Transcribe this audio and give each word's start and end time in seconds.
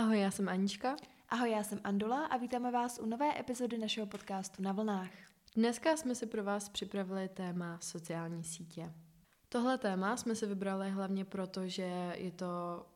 Ahoj, 0.00 0.20
já 0.20 0.30
jsem 0.30 0.48
Anička. 0.48 0.96
Ahoj, 1.28 1.50
já 1.50 1.62
jsem 1.62 1.80
Andula 1.84 2.26
a 2.26 2.36
vítáme 2.36 2.70
vás 2.70 2.98
u 2.98 3.06
nové 3.06 3.40
epizody 3.40 3.78
našeho 3.78 4.06
podcastu 4.06 4.62
Na 4.62 4.72
vlnách. 4.72 5.10
Dneska 5.56 5.96
jsme 5.96 6.14
si 6.14 6.26
pro 6.26 6.44
vás 6.44 6.68
připravili 6.68 7.28
téma 7.28 7.78
sociální 7.80 8.44
sítě. 8.44 8.92
Tohle 9.48 9.78
téma 9.78 10.16
jsme 10.16 10.34
si 10.34 10.46
vybrali 10.46 10.90
hlavně 10.90 11.24
proto, 11.24 11.68
že 11.68 12.14
je 12.16 12.30
to 12.30 12.46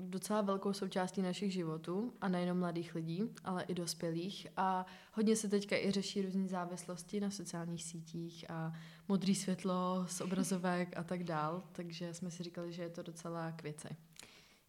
docela 0.01 0.41
velkou 0.41 0.73
součástí 0.73 1.23
našich 1.23 1.53
životů 1.53 2.13
a 2.21 2.29
nejenom 2.29 2.59
mladých 2.59 2.95
lidí, 2.95 3.23
ale 3.45 3.63
i 3.63 3.75
dospělých 3.75 4.47
a 4.57 4.87
hodně 5.13 5.37
se 5.37 5.49
teďka 5.49 5.77
i 5.77 5.91
řeší 5.91 6.23
různé 6.23 6.49
závislosti 6.49 7.21
na 7.21 7.31
sociálních 7.31 7.85
sítích 7.85 8.51
a 8.51 8.73
modrý 9.09 9.35
světlo 9.35 10.07
z 10.09 10.21
obrazovek 10.21 10.97
a 10.97 11.05
tak 11.05 11.25
dál, 11.25 11.63
takže 11.73 12.15
jsme 12.15 12.31
si 12.31 12.43
říkali, 12.43 12.73
že 12.73 12.83
je 12.83 12.91
to 12.91 13.03
docela 13.03 13.53
k 13.53 13.63
věci. 13.63 13.89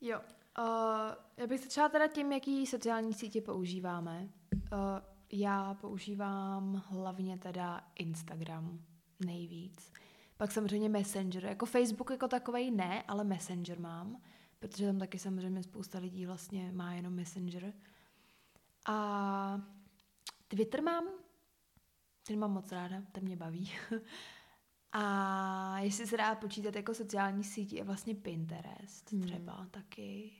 Jo, 0.01 0.21
uh, 0.59 0.65
já 1.37 1.47
bych 1.47 1.61
začala 1.61 1.89
teda 1.89 2.07
tím, 2.07 2.31
jaký 2.31 2.67
sociální 2.67 3.13
sítě 3.13 3.41
používáme. 3.41 4.29
Uh, 4.53 4.79
já 5.31 5.73
používám 5.73 6.83
hlavně 6.87 7.37
teda 7.37 7.87
Instagram 7.95 8.79
nejvíc. 9.25 9.91
Pak 10.37 10.51
samozřejmě 10.51 10.89
Messenger. 10.89 11.45
Jako 11.45 11.65
Facebook 11.65 12.09
jako 12.09 12.27
takovej 12.27 12.71
ne, 12.71 13.03
ale 13.03 13.23
Messenger 13.23 13.79
mám, 13.79 14.21
protože 14.59 14.85
tam 14.85 14.99
taky 14.99 15.19
samozřejmě 15.19 15.63
spousta 15.63 15.99
lidí 15.99 16.25
vlastně 16.25 16.71
má 16.71 16.93
jenom 16.93 17.13
Messenger. 17.13 17.73
A 18.87 19.61
Twitter 20.47 20.83
mám, 20.83 21.05
ten 22.27 22.39
mám 22.39 22.51
moc 22.51 22.71
ráda, 22.71 23.01
ten 23.11 23.23
mě 23.23 23.35
baví. 23.35 23.71
A 24.97 25.79
jestli 25.79 26.07
se 26.07 26.17
dá 26.17 26.35
počítat 26.35 26.75
jako 26.75 26.93
sociální 26.93 27.43
sítě, 27.43 27.75
je 27.75 27.83
vlastně 27.83 28.15
Pinterest 28.15 29.11
hmm. 29.11 29.21
třeba 29.21 29.67
taky. 29.71 30.31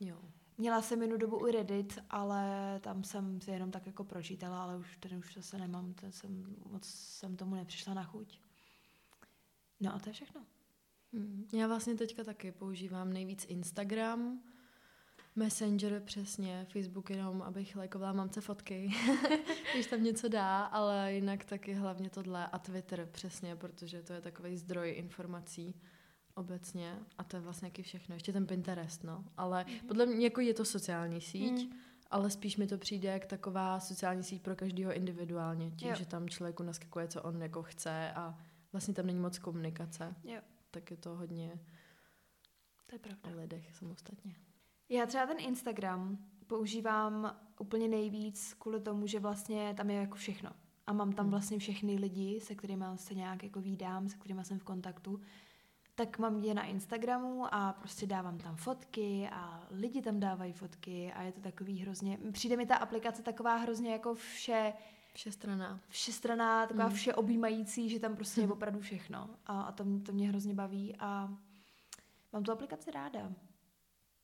Jo. 0.00 0.20
Měla 0.58 0.82
jsem 0.82 1.02
jednu 1.02 1.16
dobu 1.16 1.48
i 1.48 1.52
Reddit, 1.52 1.98
ale 2.10 2.44
tam 2.80 3.04
jsem 3.04 3.40
si 3.40 3.50
jenom 3.50 3.70
tak 3.70 3.86
jako 3.86 4.04
pročítala, 4.04 4.62
ale 4.62 4.76
už 4.76 4.96
ten 4.96 5.18
už 5.18 5.34
zase 5.34 5.58
nemám, 5.58 5.94
ten 5.94 6.12
jsem, 6.12 6.56
moc 6.70 6.84
jsem 6.86 7.36
tomu 7.36 7.54
nepřišla 7.54 7.94
na 7.94 8.04
chuť. 8.04 8.40
No 9.80 9.94
a 9.94 9.98
to 9.98 10.08
je 10.08 10.12
všechno. 10.12 10.46
Hmm. 11.12 11.48
Já 11.52 11.66
vlastně 11.66 11.94
teďka 11.94 12.24
taky 12.24 12.52
používám 12.52 13.12
nejvíc 13.12 13.44
Instagram, 13.44 14.42
Messenger 15.36 16.02
přesně, 16.04 16.66
Facebook 16.72 17.10
jenom, 17.10 17.42
abych 17.42 17.76
lajkovala 17.76 18.12
mamce 18.12 18.40
fotky, 18.40 18.90
když 19.74 19.86
tam 19.86 20.04
něco 20.04 20.28
dá, 20.28 20.64
ale 20.64 21.14
jinak 21.14 21.44
taky 21.44 21.74
hlavně 21.74 22.10
tohle 22.10 22.46
a 22.46 22.58
Twitter 22.58 23.08
přesně, 23.12 23.56
protože 23.56 24.02
to 24.02 24.12
je 24.12 24.20
takový 24.20 24.56
zdroj 24.56 24.94
informací 24.96 25.80
obecně 26.38 26.98
a 27.18 27.24
to 27.24 27.36
je 27.36 27.40
vlastně 27.40 27.66
jaký 27.66 27.82
všechno. 27.82 28.14
Ještě 28.14 28.32
ten 28.32 28.46
Pinterest, 28.46 29.04
no. 29.04 29.24
Ale 29.36 29.64
mm-hmm. 29.64 29.86
podle 29.88 30.06
mě 30.06 30.26
jako 30.26 30.40
je 30.40 30.54
to 30.54 30.64
sociální 30.64 31.20
síť, 31.20 31.66
mm. 31.66 31.78
ale 32.10 32.30
spíš 32.30 32.56
mi 32.56 32.66
to 32.66 32.78
přijde 32.78 33.08
jak 33.08 33.26
taková 33.26 33.80
sociální 33.80 34.24
síť 34.24 34.42
pro 34.42 34.56
každého 34.56 34.92
individuálně, 34.92 35.70
tím, 35.70 35.88
jo. 35.88 35.94
že 35.94 36.06
tam 36.06 36.28
člověku 36.28 36.62
naskakuje, 36.62 37.08
co 37.08 37.22
on 37.22 37.42
jako 37.42 37.62
chce 37.62 38.12
a 38.12 38.38
vlastně 38.72 38.94
tam 38.94 39.06
není 39.06 39.18
moc 39.18 39.38
komunikace. 39.38 40.14
Jo. 40.24 40.40
Tak 40.70 40.90
je 40.90 40.96
to 40.96 41.16
hodně 41.16 41.58
to 42.88 42.94
je 42.94 42.98
pravda. 42.98 43.30
o 43.30 43.40
lidech 43.40 43.74
samostatně. 43.76 44.34
Já 44.88 45.06
třeba 45.06 45.26
ten 45.26 45.36
Instagram 45.40 46.18
používám 46.46 47.36
úplně 47.60 47.88
nejvíc 47.88 48.54
kvůli 48.54 48.80
tomu, 48.80 49.06
že 49.06 49.20
vlastně 49.20 49.74
tam 49.76 49.90
je 49.90 49.96
jako 49.96 50.16
všechno. 50.16 50.50
A 50.86 50.92
mám 50.92 51.12
tam 51.12 51.30
vlastně 51.30 51.58
všechny 51.58 51.94
lidi, 51.94 52.40
se 52.40 52.54
kterými 52.54 52.84
se 52.96 53.14
nějak 53.14 53.42
jako 53.42 53.60
vídám, 53.60 54.08
se 54.08 54.16
kterými 54.16 54.44
jsem 54.44 54.58
v 54.58 54.64
kontaktu. 54.64 55.20
Tak 55.98 56.18
mám 56.18 56.44
je 56.44 56.54
na 56.54 56.64
Instagramu 56.64 57.54
a 57.54 57.72
prostě 57.72 58.06
dávám 58.06 58.38
tam 58.38 58.56
fotky 58.56 59.28
a 59.32 59.66
lidi 59.70 60.02
tam 60.02 60.20
dávají 60.20 60.52
fotky 60.52 61.12
a 61.12 61.22
je 61.22 61.32
to 61.32 61.40
takový 61.40 61.78
hrozně... 61.78 62.18
Přijde 62.32 62.56
mi 62.56 62.66
ta 62.66 62.76
aplikace 62.76 63.22
taková 63.22 63.56
hrozně 63.56 63.92
jako 63.92 64.14
vše... 64.14 64.72
Všestraná. 65.14 65.80
Všestraná, 65.88 66.66
taková 66.66 66.88
mm. 66.88 66.94
vše 66.94 67.14
objímající, 67.14 67.88
že 67.88 68.00
tam 68.00 68.16
prostě 68.16 68.40
je 68.40 68.48
opravdu 68.48 68.80
všechno. 68.80 69.30
A, 69.46 69.62
a 69.62 69.72
to, 69.72 69.84
to 70.06 70.12
mě 70.12 70.28
hrozně 70.28 70.54
baví 70.54 70.96
a 70.98 71.34
mám 72.32 72.42
tu 72.42 72.52
aplikaci 72.52 72.90
ráda. 72.90 73.32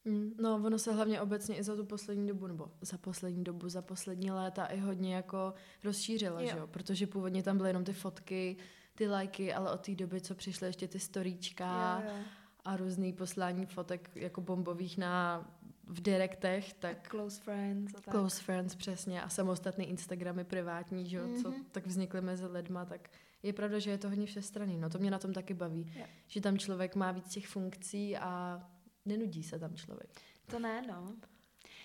Mm, 0.04 0.34
no, 0.40 0.54
ono 0.54 0.78
se 0.78 0.92
hlavně 0.92 1.20
obecně 1.20 1.56
i 1.56 1.62
za 1.62 1.76
tu 1.76 1.84
poslední 1.84 2.26
dobu, 2.26 2.46
nebo 2.46 2.70
za 2.80 2.98
poslední 2.98 3.44
dobu, 3.44 3.68
za 3.68 3.82
poslední 3.82 4.30
léta 4.30 4.66
i 4.66 4.78
hodně 4.78 5.14
jako 5.14 5.54
rozšířila, 5.84 6.40
jo. 6.40 6.48
že 6.52 6.58
jo? 6.58 6.66
Protože 6.66 7.06
původně 7.06 7.42
tam 7.42 7.56
byly 7.56 7.68
jenom 7.68 7.84
ty 7.84 7.92
fotky, 7.92 8.56
ty 8.94 9.08
lajky, 9.08 9.54
ale 9.54 9.70
od 9.72 9.80
té 9.80 9.94
doby, 9.94 10.20
co 10.20 10.34
přišly 10.34 10.66
ještě 10.68 10.88
ty 10.88 10.98
storíčka 11.00 12.00
Jo, 12.04 12.10
jo. 12.16 12.22
a 12.64 12.76
různý 12.76 13.12
poslání 13.12 13.66
fotek 13.66 14.10
jako 14.14 14.40
bombových 14.40 14.98
na 14.98 15.44
v 15.86 16.00
direktech, 16.00 16.72
tak 16.72 17.08
Close 17.10 17.40
friends 17.42 17.94
a 17.94 18.00
tak. 18.00 18.14
close 18.14 18.42
friends 18.42 18.74
přesně 18.74 19.22
a 19.22 19.28
samostatný 19.28 19.88
Instagramy 19.88 20.44
privátní, 20.44 21.08
že 21.08 21.16
jo, 21.16 21.24
co 21.42 21.50
Mhm. 21.50 21.64
tak 21.72 21.86
vznikly 21.86 22.20
mezi 22.20 22.46
lidma, 22.46 22.84
tak 22.84 23.10
je 23.42 23.52
pravda, 23.52 23.78
že 23.78 23.90
je 23.90 23.98
to 23.98 24.08
hodně 24.08 24.26
všestranný. 24.26 24.76
No 24.76 24.90
to 24.90 24.98
mě 24.98 25.10
na 25.10 25.18
tom 25.18 25.32
taky 25.32 25.54
baví, 25.54 25.92
Jo. 25.96 26.04
že 26.26 26.40
tam 26.40 26.58
člověk 26.58 26.94
má 26.94 27.12
víc 27.12 27.28
těch 27.28 27.46
funkcí 27.46 28.16
a 28.16 28.62
nenudí 29.04 29.42
se 29.42 29.58
tam 29.58 29.76
člověk. 29.76 30.10
To 30.46 30.58
ne, 30.58 30.82
no. 30.88 31.12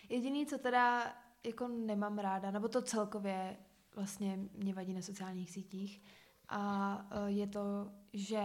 Jediný, 0.10 0.46
co 0.46 0.58
teda 0.58 1.14
jako 1.44 1.68
nemám 1.68 2.18
ráda, 2.20 2.52
nebo 2.52 2.68
to 2.68 2.82
celkově 2.82 3.58
vlastně 3.96 4.40
mě 4.58 4.74
vadí 4.74 4.94
na 4.94 5.02
sociálních 5.02 5.52
sítích, 5.52 6.02
a 6.50 7.08
eh, 7.12 7.32
je 7.32 7.48
to, 7.48 7.92
že 8.14 8.44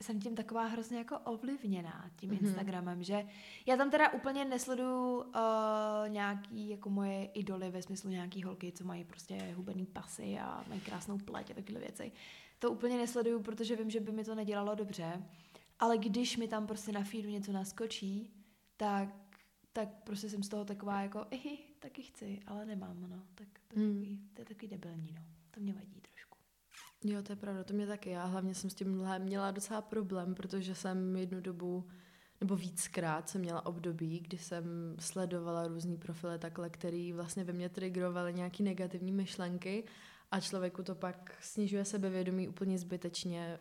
jsem 0.00 0.20
tím 0.20 0.34
taková 0.34 0.64
hrozně 0.66 0.98
jako 0.98 1.18
ovlivněná 1.18 2.10
tím 2.16 2.30
Mhm. 2.30 2.38
mm-hmm. 2.38 2.44
Instagramem, 2.46 3.02
že 3.02 3.26
já 3.66 3.76
tam 3.76 3.90
teda 3.90 4.12
úplně 4.12 4.44
nesleduju 4.44 5.16
uh, 5.22 5.32
nějaký 6.08 6.68
jako 6.68 6.90
moje 6.90 7.24
idoly 7.24 7.70
ve 7.70 7.82
smyslu 7.82 8.10
nějaký 8.10 8.42
holky, 8.42 8.72
co 8.72 8.84
mají 8.84 9.04
prostě 9.04 9.52
hubený 9.56 9.86
pasy 9.86 10.38
a 10.38 10.64
mají 10.68 10.80
krásnou 10.80 11.18
pleť 11.18 11.50
a 11.50 11.54
takové 11.54 11.80
věci. 11.80 12.12
To 12.58 12.70
úplně 12.70 12.96
nesleduju, 12.96 13.42
protože 13.42 13.76
vím, 13.76 13.90
že 13.90 14.00
by 14.00 14.12
mi 14.12 14.24
to 14.24 14.34
nedělalo 14.34 14.74
dobře, 14.74 15.22
ale 15.78 15.98
když 15.98 16.36
mi 16.36 16.48
tam 16.48 16.66
prostě 16.66 16.92
na 16.92 17.04
feedu 17.04 17.28
něco 17.28 17.52
naskočí, 17.52 18.30
tak, 18.76 19.08
tak 19.72 19.88
prostě 20.04 20.28
jsem 20.30 20.42
z 20.42 20.48
toho 20.48 20.64
taková 20.64 21.00
jako, 21.02 21.26
ihi, 21.30 21.58
taky 21.78 22.02
chci, 22.02 22.40
ale 22.46 22.64
nemám, 22.66 23.00
no. 23.10 23.22
Tak 23.34 23.48
to 23.68 23.80
je, 23.80 23.86
Hmm. 23.86 23.94
takový, 23.94 24.20
to 24.34 24.40
je 24.40 24.44
takový 24.44 24.68
debilní, 24.68 25.12
no. 25.16 25.22
To 25.50 25.60
mě 25.60 25.72
vadí. 25.72 26.02
Jo, 27.04 27.22
to 27.22 27.32
je 27.32 27.36
pravda, 27.36 27.64
to 27.64 27.74
mě 27.74 27.86
taky. 27.86 28.10
Já 28.10 28.24
hlavně 28.24 28.54
jsem 28.54 28.70
s 28.70 28.74
tímhle 28.74 29.18
měla 29.18 29.50
docela 29.50 29.82
problém, 29.82 30.34
protože 30.34 30.74
jsem 30.74 31.16
jednu 31.16 31.40
dobu, 31.40 31.88
nebo 32.40 32.56
víckrát 32.56 33.28
jsem 33.28 33.40
měla 33.40 33.66
období, 33.66 34.20
kdy 34.20 34.38
jsem 34.38 34.96
sledovala 34.98 35.68
různý 35.68 35.96
profily 35.96 36.38
takhle, 36.38 36.70
který 36.70 37.12
vlastně 37.12 37.44
ve 37.44 37.52
mně 37.52 37.68
triggerovaly 37.68 38.34
nějaký 38.34 38.62
negativní 38.62 39.12
myšlenky 39.12 39.84
a 40.30 40.40
člověku 40.40 40.82
to 40.82 40.94
pak 40.94 41.38
snižuje 41.40 41.84
sebevědomí 41.84 42.48
úplně 42.48 42.78
zbytečně, 42.78 43.58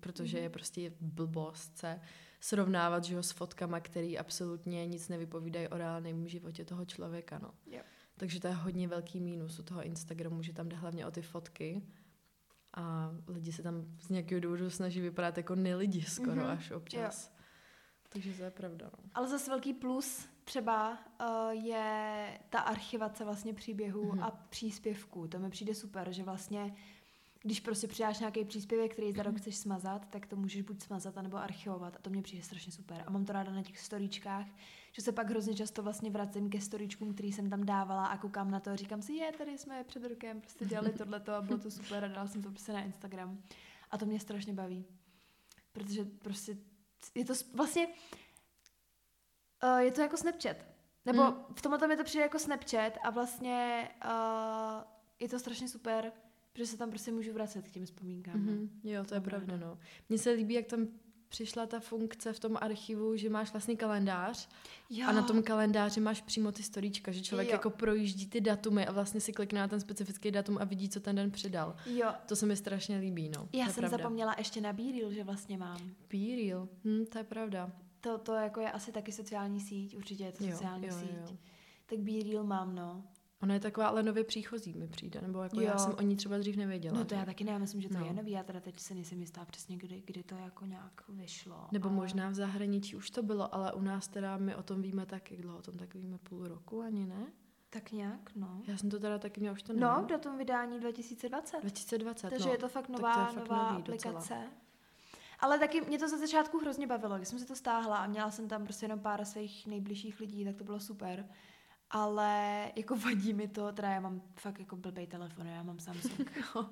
protože 0.00 0.38
je 0.38 0.50
prostě 0.50 0.92
blbost 1.00 1.78
se 1.78 2.00
srovnávat 2.40 3.04
že 3.04 3.14
jo, 3.14 3.22
s 3.22 3.30
fotkama, 3.30 3.80
který 3.80 4.18
absolutně 4.18 4.86
nic 4.86 5.08
nevypovídají 5.08 5.68
o 5.68 5.78
reálném 5.78 6.28
životě 6.28 6.64
toho 6.64 6.84
člověka. 6.84 7.38
No. 7.42 7.54
Jo. 7.66 7.82
Takže 8.16 8.40
to 8.40 8.46
je 8.46 8.54
hodně 8.54 8.88
velký 8.88 9.20
mínus 9.20 9.58
u 9.58 9.62
toho 9.62 9.82
Instagramu, 9.82 10.42
že 10.42 10.52
tam 10.52 10.68
jde 10.68 10.76
hlavně 10.76 11.06
o 11.06 11.10
ty 11.10 11.22
fotky 11.22 11.82
a 12.74 13.10
lidi 13.28 13.52
se 13.52 13.62
tam 13.62 13.84
z 14.00 14.08
nějakého 14.08 14.40
důvodu 14.40 14.70
snaží 14.70 15.00
vypadat 15.00 15.36
jako 15.36 15.54
nelidi 15.54 16.02
skoro 16.02 16.30
Mhm, 16.36 16.44
mm-hmm. 16.44 16.50
až 16.58 16.70
občas. 16.70 17.34
Takže 18.08 18.32
to 18.32 18.42
je 18.42 18.50
pravda. 18.50 18.90
No. 18.98 19.04
Ale 19.14 19.28
zase 19.28 19.50
velký 19.50 19.74
plus 19.74 20.28
třeba 20.44 20.90
uh, 21.20 21.50
je 21.50 22.38
ta 22.50 22.60
archivace 22.60 23.24
vlastně 23.24 23.54
příběhů 23.54 24.12
Mhm. 24.12 24.22
a 24.22 24.30
příspěvků. 24.30 25.28
To 25.28 25.38
mi 25.38 25.50
přijde 25.50 25.74
super, 25.74 26.12
že 26.12 26.22
vlastně 26.22 26.74
když 27.42 27.60
prostě 27.60 27.88
přidáš 27.88 28.18
nějaký 28.18 28.44
příspěvek, 28.44 28.92
který 28.92 29.12
za 29.12 29.22
rok 29.22 29.36
chceš 29.36 29.56
smazat, 29.56 30.06
tak 30.10 30.26
to 30.26 30.36
můžeš 30.36 30.62
buď 30.62 30.80
smazat, 30.82 31.18
anebo 31.18 31.36
archivovat. 31.36 31.96
A 31.96 31.98
to 32.02 32.10
mě 32.10 32.22
přijde 32.22 32.42
strašně 32.44 32.72
super. 32.72 33.04
A 33.06 33.10
mám 33.10 33.24
to 33.24 33.32
ráda 33.32 33.52
na 33.52 33.62
těch 33.62 33.78
storíčkách, 33.78 34.46
že 34.92 35.02
se 35.02 35.12
pak 35.12 35.30
hrozně 35.30 35.54
často 35.54 35.82
vlastně 35.82 36.10
vracím 36.10 36.50
ke 36.50 36.60
storíčkům, 36.60 37.14
který 37.14 37.32
jsem 37.32 37.50
tam 37.50 37.64
dávala 37.66 38.06
a 38.06 38.18
koukám 38.18 38.50
na 38.50 38.60
to 38.60 38.70
a 38.70 38.76
říkám 38.76 39.02
si, 39.02 39.12
je, 39.12 39.32
tady 39.32 39.58
jsme 39.58 39.84
před 39.84 40.04
rokem 40.04 40.40
prostě 40.40 40.64
dělali 40.64 40.92
tohleto 40.92 41.32
a 41.32 41.42
bylo 41.42 41.58
to 41.58 41.70
super 41.70 42.04
a 42.04 42.08
dala 42.08 42.26
jsem 42.26 42.42
to 42.42 42.50
prostě 42.50 42.72
na 42.72 42.80
Instagram. 42.82 43.42
A 43.90 43.98
to 43.98 44.06
mě 44.06 44.20
strašně 44.20 44.52
baví. 44.52 44.84
Protože 45.72 46.04
prostě 46.04 46.56
je 47.14 47.24
to 47.24 47.32
vlastně 47.54 47.86
uh, 49.64 49.78
je 49.78 49.92
to 49.92 50.00
jako 50.00 50.16
Snapchat. 50.16 50.56
Nebo 51.04 51.22
Mm. 51.22 51.34
v 51.56 51.62
tomhle 51.62 51.88
mi 51.88 51.96
to 51.96 52.04
přijde 52.04 52.22
jako 52.22 52.38
Snapchat 52.38 52.92
a 53.02 53.10
vlastně 53.10 53.88
uh, 54.04 54.10
je 55.20 55.28
to 55.28 55.38
strašně 55.38 55.68
super, 55.68 56.12
protože 56.52 56.66
se 56.66 56.76
tam 56.76 56.90
prostě 56.90 57.12
můžu 57.12 57.32
vracet 57.32 57.68
k 57.68 57.70
těm 57.70 57.84
vzpomínkám. 57.84 58.46
no. 58.46 58.52
Mm-hmm. 58.52 58.68
Jo, 58.84 59.04
to 59.04 59.14
je 59.14 59.20
pravda, 59.20 59.56
no. 59.56 59.78
Mně 60.08 60.18
se 60.18 60.30
líbí, 60.30 60.54
jak 60.54 60.66
tam 60.66 60.86
přišla 61.32 61.66
ta 61.66 61.80
funkce 61.80 62.32
v 62.32 62.40
tom 62.40 62.58
archivu, 62.60 63.16
že 63.16 63.30
máš 63.30 63.52
vlastně 63.52 63.76
kalendář 63.76 64.48
Jo. 64.90 65.06
a 65.08 65.12
na 65.12 65.22
tom 65.22 65.42
kalendáři 65.42 66.00
máš 66.00 66.20
přímo 66.20 66.52
ty 66.52 66.62
storíčka, 66.62 67.12
že 67.12 67.20
člověk 67.20 67.48
Jo. 67.48 67.52
jako 67.52 67.70
projíždí 67.70 68.26
ty 68.26 68.40
datumy 68.40 68.86
a 68.86 68.92
vlastně 68.92 69.20
si 69.20 69.32
klikne 69.32 69.60
na 69.60 69.68
ten 69.68 69.80
specifický 69.80 70.30
datum 70.30 70.58
a 70.60 70.64
vidí, 70.64 70.88
co 70.88 71.00
ten 71.00 71.16
den 71.16 71.30
přidal. 71.30 71.76
Jo. 71.86 72.08
To 72.26 72.36
se 72.36 72.46
mi 72.46 72.56
strašně 72.56 72.98
líbí, 72.98 73.28
no. 73.28 73.48
Já 73.52 73.64
jsem 73.66 73.74
pravda. 73.74 73.96
zapomněla 73.98 74.34
ještě 74.38 74.60
na 74.60 74.72
Bíril, 74.72 75.12
že 75.12 75.24
vlastně 75.24 75.58
mám. 75.58 75.78
Be 76.12 76.36
real. 76.36 76.68
Hm, 76.84 77.04
to 77.12 77.18
je 77.18 77.24
pravda. 77.24 77.70
To, 78.00 78.18
to 78.18 78.34
jako 78.34 78.60
je 78.60 78.72
asi 78.72 78.92
taky 78.92 79.12
sociální 79.12 79.60
síť, 79.60 79.96
určitě 79.96 80.24
je 80.24 80.32
to 80.32 80.44
sociální 80.44 80.86
jo, 80.86 80.94
síť. 81.00 81.10
jo. 81.30 81.36
Tak 81.86 81.98
Be 81.98 82.12
Real 82.32 82.44
mám, 82.44 82.74
no. 82.74 83.04
Ona 83.42 83.54
je 83.54 83.60
taková 83.60 83.86
ale 83.88 84.02
nově 84.02 84.24
příchozí 84.24 84.74
mi 84.74 84.88
přijde, 84.88 85.20
nebo 85.20 85.42
jako 85.42 85.60
Jo. 85.60 85.66
já 85.66 85.78
jsem 85.78 85.94
o 85.98 86.02
ní 86.02 86.16
třeba 86.16 86.38
dřív 86.38 86.56
nevěděla. 86.56 86.98
No 86.98 87.04
to 87.04 87.14
já 87.14 87.24
taky 87.24 87.44
ne, 87.44 87.58
myslím, 87.58 87.80
že 87.80 87.88
to 87.88 87.98
No. 87.98 88.04
je 88.06 88.12
nový, 88.12 88.30
já 88.30 88.42
teda 88.42 88.60
teď 88.60 88.80
si 88.80 88.94
nejsem 88.94 89.20
jistá 89.20 89.44
přesně, 89.44 89.76
kdy, 89.76 90.02
kdy 90.06 90.22
to 90.22 90.34
jako 90.34 90.66
nějak 90.66 91.02
vyšlo. 91.08 91.66
Nebo 91.72 91.88
ale- 91.88 91.96
možná 91.96 92.28
v 92.30 92.34
zahraničí 92.34 92.96
už 92.96 93.10
to 93.10 93.22
bylo, 93.22 93.54
ale 93.54 93.72
u 93.72 93.80
nás 93.82 94.08
teda 94.08 94.36
my 94.36 94.56
o 94.56 94.62
tom 94.62 94.82
víme 94.82 95.06
taky, 95.06 95.36
dlouho 95.36 95.58
o 95.58 95.62
tom 95.62 95.76
tak 95.76 95.94
víme 95.94 96.18
půl 96.18 96.48
roku, 96.48 96.80
ani 96.82 97.06
ne? 97.06 97.26
Tak 97.70 97.92
nějak, 97.92 98.30
no. 98.36 98.62
Já 98.66 98.76
jsem 98.76 98.90
to 98.90 98.98
teda 98.98 99.18
taky 99.18 99.40
měla, 99.40 99.52
už 99.52 99.62
to 99.62 99.72
No, 99.72 99.92
nevím. 99.92 100.06
datum 100.06 100.38
vydání 100.38 100.80
2020. 100.80 101.60
2020, 101.60 102.30
Takže 102.30 102.46
no. 102.46 102.52
je 102.52 102.58
to 102.58 102.68
fakt 102.68 102.86
Tak 102.86 102.96
nová, 102.96 103.14
to 103.14 103.20
je 103.20 103.26
fakt 103.26 103.48
nová 103.48 103.72
nový 103.72 103.82
docela. 103.82 104.18
aplikace. 104.18 104.48
Ale 105.40 105.58
taky 105.58 105.80
mě 105.80 105.98
to 105.98 106.08
za 106.08 106.18
začátku 106.18 106.58
hrozně 106.58 106.86
bavilo, 106.86 107.16
když 107.16 107.28
jsem 107.28 107.38
si 107.38 107.46
to 107.46 107.56
stáhla 107.56 107.96
a 107.96 108.06
měla 108.06 108.30
jsem 108.30 108.48
tam 108.48 108.64
prostě 108.64 108.84
jenom 108.84 109.00
pár 109.00 109.24
svých 109.24 109.66
nejbližších 109.66 110.20
lidí, 110.20 110.44
tak 110.44 110.56
to 110.56 110.64
bylo 110.64 110.80
super. 110.80 111.28
Ale 111.94 112.72
jako 112.76 112.96
vadí 112.96 113.32
mi 113.32 113.48
to, 113.48 113.72
teda 113.72 113.88
já 113.88 114.00
mám 114.00 114.22
fakt 114.36 114.60
jako 114.60 114.76
blbej 114.76 115.06
telefon, 115.06 115.46
já 115.46 115.62
mám 115.62 115.78
Samsung. 115.78 116.32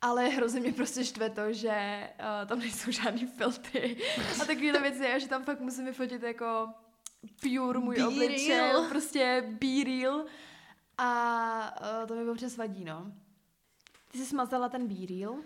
Ale 0.00 0.28
hrozně 0.28 0.60
mě 0.60 0.72
prostě 0.72 1.04
štve 1.04 1.30
to, 1.30 1.52
že 1.52 2.08
uh, 2.20 2.48
tam 2.48 2.58
nejsou 2.58 2.90
žádný 2.90 3.26
filtry 3.26 3.96
a 4.42 4.44
takovéhle 4.44 4.80
věci 4.80 5.06
a 5.06 5.18
že 5.18 5.28
tam 5.28 5.44
fakt 5.44 5.60
musím 5.60 5.84
vyfotit 5.84 6.22
jako 6.22 6.68
pure 7.40 7.78
můj 7.78 8.02
obličej, 8.02 8.72
prostě 8.88 9.44
be 9.60 9.84
real. 9.84 10.24
A 10.98 12.00
uh, 12.00 12.06
to 12.06 12.14
mi 12.14 12.30
občas 12.30 12.56
vadí, 12.56 12.84
no. 12.84 13.12
Ty 14.12 14.18
jsi 14.18 14.26
smazala 14.26 14.68
ten 14.68 14.88
be 14.88 15.06
real? 15.06 15.36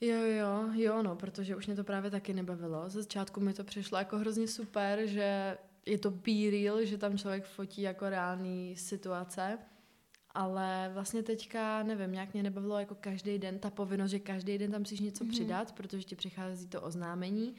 Jo, 0.00 0.16
jo, 0.16 0.70
jo, 0.72 1.02
no, 1.02 1.16
protože 1.16 1.56
už 1.56 1.66
mě 1.66 1.76
to 1.76 1.84
právě 1.84 2.10
taky 2.10 2.34
nebavilo. 2.34 2.90
Ze 2.90 3.02
začátku 3.02 3.40
mi 3.40 3.54
to 3.54 3.64
přišlo 3.64 3.98
jako 3.98 4.18
hrozně 4.18 4.48
super, 4.48 5.06
že 5.06 5.58
je 5.86 5.98
to 5.98 6.10
be 6.10 6.50
real, 6.50 6.84
že 6.84 6.98
tam 6.98 7.18
člověk 7.18 7.44
fotí 7.44 7.82
jako 7.82 8.08
reální 8.08 8.76
situace, 8.76 9.58
ale 10.34 10.90
vlastně 10.94 11.22
teďka, 11.22 11.82
nevím, 11.82 12.12
nějak 12.12 12.32
mě 12.32 12.42
nebavilo 12.42 12.78
jako 12.78 12.94
každý 12.94 13.38
den 13.38 13.58
ta 13.58 13.70
povinnost, 13.70 14.10
že 14.10 14.18
každý 14.18 14.58
den 14.58 14.70
tam 14.70 14.80
musíš 14.80 15.00
něco 15.00 15.24
Mhm. 15.24 15.30
přidat, 15.32 15.72
protože 15.72 16.04
ti 16.04 16.16
přichází 16.16 16.68
to 16.68 16.80
oznámení, 16.82 17.54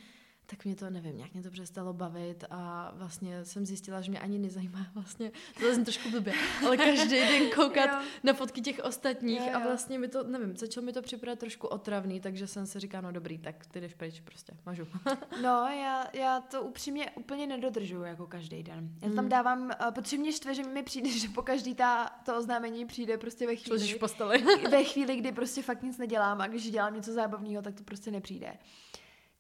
tak 0.52 0.66
mě 0.66 0.76
to, 0.76 0.90
nevím, 0.90 1.18
nějak 1.18 1.34
mě 1.34 1.44
to 1.44 1.52
přestalo 1.52 1.94
bavit 1.94 2.44
a 2.50 2.92
vlastně 2.96 3.46
jsem 3.46 3.66
zjistila, 3.66 4.02
že 4.02 4.12
mě 4.12 4.20
ani 4.20 4.40
nezajímá 4.40 4.88
vlastně, 4.94 5.32
to 5.60 5.66
jsem 5.74 5.86
trošku 5.86 6.10
blbě, 6.12 6.34
ale 6.66 6.78
každý 6.78 7.16
den 7.16 7.50
koukat 7.56 7.90
Jo. 7.92 8.00
na 8.24 8.34
fotky 8.34 8.62
těch 8.62 8.80
ostatních 8.84 9.40
Jo, 9.40 9.48
a 9.54 9.60
jo. 9.60 9.66
vlastně 9.68 10.00
mi 10.00 10.08
to, 10.08 10.24
nevím, 10.24 10.58
začalo 10.58 10.86
mi 10.86 10.94
to 10.94 11.02
připadat 11.02 11.40
trošku 11.40 11.68
otravný, 11.68 12.20
takže 12.20 12.48
jsem 12.48 12.66
si 12.66 12.80
říkala, 12.80 13.02
no 13.02 13.12
dobrý, 13.12 13.38
tak 13.38 13.66
ty 13.66 13.82
jdeš 13.82 13.94
pryč 13.94 14.22
prostě, 14.22 14.54
mažu. 14.66 14.88
No, 15.42 15.68
já, 15.68 16.08
já 16.14 16.40
to 16.42 16.62
upřímně 16.62 17.12
úplně 17.12 17.48
nedodržuju 17.48 18.04
jako 18.04 18.28
každý 18.28 18.64
den. 18.64 18.90
Já 19.02 19.10
to 19.10 19.16
tam 19.16 19.30
dávám, 19.30 19.64
uh, 19.64 19.92
protože 19.92 20.18
mě 20.18 20.32
štve, 20.32 20.56
že 20.56 20.64
mi 20.64 20.84
přijde, 20.84 21.10
že 21.20 21.30
po 21.30 21.42
každý 21.42 21.76
ta, 21.76 22.10
to 22.26 22.38
oznámení 22.38 22.86
přijde 22.86 23.18
prostě 23.18 23.48
ve 23.48 23.56
chvíli, 23.56 23.94
v 23.94 24.00
posteli. 24.00 24.44
ve 24.70 24.84
chvíli, 24.84 25.16
kdy 25.16 25.32
prostě 25.32 25.62
fakt 25.62 25.84
nic 25.84 25.98
nedělám 25.98 26.42
a 26.42 26.48
když 26.48 26.72
dělám 26.72 26.94
něco 26.94 27.14
zábavného, 27.14 27.62
tak 27.62 27.76
to 27.76 27.84
prostě 27.84 28.12
nepřijde. 28.12 28.58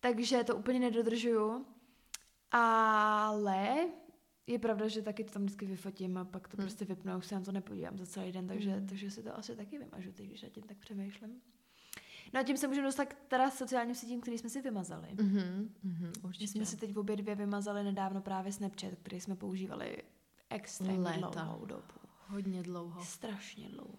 Takže 0.01 0.43
to 0.43 0.55
úplně 0.55 0.79
nedodržuju. 0.79 1.65
Ale 2.51 3.87
je 4.47 4.59
pravda, 4.59 4.87
že 4.87 5.01
taky 5.01 5.23
to 5.23 5.31
tam 5.31 5.41
vždycky 5.43 5.65
vyfotím 5.65 6.17
a 6.17 6.25
pak 6.25 6.47
to 6.47 6.57
Hmm. 6.57 6.65
prostě 6.65 6.85
vypnu 6.85 7.17
už 7.17 7.25
se 7.25 7.35
na 7.35 7.41
to 7.41 7.51
nepodívám 7.51 7.97
za 7.97 8.05
celý 8.05 8.31
den, 8.31 8.47
takže, 8.47 8.71
Hmm. 8.71 8.87
takže 8.87 9.11
si 9.11 9.23
to 9.23 9.37
asi 9.37 9.55
taky 9.55 9.77
vymažu, 9.77 10.11
teď, 10.11 10.25
když 10.27 10.41
nad 10.41 10.49
tím 10.49 10.63
tak 10.63 10.77
přemýšlím. 10.77 11.41
No 12.33 12.39
a 12.39 12.43
tím 12.43 12.57
se 12.57 12.67
můžeme 12.67 12.87
dostat 12.87 13.05
k 13.05 13.13
teda 13.27 13.51
sociálním 13.51 13.95
sítím, 13.95 14.21
který 14.21 14.37
jsme 14.37 14.49
si 14.49 14.61
vymazali. 14.61 15.07
Mhm, 15.13 15.69
mhm, 15.83 16.07
My 16.07 16.11
určitě. 16.23 16.47
jsme 16.47 16.65
si 16.65 16.77
teď 16.77 16.97
obě 16.97 17.15
dvě 17.15 17.35
vymazali 17.35 17.83
nedávno 17.83 18.21
právě 18.21 18.51
Snapchat, 18.51 18.93
který 19.03 19.21
jsme 19.21 19.35
používali 19.35 19.97
extrémně 20.49 21.11
dlouhou 21.31 21.65
dobu. 21.65 21.81
Hodně 22.27 22.63
dlouho. 22.63 23.05
Strašně 23.05 23.69
dlouho. 23.69 23.95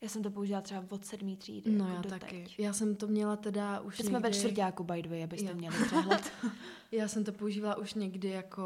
Já 0.00 0.08
jsem 0.08 0.22
to 0.22 0.30
použila 0.30 0.60
třeba 0.60 0.84
od 0.88 1.04
sedmý 1.04 1.36
třídy. 1.36 1.70
No 1.70 1.84
jako 1.84 1.96
já 1.96 2.02
doteď. 2.02 2.20
taky. 2.20 2.46
Já 2.58 2.72
jsem 2.72 2.96
to 2.96 3.06
měla 3.06 3.36
teda 3.36 3.80
už 3.80 3.96
Teď 3.96 4.06
jsme 4.06 4.20
ve 4.20 4.28
někdy, 4.30 4.38
čtvrtáku, 4.50 4.84
by 4.84 5.02
the 5.02 5.08
way, 5.08 5.24
abyste 5.24 5.48
Jo. 5.48 5.54
měli 5.54 5.84
přehled. 5.84 6.32
já 6.92 7.08
jsem 7.08 7.24
to 7.24 7.32
používala 7.32 7.76
už 7.76 7.94
někdy 7.94 8.28
jako 8.28 8.62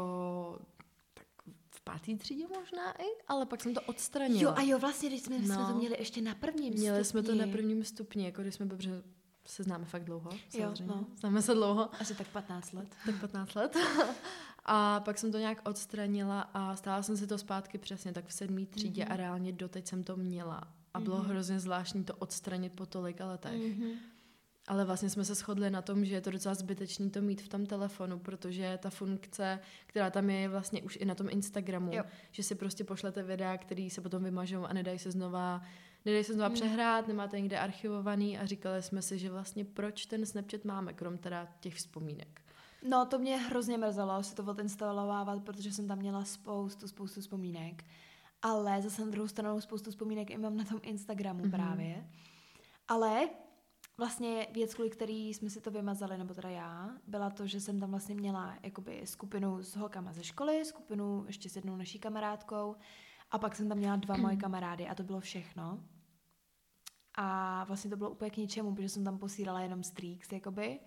tak 1.13 1.25
v 1.69 1.81
pátý 1.81 2.15
třídě 2.17 2.45
možná 2.59 2.91
i, 3.01 3.05
ale 3.27 3.45
pak 3.45 3.61
jsem 3.61 3.73
to 3.73 3.81
odstranila. 3.81 4.41
jo, 4.41 4.53
a 4.57 4.61
jo, 4.61 4.79
vlastně, 4.79 5.09
když 5.09 5.21
jsme, 5.21 5.35
jsme 5.39 5.55
No. 5.55 5.67
to 5.67 5.77
měli 5.77 5.95
ještě 5.99 6.21
na 6.21 6.35
prvním 6.35 6.73
Měli 6.73 7.05
jsme 7.05 7.21
to 7.21 7.27
stupni. 7.31 7.45
na 7.45 7.51
prvním 7.51 7.83
stupni, 7.83 8.25
jako 8.25 8.41
když 8.41 8.55
jsme 8.55 8.65
dobře 8.65 9.03
se 9.45 9.63
známe 9.63 9.85
fakt 9.85 10.03
dlouho, 10.03 10.29
samozřejmě. 10.49 10.85
no. 10.95 11.05
Známe 11.19 11.41
se 11.41 11.53
dlouho, 11.53 11.89
Asi 12.01 12.15
tak 12.15 12.27
15 12.27 12.73
let. 12.73 12.87
tak 13.05 13.19
15 13.21 13.55
let. 13.55 13.77
a 14.65 14.99
pak 14.99 15.17
jsem 15.17 15.31
to 15.31 15.37
nějak 15.37 15.69
odstranila 15.69 16.41
a 16.41 16.75
stála 16.75 17.03
jsem 17.03 17.17
si 17.17 17.27
to 17.27 17.37
zpátky 17.37 17.77
přesně 17.77 18.13
tak 18.13 18.27
v 18.27 18.33
sedmý 18.33 18.65
třídě 18.65 19.03
Mhm. 19.03 19.13
a 19.13 19.15
reálně 19.15 19.51
doteď 19.51 19.87
jsem 19.87 20.03
to 20.03 20.15
měla. 20.17 20.61
A 20.93 20.99
bylo 20.99 21.17
Mhm. 21.17 21.25
hrozně 21.29 21.59
zvláštní 21.59 22.03
to 22.03 22.15
odstranit 22.15 22.73
po 22.73 22.85
tolika 22.85 23.25
letech. 23.27 23.77
Mhm. 23.77 23.91
Ale 24.67 24.85
vlastně 24.85 25.09
jsme 25.09 25.25
se 25.25 25.35
shodli 25.35 25.69
na 25.69 25.81
tom, 25.81 26.05
že 26.05 26.15
je 26.15 26.21
to 26.21 26.31
docela 26.31 26.55
zbytečný 26.55 27.09
to 27.09 27.21
mít 27.21 27.41
v 27.41 27.47
tom 27.47 27.65
telefonu, 27.65 28.19
protože 28.19 28.79
ta 28.81 28.89
funkce, 28.89 29.59
která 29.85 30.09
tam 30.09 30.29
je, 30.29 30.35
je 30.39 30.49
vlastně 30.49 30.81
už 30.81 30.97
i 31.01 31.05
na 31.05 31.15
tom 31.15 31.27
Instagramu, 31.29 31.91
Jo. 31.95 32.03
že 32.31 32.43
si 32.43 32.55
prostě 32.55 32.83
pošlete 32.83 33.23
videa, 33.23 33.57
který 33.57 33.89
se 33.89 34.01
potom 34.01 34.23
vymažou 34.23 34.63
a 34.65 34.73
nedají 34.73 34.99
se 34.99 35.11
znova, 35.11 35.61
nedají 36.05 36.23
se 36.23 36.33
znova 36.33 36.47
Hmm. 36.47 36.55
přehrát, 36.55 37.07
nemáte 37.07 37.39
někde 37.39 37.59
archivovaný 37.59 38.37
a 38.37 38.45
říkali 38.45 38.81
jsme 38.83 39.01
si, 39.01 39.19
že 39.19 39.29
vlastně 39.29 39.65
proč 39.65 40.05
ten 40.05 40.25
Snapchat 40.25 40.65
máme, 40.65 40.93
krom 40.93 41.17
teda 41.17 41.47
těch 41.59 41.75
vzpomínek. 41.75 42.41
No, 42.89 43.05
to 43.05 43.19
mě 43.19 43.37
hrozně 43.37 43.77
mrzelo 43.77 44.23
si 44.23 44.35
to 44.35 44.43
odinstalovávat, 44.43 45.43
protože 45.43 45.71
jsem 45.71 45.87
tam 45.87 45.97
měla 45.99 46.25
spoustu, 46.25 46.87
spoustu 46.87 47.21
vzpomínek. 47.21 47.83
Ale 48.43 48.81
zase 48.81 49.05
na 49.05 49.11
druhou 49.11 49.27
stranu 49.27 49.61
spoustu 49.61 49.91
vzpomínek 49.91 50.31
i 50.31 50.37
mám 50.37 50.57
na 50.57 50.63
tom 50.63 50.79
Instagramu 50.83 51.39
Mhm. 51.39 51.47
mm-hmm. 51.51 51.55
právě. 51.55 52.07
Ale 52.87 53.29
vlastně 53.97 54.47
věc, 54.53 54.73
kvůli 54.73 54.89
který 54.89 55.33
jsme 55.33 55.49
si 55.49 55.61
to 55.61 55.71
vymazali, 55.71 56.17
nebo 56.17 56.33
teda 56.33 56.49
já, 56.49 56.97
byla 57.07 57.29
to, 57.29 57.47
že 57.47 57.61
jsem 57.61 57.79
tam 57.79 57.89
vlastně 57.89 58.15
měla 58.15 58.57
jakoby 58.63 59.01
skupinu 59.05 59.63
s 59.63 59.75
holkama 59.75 60.13
ze 60.13 60.23
školy, 60.23 60.65
skupinu 60.65 61.23
ještě 61.27 61.49
s 61.49 61.55
jednou 61.55 61.75
naší 61.75 61.99
kamarádkou 61.99 62.75
a 63.31 63.37
pak 63.37 63.55
jsem 63.55 63.69
tam 63.69 63.77
měla 63.77 63.95
dva 63.95 64.17
moje 64.17 64.35
kamarády 64.45 64.87
a 64.87 64.95
to 64.95 65.03
bylo 65.03 65.19
všechno. 65.19 65.79
A 67.15 67.63
vlastně 67.63 67.89
to 67.89 67.97
bylo 67.97 68.09
úplně 68.09 68.31
k 68.31 68.37
ničemu, 68.37 68.75
protože 68.75 68.89
jsem 68.89 69.03
tam 69.03 69.17
posílala 69.17 69.61
jenom 69.61 69.83
streaks, 69.83 70.31
jakoby. 70.31 70.79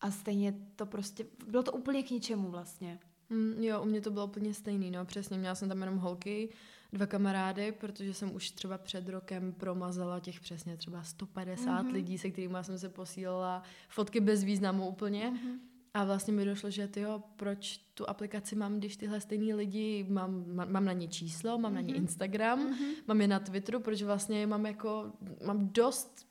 A 0.00 0.10
stejně 0.10 0.54
to 0.76 0.86
prostě, 0.86 1.26
bylo 1.46 1.62
to 1.62 1.72
úplně 1.72 2.02
k 2.02 2.10
ničemu 2.10 2.50
vlastně. 2.50 3.00
Mm, 3.30 3.54
jo, 3.60 3.82
u 3.82 3.84
mě 3.84 4.00
to 4.00 4.10
bylo 4.10 4.26
úplně 4.26 4.54
stejný, 4.54 4.90
no 4.90 5.04
přesně, 5.04 5.38
měla 5.38 5.54
jsem 5.54 5.68
tam 5.68 5.80
jenom 5.80 5.98
holky, 5.98 6.52
dva 6.92 7.06
kamarády, 7.06 7.72
protože 7.72 8.14
jsem 8.14 8.34
už 8.34 8.50
třeba 8.50 8.78
před 8.78 9.08
rokem 9.08 9.52
promazala 9.52 10.20
těch 10.20 10.40
přesně 10.40 10.76
třeba 10.76 11.02
150 11.02 11.82
Mhm. 11.82 11.92
lidí, 11.92 12.18
se 12.18 12.30
kterými 12.30 12.58
jsem 12.62 12.78
se 12.78 12.88
posílala 12.88 13.62
fotky 13.88 14.20
bez 14.20 14.44
významu 14.44 14.88
úplně. 14.88 15.30
Mm-hmm. 15.30 15.58
A 15.94 16.04
vlastně 16.04 16.32
mi 16.32 16.44
došlo, 16.44 16.70
že 16.70 16.88
tyjo, 16.88 17.22
proč 17.36 17.76
tu 17.94 18.10
aplikaci 18.10 18.56
mám, 18.56 18.78
když 18.78 18.96
tyhle 18.96 19.20
stejný 19.20 19.54
lidi, 19.54 20.06
mám, 20.08 20.44
mám, 20.70 20.84
na 20.84 20.92
ně 20.92 21.08
číslo, 21.08 21.58
mám 21.58 21.74
na 21.74 21.80
ně 21.80 21.94
Mhm. 21.94 22.02
Instagram, 22.02 22.58
Mm-hmm. 22.72 22.94
mám 23.06 23.20
je 23.20 23.28
na 23.28 23.40
Twitteru, 23.40 23.80
proč 23.80 24.02
vlastně 24.02 24.46
mám 24.46 24.66
jako, 24.66 25.12
mám 25.46 25.68
dost 25.68 26.26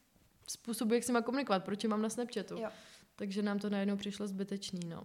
způsobů, 0.48 0.94
jak 0.94 1.04
si 1.04 1.12
mám 1.12 1.24
komunikovat, 1.24 1.64
proč 1.64 1.84
je 1.84 1.90
mám 1.90 2.02
na 2.02 2.10
Snapchatu. 2.10 2.54
Jo. 2.58 2.70
Takže 3.16 3.42
nám 3.42 3.60
to 3.60 3.70
najednou 3.70 3.96
přišlo 3.98 4.28
zbytečný, 4.28 4.80
no. 4.90 5.04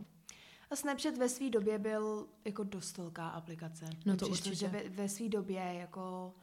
A 0.70 0.76
Snapchat 0.76 1.16
ve 1.16 1.28
své 1.28 1.50
době 1.50 1.78
byl 1.78 2.28
jako 2.44 2.64
dost 2.64 2.98
velká 2.98 3.28
aplikace. 3.28 3.86
No 4.06 4.16
to 4.16 4.24
přišlo, 4.26 4.32
určitě. 4.50 4.54
Že 4.56 4.68
ve, 4.68 4.88
ve 4.88 5.08
své 5.08 5.28
době 5.28 5.58
jako 5.74 6.34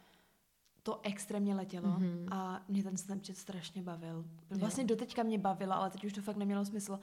to 0.83 0.99
extrémně 1.03 1.55
letělo 1.55 1.87
Mhm. 1.89 2.27
a 2.31 2.63
mě 2.67 2.83
ten 2.83 2.97
Snapchat 2.97 3.37
strašně 3.37 3.81
bavil. 3.83 4.25
Jo. 4.51 4.57
Vlastně 4.57 4.83
doteďka 4.83 5.23
mě 5.23 5.37
bavila, 5.39 5.75
ale 5.75 5.89
teď 5.89 6.05
už 6.05 6.13
to 6.13 6.21
fakt 6.21 6.37
nemělo 6.37 6.65
smysl. 6.65 6.99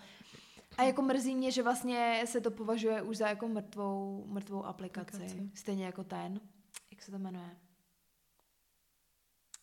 A 0.78 0.82
jako 0.82 1.02
mrzí 1.02 1.34
mě, 1.34 1.50
že 1.52 1.62
vlastně 1.62 2.22
se 2.26 2.40
to 2.40 2.50
považuje 2.50 3.02
už 3.02 3.16
za 3.16 3.28
jako 3.28 3.48
mrtvou, 3.48 4.24
mrtvou 4.26 4.64
aplikaci. 4.64 5.16
Aplikaci. 5.16 5.50
Stejně 5.54 5.84
jako 5.86 6.04
ten. 6.04 6.40
Jak 6.90 7.02
se 7.02 7.10
to 7.10 7.18
jmenuje? 7.18 7.56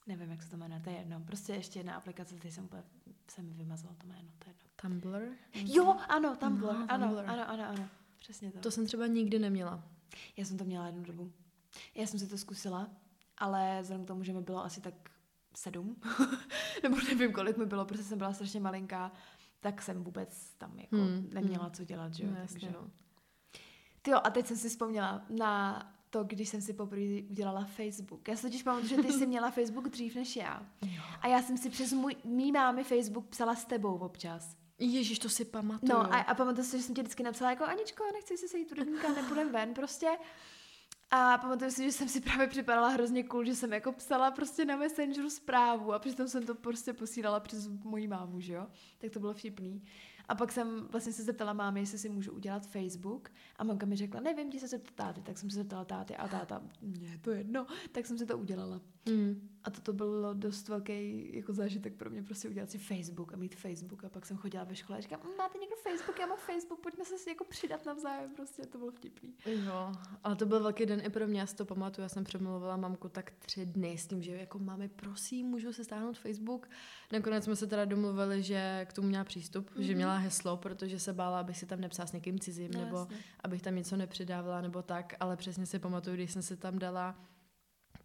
Nevím, 0.07 0.31
jak 0.31 0.43
se 0.43 0.49
to 0.49 0.57
jmenuje, 0.57 0.81
to 0.81 0.89
je 0.89 0.95
jedno. 0.95 1.19
Prostě 1.19 1.53
ještě 1.53 1.79
jedna 1.79 1.95
aplikace, 1.95 2.35
teď 2.35 2.53
jsem 2.53 2.63
úplně, 2.65 2.83
jsem 3.27 3.53
vymazala 3.53 3.95
to 3.97 4.07
jméno, 4.07 4.29
to 4.39 4.49
je 4.49 4.53
jedno. 4.53 4.69
Tumblr? 4.75 5.21
Jo, 5.53 5.95
ano, 6.09 6.35
Tumblr, 6.35 6.69
Aha, 6.69 6.85
ano, 6.89 7.07
Tumblr. 7.07 7.29
ano, 7.29 7.49
ano, 7.49 7.69
ano, 7.69 7.89
přesně 8.19 8.51
to. 8.51 8.59
To 8.59 8.71
jsem 8.71 8.85
třeba 8.85 9.07
nikdy 9.07 9.39
neměla. 9.39 9.83
Já 10.37 10.45
jsem 10.45 10.57
to 10.57 10.63
měla 10.63 10.85
jednu 10.85 11.03
dobu. 11.03 11.31
Já 11.95 12.07
jsem 12.07 12.19
si 12.19 12.27
to 12.27 12.37
zkusila, 12.37 12.89
ale 13.37 13.79
vzhledem 13.81 14.05
k 14.05 14.07
tomu, 14.07 14.23
že 14.23 14.33
mi 14.33 14.41
bylo 14.41 14.63
asi 14.63 14.81
tak 14.81 14.93
sedm, 15.57 15.95
nebo 16.83 16.97
nevím, 17.07 17.33
kolik 17.33 17.57
mi 17.57 17.65
bylo, 17.65 17.85
protože 17.85 18.03
jsem 18.03 18.17
byla 18.17 18.33
strašně 18.33 18.59
malinká, 18.59 19.11
tak 19.59 19.81
jsem 19.81 20.03
vůbec 20.03 20.53
tam 20.57 20.79
jako 20.79 20.95
Hmm, 20.95 21.29
neměla 21.33 21.63
hmm. 21.63 21.73
co 21.73 21.83
dělat, 21.85 22.13
že 22.13 22.23
jo. 22.23 22.29
No, 22.31 22.47
takže... 22.51 22.71
no. 22.71 22.89
Ty 24.01 24.11
jo, 24.11 24.19
a 24.23 24.29
teď 24.29 24.45
jsem 24.47 24.57
si 24.57 24.69
vzpomněla 24.69 25.25
na 25.29 25.81
to, 26.09 26.23
když 26.23 26.49
jsem 26.49 26.61
si 26.61 26.73
poprvé 26.73 27.21
udělala 27.29 27.65
Facebook. 27.65 28.27
Já 28.27 28.35
si 28.35 28.41
totiž 28.41 28.63
pamatuju, 28.63 28.89
že 28.89 29.07
ty 29.07 29.13
jsi 29.13 29.27
měla 29.27 29.51
Facebook 29.51 29.89
dřív 29.89 30.15
než 30.15 30.35
já. 30.35 30.65
Jo. 30.81 31.01
A 31.21 31.27
já 31.27 31.41
jsem 31.41 31.57
si 31.57 31.69
přes 31.69 31.93
můj, 31.93 32.15
mý 32.23 32.51
mámy 32.51 32.83
Facebook 32.83 33.27
psala 33.27 33.55
s 33.55 33.65
tebou 33.65 33.97
občas. 33.97 34.55
Ježíš, 34.79 35.19
to 35.19 35.29
si 35.29 35.45
pamatuju. 35.45 35.93
No 35.93 36.13
a, 36.13 36.19
a 36.19 36.35
pamatuju 36.35 36.65
si, 36.65 36.77
že 36.77 36.83
jsem 36.83 36.95
ti 36.95 37.01
vždycky 37.01 37.23
napsala 37.23 37.49
jako 37.51 37.63
Aničko, 37.63 38.03
nechci 38.13 38.37
si 38.37 38.47
sejít 38.47 38.71
rybníka, 38.71 39.13
nepůjdem 39.13 39.51
ven 39.51 39.73
prostě. 39.73 40.07
A 41.11 41.37
pamatuju 41.37 41.71
si, 41.71 41.83
že 41.83 41.91
jsem 41.91 42.09
si 42.09 42.21
právě 42.21 42.47
připadala 42.47 42.87
hrozně 42.87 43.23
cool, 43.23 43.45
že 43.45 43.55
jsem 43.55 43.73
jako 43.73 43.91
psala 43.91 44.31
prostě 44.31 44.65
na 44.65 44.75
Messengeru 44.75 45.29
zprávu 45.29 45.93
a 45.93 45.99
přitom 45.99 46.27
jsem 46.27 46.45
to 46.45 46.55
prostě 46.55 46.93
posílala 46.93 47.39
přes 47.39 47.67
moji 47.67 48.07
mámu, 48.07 48.39
že 48.39 48.53
jo? 48.53 48.67
Tak 48.97 49.11
to 49.11 49.19
bylo 49.19 49.33
vtipný. 49.33 49.81
A 50.27 50.35
pak 50.35 50.51
jsem 50.51 50.87
vlastně 50.91 51.13
se 51.13 51.23
zeptala 51.23 51.53
mámy, 51.53 51.79
jestli 51.79 51.97
si 51.97 52.09
můžu 52.09 52.31
udělat 52.31 52.67
Facebook. 52.67 53.31
A 53.55 53.63
mamka 53.63 53.85
mi 53.85 53.95
řekla, 53.95 54.19
nevím, 54.19 54.51
ti 54.51 54.59
se 54.59 54.67
zeptat 54.67 54.95
táty. 54.95 55.21
Tak 55.21 55.37
jsem 55.37 55.49
se 55.49 55.55
zeptala 55.55 55.85
táty 55.85 56.15
a 56.15 56.27
táta, 56.27 56.61
mě 56.81 57.09
je 57.09 57.17
to 57.17 57.31
jedno. 57.31 57.67
Tak 57.91 58.05
jsem 58.05 58.17
si 58.17 58.25
to 58.25 58.37
udělala. 58.37 58.81
Mm. 59.07 59.49
A 59.63 59.69
toto 59.69 59.93
bylo 59.93 60.33
dost 60.33 60.67
velký 60.69 61.29
jako 61.37 61.53
zážitek 61.53 61.93
pro 61.93 62.09
mě, 62.09 62.23
prostě 62.23 62.49
udělat 62.49 62.71
si 62.71 62.77
Facebook 62.77 63.33
a 63.33 63.37
mít 63.37 63.55
Facebook. 63.55 64.03
A 64.03 64.09
pak 64.09 64.25
jsem 64.25 64.37
chodila 64.37 64.63
ve 64.63 64.75
škole 64.75 64.97
a 64.97 65.01
říkám, 65.01 65.19
"Mm, 65.23 65.37
máte 65.37 65.57
někdo 65.57 65.75
Facebook, 65.75 66.19
já 66.19 66.25
mám 66.25 66.37
Facebook, 66.37 66.79
pojďme 66.79 67.05
se 67.05 67.17
si 67.17 67.29
jako 67.29 67.43
přidat 67.43 67.85
navzájem, 67.85 68.35
prostě 68.35 68.65
to 68.65 68.77
bylo 68.77 68.91
vtipný. 68.91 69.33
Jo, 69.45 69.91
ale 70.23 70.35
to 70.35 70.45
byl 70.45 70.59
velký 70.59 70.85
den 70.85 71.01
i 71.05 71.09
pro 71.09 71.27
mě, 71.27 71.39
já 71.39 71.45
si 71.47 71.55
to 71.55 71.65
pamatuju, 71.65 72.03
já 72.03 72.09
jsem 72.09 72.23
přemluvila 72.23 72.77
mamku 72.77 73.09
tak 73.09 73.31
tři 73.31 73.65
dny 73.65 73.97
s 73.97 74.07
tím, 74.07 74.21
že 74.23 74.31
jako 74.31 74.59
máme, 74.59 74.87
prosím, 74.87 75.47
můžu 75.47 75.73
se 75.73 75.83
stáhnout 75.83 76.17
Facebook. 76.17 76.69
Nakonec 77.11 77.43
jsme 77.43 77.55
se 77.55 77.67
teda 77.67 77.85
domluvili, 77.85 78.43
že 78.43 78.85
k 78.89 78.93
tomu 78.93 79.07
měla 79.07 79.23
přístup, 79.23 79.69
mm-hmm. 79.69 79.81
že 79.81 79.95
měla 79.95 80.17
heslo, 80.17 80.57
protože 80.57 80.99
se 80.99 81.13
bála, 81.13 81.39
abych 81.39 81.57
si 81.57 81.65
tam 81.65 81.81
nepsala 81.81 82.07
s 82.07 82.11
někým 82.13 82.39
cizím, 82.39 82.71
No, 82.73 82.79
nebo 82.85 82.97
jasně. 82.97 83.17
abych 83.43 83.61
tam 83.61 83.75
něco 83.75 83.97
nepřidávala, 83.97 84.61
nebo 84.61 84.81
tak, 84.81 85.13
ale 85.19 85.37
přesně 85.37 85.65
si 85.65 85.79
pamatuju, 85.79 86.15
když 86.15 86.31
jsem 86.31 86.41
si 86.41 86.57
tam 86.57 86.79
dala 86.79 87.15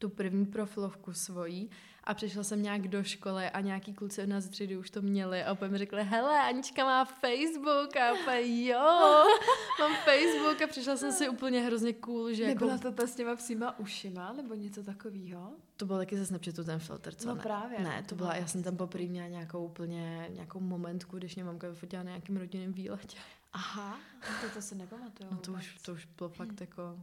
tu 0.03 0.09
první 0.09 0.47
profilovku 0.47 1.13
svojí 1.13 1.71
a 2.05 2.15
přišla 2.15 2.43
jsem 2.43 2.63
nějak 2.63 2.89
do 2.89 3.03
školy 3.05 3.47
a 3.51 3.61
nějaký 3.61 3.95
kluci 3.95 4.23
od 4.23 4.29
nás 4.29 4.49
třídy 4.49 4.77
už 4.77 4.91
to 4.91 5.03
měli 5.03 5.45
a 5.45 5.53
úplně 5.53 5.71
mi 5.71 5.79
řekli, 5.79 6.05
hele, 6.05 6.41
Anička 6.41 6.85
má 6.85 7.05
Facebook 7.05 7.97
a 7.97 8.13
úplně, 8.13 8.69
jo, 8.69 8.81
mám 9.81 9.93
Facebook 10.05 10.63
a 10.63 10.67
přišla 10.67 10.97
jsem 10.97 11.13
si 11.13 11.29
úplně 11.29 11.61
hrozně 11.61 11.93
cool, 11.93 12.33
že 12.33 12.43
jako, 12.43 12.55
Nebyla 12.55 12.79
to 12.79 12.93
ta 12.93 13.07
s 13.07 13.15
těma 13.15 13.37
psíma 13.37 13.79
ušima, 13.79 14.33
nebo 14.33 14.55
něco 14.55 14.83
takového? 14.83 15.53
to 15.77 15.87
byl 15.87 15.97
taky 15.97 16.17
ze 16.19 16.27
Snapchatu 16.27 16.65
ten 16.65 16.79
filtr, 16.79 17.15
co 17.15 17.29
No 17.29 17.35
ne? 17.35 17.43
právě, 17.43 17.79
Ne, 17.79 17.97
no, 18.01 18.07
to, 18.09 18.15
byla, 18.15 18.37
já 18.37 18.47
jsem 18.47 18.63
tam 18.63 18.77
poprvé 18.77 19.05
měla 19.05 19.29
nějakou 19.29 19.65
úplně, 19.65 20.29
nějakou 20.35 20.61
momentku, 20.61 21.19
když 21.19 21.35
mě 21.35 21.45
mamka 21.45 21.69
vyfotila 21.69 22.03
na 22.03 22.11
nějakým 22.11 22.37
rodinným 22.37 22.73
výletě. 22.73 23.19
Aha, 23.53 23.99
to, 24.41 24.49
to 24.55 24.63
si 24.63 24.75
nepamatuju. 24.75 25.29
No 25.31 25.37
to 25.37 25.51
vůbec. 25.51 25.65
už, 25.67 25.83
to 25.83 25.93
už 25.93 26.09
bylo 26.19 26.31
fakt 26.31 26.61
jako 26.61 26.99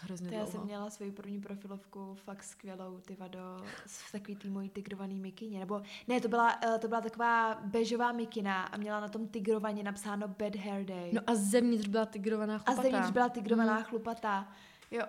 hrozně 0.00 0.28
To 0.28 0.34
já 0.34 0.46
jsem 0.46 0.64
měla 0.64 0.90
svoji 0.90 1.12
první 1.12 1.40
profilovku 1.40 2.14
fakt 2.14 2.42
skvělou, 2.42 3.00
ty 3.00 3.16
vado, 3.16 3.38
v 3.86 4.12
takový 4.12 4.36
tý 4.36 4.50
mojí 4.50 4.68
tigrovaný 4.68 5.20
mikině, 5.20 5.58
nebo 5.58 5.82
ne, 6.08 6.20
to 6.20 6.28
byla, 6.28 6.58
eh, 6.64 6.78
to 6.78 6.88
byla 6.88 7.00
taková 7.00 7.54
bežová 7.64 8.12
mikina 8.12 8.62
a 8.62 8.76
měla 8.76 9.00
na 9.00 9.08
tom 9.08 9.28
tigrovaně 9.28 9.82
napsáno 9.82 10.28
Bad 10.28 10.56
Hair 10.56 10.84
Day. 10.84 11.10
No 11.12 11.20
a 11.26 11.34
zevnitř 11.34 11.88
byla 11.88 12.06
tigrovaná 12.06 12.54
a 12.54 12.58
chlupatá. 12.58 12.82
zevnitř 12.82 13.10
byla 13.10 13.28
tigrovaná 13.28 13.82
chlupatá. 13.82 14.48
Jo, 14.90 15.02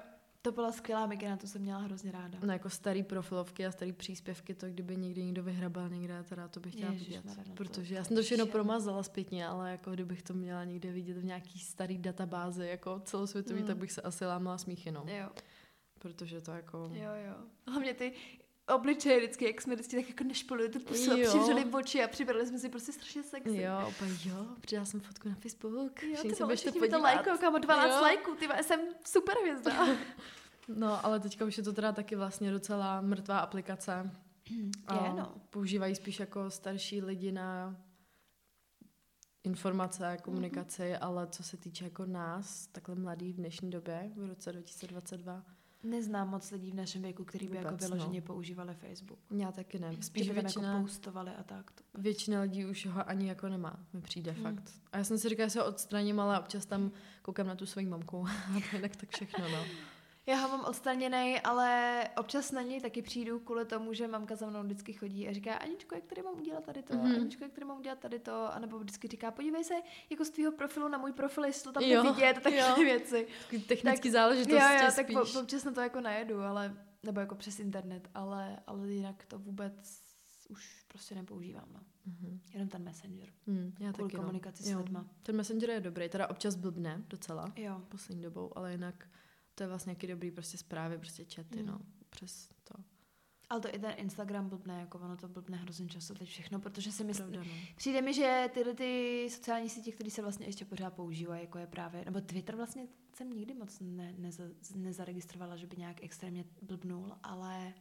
to 0.45 0.51
byla 0.51 0.71
skvělá 0.71 1.05
mikina, 1.05 1.37
to 1.37 1.47
jsem 1.47 1.61
měla 1.61 1.79
hrozně 1.79 2.11
ráda. 2.11 2.39
No 2.43 2.53
jako 2.53 2.69
starý 2.69 3.03
profilovky 3.03 3.65
a 3.65 3.71
starý 3.71 3.93
příspěvky, 3.93 4.53
to 4.55 4.67
kdyby 4.67 4.97
někdy 4.97 5.23
někdo 5.25 5.43
vyhrabal 5.43 5.89
někde, 5.89 6.23
teda 6.23 6.47
to 6.47 6.59
bych 6.59 6.73
chtěla 6.73 6.91
Ježišmarja, 6.91 7.21
vidět. 7.31 7.37
no 7.37 7.43
to- 7.55 7.63
protože 7.63 7.93
to 7.93 7.97
já 7.97 8.03
jsem 8.03 8.17
to 8.17 8.23
všechno 8.23 8.45
promazala 8.45 9.03
zpětně, 9.03 9.47
ale 9.47 9.71
jako 9.71 9.91
kdybych 9.91 10.23
to 10.23 10.33
měla 10.33 10.63
někde 10.63 10.91
vidět 10.91 11.17
v 11.17 11.23
nějaký 11.25 11.59
starý 11.59 11.97
databázi, 11.97 12.67
jako 12.67 12.99
celosvětový, 13.05 13.59
Mm. 13.61 13.67
tak 13.67 13.77
bych 13.77 13.91
se 13.91 14.01
asi 14.01 14.25
lámala 14.25 14.57
smíchy, 14.57 14.91
no. 14.91 15.03
Jo, 15.07 15.29
Protože 15.99 16.41
to 16.41 16.51
jako... 16.51 16.89
jo, 16.93 17.09
jo. 17.27 17.35
Hlavně 17.67 17.93
ty 17.93 18.13
obličeje 18.73 19.17
vždycky, 19.17 19.45
jak 19.45 19.61
jsme 19.61 19.75
vždycky 19.75 19.95
tak 19.95 20.09
jako 20.09 20.23
nešpolili 20.23 20.69
tu 20.69 20.79
pusu 20.79 21.11
a 21.11 21.15
přivřeli 21.27 21.65
oči 21.65 22.03
a 22.03 22.07
přibrali 22.07 22.47
jsme 22.47 22.59
si 22.59 22.69
prostě 22.69 22.91
strašně 22.91 23.23
sexy. 23.23 23.61
Jo, 23.61 23.85
úplně 23.89 24.11
jo, 24.25 24.45
přidala 24.61 24.85
jsem 24.85 24.99
fotku 24.99 25.29
na 25.29 25.35
Facebook. 25.35 26.03
Jo, 26.03 26.15
všichni 26.15 26.35
se 26.35 26.55
všichni 26.55 26.81
mi 26.81 26.87
to 26.87 26.91
podívat. 26.91 27.13
lajkou, 27.13 27.37
kámo, 27.37 27.57
12 27.57 27.95
Jo. 27.95 28.01
lajků, 28.01 28.35
ty 28.35 28.47
jsem 28.61 28.79
super 29.05 29.35
hvězda. 29.41 29.87
No, 30.67 31.05
ale 31.05 31.19
teďka 31.19 31.45
už 31.45 31.57
je 31.57 31.63
to 31.63 31.73
teda 31.73 31.91
taky 31.91 32.15
vlastně 32.15 32.51
docela 32.51 33.01
mrtvá 33.01 33.39
aplikace. 33.39 34.11
Je, 35.03 35.13
no. 35.13 35.35
Používají 35.49 35.95
spíš 35.95 36.19
jako 36.19 36.49
starší 36.49 37.01
lidi 37.01 37.31
na 37.31 37.77
informace, 39.43 40.17
komunikaci, 40.23 40.81
mm-hmm. 40.81 40.97
ale 41.01 41.27
co 41.27 41.43
se 41.43 41.57
týče 41.57 41.83
jako 41.83 42.05
nás, 42.05 42.67
takhle 42.67 42.95
mladých 42.95 43.33
v 43.33 43.37
dnešní 43.37 43.69
době, 43.69 44.11
v 44.15 44.25
roce 44.25 44.51
2022, 44.51 45.43
Neznám 45.85 46.29
moc 46.29 46.51
lidí 46.51 46.71
v 46.71 46.75
našem 46.75 47.01
věku, 47.01 47.23
kteří 47.23 47.47
by 47.47 47.55
jako 47.57 47.69
Vůbec, 47.69 47.89
vyloženě 47.89 48.19
no. 48.21 48.25
používali 48.25 48.73
Facebook. 48.75 49.19
já 49.37 49.51
taky 49.51 49.79
ne. 49.79 49.91
Spíš 50.01 50.25
Že 50.25 50.29
by 50.33 50.35
tam 50.35 50.43
většina, 50.43 50.69
jako 50.71 50.81
postovali 50.81 51.31
a 51.39 51.43
tak. 51.43 51.71
To. 51.71 51.83
většina 52.01 52.41
lidí 52.41 52.65
už 52.65 52.85
ho 52.85 53.09
ani 53.09 53.27
jako 53.29 53.49
nemá, 53.49 53.79
mi 53.93 54.01
přijde 54.01 54.31
Hmm. 54.31 54.43
fakt. 54.43 54.71
A 54.91 54.97
já 54.97 55.03
jsem 55.03 55.17
si 55.17 55.29
říkala, 55.29 55.47
že 55.47 55.51
se 55.51 55.63
odstraním, 55.63 56.19
ale 56.19 56.39
občas 56.39 56.65
tam 56.65 56.91
koukám 57.21 57.47
na 57.47 57.55
tu 57.55 57.65
svoji 57.65 57.85
mamku 57.85 58.25
a 58.57 58.59
to 58.69 58.75
jinak 58.75 58.95
tak 58.95 59.09
všechno, 59.09 59.49
no. 59.49 59.63
Já 60.27 60.35
ho 60.35 60.49
mám 60.57 60.65
odstraněný, 60.65 61.39
ale 61.39 62.01
občas 62.17 62.51
na 62.51 62.61
něj 62.61 62.81
taky 62.81 63.01
přijdu 63.01 63.39
kvůli 63.39 63.65
tomu, 63.65 63.93
že 63.93 64.07
mamka 64.07 64.35
za 64.35 64.49
mnou 64.49 64.63
vždycky 64.63 64.93
chodí 64.93 65.27
a 65.27 65.33
říká, 65.33 65.53
Aničko, 65.55 65.95
jak 65.95 66.05
tady 66.05 66.21
mám 66.21 66.39
udělat 66.39 66.63
tady 66.63 66.83
to, 66.83 66.93
Mhm. 66.95 67.05
mm-hmm. 67.11 67.21
Aničko, 67.21 67.43
jak 67.43 67.53
tady 67.53 67.65
mám 67.65 67.77
udělat 67.79 67.99
tady 67.99 68.19
to, 68.19 68.53
a 68.53 68.59
nebo 68.59 68.79
vždycky 68.79 69.07
říká, 69.07 69.31
podívej 69.31 69.63
se 69.63 69.73
jako 70.09 70.25
z 70.25 70.29
tvýho 70.29 70.51
profilu 70.51 70.87
na 70.87 70.97
můj 70.97 71.11
profil, 71.13 71.45
jestli 71.45 71.63
to 71.63 71.71
tam 71.71 71.83
Jo, 71.83 72.03
vidět, 72.13 72.39
tak 72.43 72.53
jo. 72.53 72.75
věci. 72.75 73.27
Takový 73.43 73.61
technický 73.61 74.01
Tak- 74.09 74.11
záležitosti 74.11 74.53
jo, 74.53 74.69
jo, 74.73 74.91
tak 74.95 75.05
spíš. 75.05 75.15
po, 75.33 75.39
občas 75.39 75.63
na 75.63 75.71
to 75.71 75.81
jako 75.81 76.01
najedu, 76.01 76.39
ale, 76.41 76.77
nebo 77.03 77.19
jako 77.19 77.35
přes 77.35 77.59
internet, 77.59 78.09
ale, 78.15 78.59
ale 78.67 78.91
jinak 78.91 79.25
to 79.25 79.39
vůbec 79.39 80.01
už 80.49 80.83
prostě 80.87 81.15
nepoužívám, 81.15 81.67
no. 81.73 81.79
Mhm. 82.05 82.39
Jenom 82.53 82.69
ten 82.69 82.83
messenger. 82.83 83.29
Hmm, 83.47 83.73
já 83.79 83.93
Kvůli 83.93 84.11
taky, 84.11 84.17
komunikaci 84.21 84.73
no. 84.73 84.79
s 84.79 84.83
lidma. 84.83 85.05
Ten 85.23 85.35
Messenger 85.35 85.69
je 85.69 85.79
dobrý, 85.79 86.09
teda 86.09 86.29
občas 86.29 86.55
blbne 86.55 87.01
docela 87.07 87.53
Jo. 87.55 87.81
poslední 87.89 88.23
dobou, 88.23 88.57
ale 88.57 88.71
jinak 88.71 89.07
to 89.55 89.63
je 89.63 89.67
vlastně 89.69 89.91
jaký 89.91 90.07
dobrý 90.07 90.31
prostě 90.31 90.57
zprávy, 90.57 90.97
prostě 90.97 91.25
chaty, 91.35 91.59
Mm. 91.59 91.65
no, 91.65 91.79
přes 92.09 92.49
to. 92.63 92.73
Ale 93.49 93.61
to 93.61 93.75
i 93.75 93.79
ten 93.79 93.93
Instagram 93.97 94.49
blbne, 94.49 94.79
jako 94.79 94.99
ono 94.99 95.17
to 95.17 95.27
blbne 95.27 95.57
hrozně 95.57 95.87
často 95.87 96.13
teď 96.13 96.29
všechno, 96.29 96.59
protože 96.59 96.91
si 96.91 97.03
myslím, 97.03 97.31
Pravda, 97.31 97.49
no. 97.51 97.57
Přijde 97.75 98.01
mi, 98.01 98.13
že 98.13 98.49
tyhle 98.53 98.73
ty 98.73 99.27
sociální 99.31 99.69
sítě, 99.69 99.91
které 99.91 100.09
se 100.09 100.21
vlastně 100.21 100.45
ještě 100.45 100.65
pořád 100.65 100.93
používají, 100.93 101.41
jako 101.41 101.57
je 101.57 101.67
právě, 101.67 102.05
nebo 102.05 102.21
Twitter 102.21 102.55
vlastně 102.55 102.87
jsem 103.15 103.29
nikdy 103.33 103.53
moc 103.53 103.79
ne, 103.81 104.13
neza, 104.17 104.43
nezaregistrovala, 104.75 105.55
že 105.55 105.67
by 105.67 105.77
nějak 105.77 106.03
extrémně 106.03 106.45
blbnul, 106.61 107.11
ale 107.23 107.73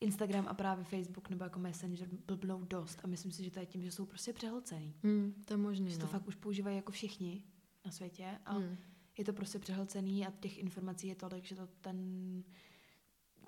Instagram 0.00 0.46
a 0.48 0.54
právě 0.54 0.84
Facebook 0.84 1.30
nebo 1.30 1.44
jako 1.44 1.58
Messenger 1.58 2.08
blbnou 2.26 2.64
dost 2.64 3.00
a 3.04 3.06
myslím 3.06 3.32
si, 3.32 3.44
že 3.44 3.50
to 3.50 3.60
je 3.60 3.66
tím, 3.66 3.82
že 3.82 3.90
jsou 3.92 4.06
prostě 4.06 4.32
přehlcený. 4.32 4.94
Hmm, 5.02 5.42
to 5.44 5.52
je 5.52 5.56
možný, 5.58 5.90
Že 5.90 5.96
no. 5.98 6.00
to 6.00 6.06
fakt 6.06 6.26
už 6.28 6.34
používají 6.34 6.76
jako 6.76 6.92
všichni 6.92 7.44
na 7.86 7.90
světě 7.92 8.38
a 8.44 8.52
Hmm. 8.52 8.76
Je 9.18 9.24
to 9.24 9.32
prostě 9.32 9.58
přehlcený 9.58 10.26
a 10.26 10.30
těch 10.40 10.58
informací 10.58 11.08
je 11.08 11.14
tolik, 11.14 11.44
že 11.44 11.56
to 11.56 11.66
ten, 11.80 11.98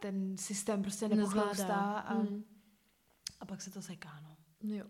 ten 0.01 0.37
systém 0.39 0.83
prostě 0.83 1.09
nepochlastá 1.09 1.75
a, 1.99 2.15
Hmm. 2.15 2.45
a 3.41 3.47
pak 3.47 3.63
se 3.63 3.71
to 3.71 3.83
seká, 3.83 4.21
no. 4.23 4.37
Jo. 4.75 4.85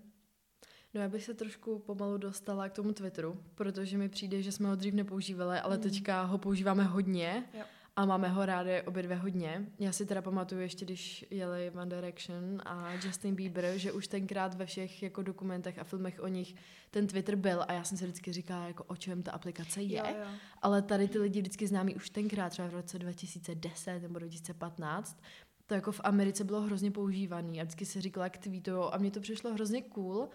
No 0.95 1.01
já 1.01 1.09
bych 1.09 1.25
se 1.25 1.35
trošku 1.35 1.79
pomalu 1.79 2.19
dostala 2.19 2.69
k 2.69 2.73
tomu 2.73 2.93
Twitteru, 2.93 3.43
protože 3.55 3.99
mi 3.99 4.09
přijde, 4.09 4.43
že 4.43 4.53
jsme 4.53 4.69
ho 4.69 4.77
dřív 4.77 4.95
nepoužívali, 4.95 5.59
ale 5.59 5.77
Mm. 5.77 5.83
teďka 5.83 6.23
ho 6.23 6.39
používáme 6.39 6.85
hodně 6.85 7.45
Jo. 7.55 7.65
A 7.97 8.07
máme 8.07 8.29
ho 8.29 8.47
rádi 8.47 8.83
obě 8.83 9.03
dvě 9.03 9.17
hodně. 9.17 9.67
Já 9.79 9.93
si 9.93 10.07
teda 10.07 10.23
pamatuju 10.23 10.61
ještě, 10.61 10.85
když 10.85 11.27
jeli 11.31 11.71
One 11.71 11.97
Direction 11.97 12.63
a 12.67 12.93
Justin 12.93 13.35
Bieber, 13.35 13.79
že 13.79 13.93
už 13.93 14.09
tenkrát 14.09 14.55
ve 14.55 14.67
všech 14.67 15.03
jako 15.03 15.23
dokumentech 15.23 15.79
a 15.79 15.85
filmech 15.85 16.21
o 16.21 16.29
nich 16.29 16.55
ten 16.91 17.07
Twitter 17.07 17.37
byl 17.37 17.65
a 17.69 17.73
já 17.73 17.85
jsem 17.85 17.99
si 17.99 18.05
vždycky 18.05 18.33
říkala, 18.33 18.67
jako 18.67 18.85
o 18.85 18.97
čem 18.97 19.23
ta 19.23 19.33
aplikace 19.33 19.83
je. 19.83 19.99
Jo, 19.99 20.17
jo. 20.19 20.27
Ale 20.63 20.83
tady 20.83 21.09
ty 21.09 21.19
lidi 21.19 21.41
vždycky 21.41 21.67
známí 21.67 21.95
už 21.95 22.11
tenkrát, 22.11 22.51
třeba 22.51 22.69
v 22.69 22.75
roce 22.75 22.99
2010 22.99 24.01
nebo 24.01 24.19
2015, 24.19 25.23
to 25.67 25.75
jako 25.75 25.93
v 25.93 26.01
Americe 26.05 26.45
bylo 26.45 26.61
hrozně 26.61 26.91
používaný 26.91 27.61
a 27.61 27.65
vždycky 27.65 27.87
se 27.87 28.01
říkala, 28.01 28.27
jak 28.27 28.39
tweetujou 28.39 28.95
a 28.95 28.99
mně 28.99 29.11
to 29.11 29.21
přišlo 29.21 29.55
hrozně 29.55 29.83
cool. 29.83 30.29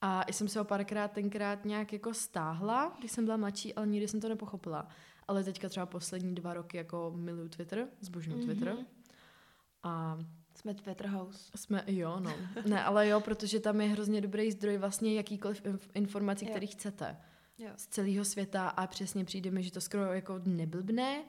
A 0.00 0.24
jsem 0.32 0.48
se 0.48 0.58
ho 0.58 0.64
párkrát 0.64 1.12
tenkrát 1.12 1.64
nějak 1.64 1.92
jako 1.92 2.14
stáhla, 2.14 2.96
když 2.98 3.12
jsem 3.12 3.24
byla 3.24 3.36
mladší, 3.36 3.74
ale 3.74 3.86
nikdy 3.86 4.08
jsem 4.08 4.20
to 4.20 4.28
nepochopila. 4.28 4.88
Ale 5.28 5.44
teďka 5.44 5.68
třeba 5.68 5.86
poslední 5.86 6.34
dva 6.34 6.54
roky 6.54 6.76
jako 6.76 7.12
miluju 7.16 7.48
Twitter, 7.48 7.88
zbožňuji 8.00 8.36
Mhm. 8.38 8.46
Twitter. 8.46 8.76
A 9.82 10.18
Jsme 10.54 10.74
Twitter 10.74 11.06
House. 11.06 11.50
jsme, 11.56 11.84
jo, 11.86 12.20
no. 12.20 12.34
Ne, 12.66 12.84
ale 12.84 13.08
jo, 13.08 13.20
protože 13.20 13.60
tam 13.60 13.80
je 13.80 13.88
hrozně 13.88 14.20
dobrý 14.20 14.52
zdroj 14.52 14.76
vlastně 14.78 15.14
jakýkoliv 15.14 15.62
inf- 15.64 15.90
informací, 15.94 16.44
Jo. 16.44 16.50
který 16.50 16.66
chcete 16.66 17.16
Jo. 17.58 17.70
z 17.76 17.86
celého 17.86 18.24
světa 18.24 18.68
a 18.68 18.86
přesně 18.86 19.24
přijde 19.24 19.50
mi, 19.50 19.62
že 19.62 19.72
to 19.72 19.80
skoro 19.80 20.02
jako 20.12 20.40
neblbne. 20.44 21.24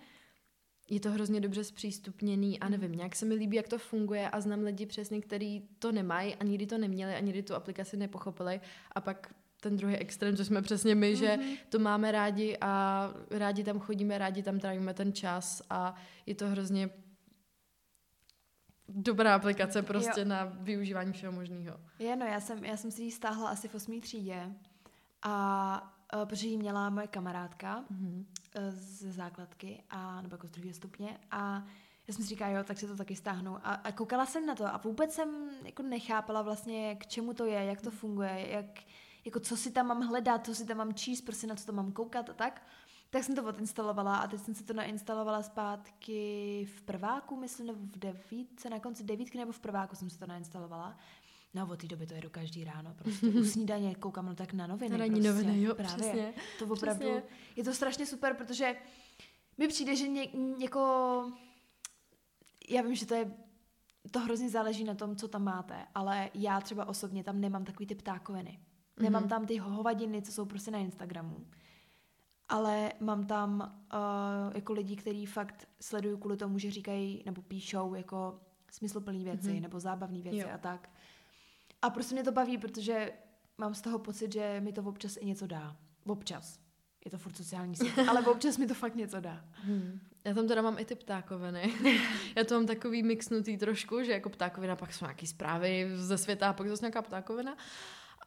Je 0.90 1.00
to 1.00 1.12
hrozně 1.12 1.42
dobře 1.42 1.64
zpřístupněný 1.64 2.60
a 2.60 2.70
nevím, 2.70 2.92
nějak 2.92 3.16
se 3.16 3.26
mi 3.26 3.34
líbí, 3.36 3.58
jak 3.58 3.68
to 3.68 3.78
funguje 3.78 4.30
a 4.30 4.42
znám 4.42 4.60
lidi 4.60 4.86
přesně, 4.86 5.22
který 5.22 5.62
to 5.80 5.92
nemají 5.92 6.36
a 6.36 6.44
nikdy 6.44 6.66
to 6.68 6.78
neměli 6.78 7.14
a 7.16 7.20
nikdy 7.20 7.44
tu 7.44 7.56
aplikaci 7.56 7.98
nepochopili 7.98 8.62
a 8.92 9.02
pak 9.02 9.34
ten 9.60 9.78
druhý 9.78 9.96
extrém, 9.96 10.38
co 10.38 10.46
jsme 10.46 10.62
přesně 10.62 10.96
my, 10.96 11.14
mm-hmm. 11.14 11.18
že 11.20 11.38
to 11.70 11.80
máme 11.80 12.12
rádi 12.12 12.58
a 12.62 13.04
rádi 13.32 13.64
tam 13.64 13.80
chodíme, 13.80 14.18
rádi 14.18 14.44
tam 14.44 14.60
trávíme 14.60 14.94
ten 14.94 15.14
čas 15.14 15.62
a 15.70 15.96
je 16.26 16.36
to 16.36 16.48
hrozně 16.48 16.90
dobrá 18.88 19.36
aplikace 19.36 19.82
prostě 19.82 20.20
Jo. 20.22 20.26
na 20.26 20.46
využívání 20.46 21.14
všeho 21.14 21.34
možného. 21.34 21.80
Je, 22.00 22.16
no, 22.16 22.26
já 22.26 22.40
jsem, 22.40 22.66
já 22.66 22.78
jsem 22.78 22.92
si 22.92 23.04
ji 23.04 23.12
stáhla 23.12 23.50
asi 23.50 23.68
v 23.68 23.76
osmý 23.76 24.02
třídě 24.02 24.54
A 25.22 25.96
uh, 26.16 26.26
protože 26.26 26.48
ji 26.48 26.58
měla 26.58 26.90
moje 26.90 27.08
kamarádka 27.08 27.84
Mhm. 27.90 28.26
uh, 28.58 28.64
ze 28.70 29.12
základky, 29.12 29.84
a, 29.90 30.22
nebo 30.22 30.34
jako 30.34 30.48
z 30.48 30.52
druhého 30.52 30.74
stupně, 30.74 31.18
a 31.32 31.64
já 32.08 32.14
jsem 32.14 32.24
si 32.24 32.30
říkala, 32.30 32.52
jo, 32.52 32.64
tak 32.64 32.78
si 32.80 32.88
to 32.88 32.96
taky 32.96 33.16
stáhnu. 33.16 33.56
A, 33.56 33.74
a 33.74 33.92
koukala 33.92 34.26
jsem 34.26 34.46
na 34.46 34.56
to 34.56 34.66
a 34.66 34.78
vůbec 34.78 35.14
jsem 35.14 35.30
jako 35.66 35.84
nechápala 35.84 36.42
vlastně, 36.42 36.96
k 36.96 37.08
čemu 37.08 37.34
to 37.34 37.46
je, 37.46 37.66
jak 37.66 37.82
to 37.82 37.92
funguje, 37.92 38.48
jak, 38.50 38.66
jako 39.26 39.40
co 39.40 39.58
si 39.58 39.72
tam 39.72 39.88
mám 39.88 40.02
hledat, 40.02 40.46
co 40.46 40.56
si 40.56 40.66
tam 40.66 40.78
mám 40.78 40.94
číst, 40.94 41.22
prostě 41.22 41.48
na 41.48 41.56
co 41.56 41.66
to 41.66 41.72
mám 41.72 41.92
koukat 41.92 42.30
a 42.30 42.34
tak. 42.34 42.68
Tak 43.10 43.24
jsem 43.24 43.36
to 43.36 43.44
odinstalovala 43.44 44.18
a 44.18 44.28
teď 44.28 44.42
jsem 44.42 44.56
si 44.56 44.64
to 44.64 44.74
nainstalovala 44.74 45.44
zpátky 45.44 46.68
v 46.76 46.82
prváku, 46.82 47.36
myslím, 47.36 47.68
nebo 47.68 47.80
v 47.80 48.00
devítce, 48.00 48.70
na 48.70 48.80
konci 48.80 49.04
devítky 49.04 49.38
nebo 49.38 49.52
v 49.52 49.60
prváku 49.60 49.96
jsem 49.96 50.10
si 50.10 50.20
to 50.20 50.28
nainstalovala. 50.28 50.98
No 51.54 51.68
od 51.72 51.80
té 51.80 51.88
doby 51.88 52.08
to 52.08 52.14
jedu 52.14 52.30
každý 52.30 52.64
ráno, 52.64 52.94
prostě 52.94 53.28
u 53.28 53.44
snídaně 53.54 53.96
koukám 53.96 54.26
no 54.26 54.36
tak 54.36 54.54
na 54.54 54.68
noviny. 54.68 54.92
Na 54.92 54.98
ranní 54.98 55.22
prostě, 55.22 55.30
noviny, 55.30 55.62
jo, 55.62 55.76
právě. 55.76 55.98
přesně. 55.98 56.34
To 56.60 56.66
opravdu, 56.66 57.06
Přesně. 57.06 57.24
je 57.56 57.64
to 57.64 57.74
strašně 57.74 58.06
super, 58.06 58.34
protože 58.34 58.76
mi 59.58 59.68
přijde, 59.68 59.96
že 59.96 60.08
ně, 60.08 60.28
jako, 60.60 60.82
já 62.70 62.82
vím, 62.82 62.96
že 62.96 63.06
to 63.06 63.16
je, 63.16 63.32
to 64.12 64.20
hrozně 64.20 64.50
záleží 64.50 64.84
na 64.84 64.96
tom, 64.96 65.16
co 65.16 65.28
tam 65.28 65.44
máte, 65.44 65.86
ale 65.96 66.30
já 66.34 66.62
třeba 66.62 66.86
osobně 66.88 67.24
tam 67.24 67.42
nemám 67.42 67.66
takový 67.66 67.88
ty 67.88 67.96
ptákoviny. 67.96 68.60
Nemám 69.00 69.22
Mhm. 69.24 69.30
tam 69.30 69.46
ty 69.46 69.58
hovadiny, 69.58 70.22
co 70.22 70.32
jsou 70.32 70.46
prostě 70.46 70.72
na 70.72 70.80
Instagramu. 70.80 71.46
Ale 72.50 72.94
mám 73.00 73.26
tam 73.28 73.78
uh, 73.94 74.56
jako 74.56 74.74
lidi, 74.74 74.96
kteří 74.96 75.26
fakt 75.26 75.68
sledují 75.82 76.18
kvůli 76.20 76.38
tomu, 76.38 76.60
že 76.60 76.72
říkají 76.72 77.24
nebo 77.26 77.42
píšou 77.42 77.94
jako 77.94 78.40
smysluplné 78.72 79.20
věci 79.24 79.52
Mhm. 79.54 79.62
nebo 79.62 79.80
zábavné 79.80 80.22
věci 80.22 80.38
Jo. 80.38 80.48
a 80.54 80.58
tak. 80.58 80.90
A 81.82 81.90
prostě 81.90 82.16
mě 82.16 82.24
to 82.24 82.32
baví, 82.32 82.58
protože 82.58 83.12
mám 83.58 83.74
z 83.74 83.82
toho 83.82 84.00
pocit, 84.00 84.34
že 84.34 84.60
mi 84.64 84.74
to 84.74 84.82
občas 84.84 85.18
i 85.18 85.26
něco 85.26 85.48
dá. 85.48 85.76
Občas. 86.06 86.60
Je 87.06 87.12
to 87.12 87.18
furt 87.18 87.38
sociální 87.38 87.76
síť, 87.76 87.98
ale 88.10 88.22
občas 88.22 88.58
mi 88.58 88.68
to 88.68 88.74
fakt 88.74 88.96
něco 88.96 89.20
dá. 89.20 89.46
Hmm. 89.54 90.00
Já 90.26 90.34
tam 90.34 90.48
teda 90.48 90.62
mám 90.62 90.80
i 90.80 90.86
ty 90.86 90.96
ptákoviny. 90.96 91.74
Já 92.36 92.44
to 92.44 92.54
mám 92.56 92.66
takový 92.68 93.04
mixnutý 93.04 93.58
trošku, 93.58 94.04
že 94.04 94.12
jako 94.12 94.30
ptákovina 94.30 94.76
pak 94.76 94.94
jsou 94.94 95.06
nějaký 95.06 95.28
zprávy 95.28 95.90
ze 95.96 96.18
světa 96.18 96.50
a 96.50 96.54
pak 96.54 96.68
zase 96.68 96.86
nějaká 96.86 97.02
ptákovina. 97.02 97.58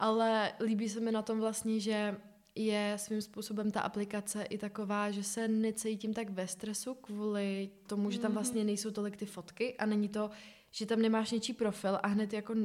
Ale 0.03 0.51
líbí 0.59 0.89
se 0.89 0.99
mi 0.99 1.11
na 1.11 1.21
tom 1.21 1.39
vlastně, 1.39 1.79
že 1.79 2.17
je 2.55 2.93
svým 2.99 3.21
způsobem 3.21 3.71
ta 3.71 3.81
aplikace 3.81 4.43
i 4.43 4.57
taková, 4.57 5.11
že 5.11 5.23
se 5.23 5.47
necítím 5.47 6.13
tak 6.13 6.29
ve 6.29 6.47
stresu 6.47 6.93
kvůli 6.93 7.69
tomu, 7.87 8.11
že 8.11 8.19
tam 8.19 8.31
Mhm. 8.31 8.33
vlastně 8.33 8.63
nejsou 8.63 8.91
tolik 8.91 9.17
ty 9.17 9.25
fotky 9.25 9.77
a 9.77 9.85
není 9.85 10.09
to, 10.09 10.29
že 10.71 10.85
tam 10.85 10.99
nemáš 11.01 11.31
něčí 11.31 11.53
profil 11.53 11.99
a 12.03 12.07
hned 12.07 12.33
jako 12.33 12.55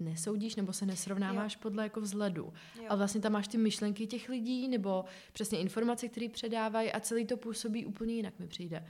nesoudíš 0.00 0.56
nebo 0.56 0.72
se 0.72 0.86
nesrovnáváš 0.86 1.54
jo. 1.54 1.58
podle 1.62 1.82
jako 1.82 2.00
vzhledu. 2.00 2.52
Jo. 2.78 2.84
A 2.88 2.96
vlastně 2.96 3.20
tam 3.20 3.32
máš 3.32 3.48
ty 3.48 3.58
myšlenky 3.58 4.06
těch 4.06 4.28
lidí 4.28 4.68
nebo 4.68 5.04
přesně 5.32 5.58
informace, 5.58 6.08
které 6.08 6.28
předávají 6.28 6.92
a 6.92 7.00
celý 7.00 7.26
to 7.26 7.36
působí 7.36 7.86
úplně 7.86 8.14
jinak 8.14 8.38
mi 8.38 8.46
přijde. 8.46 8.86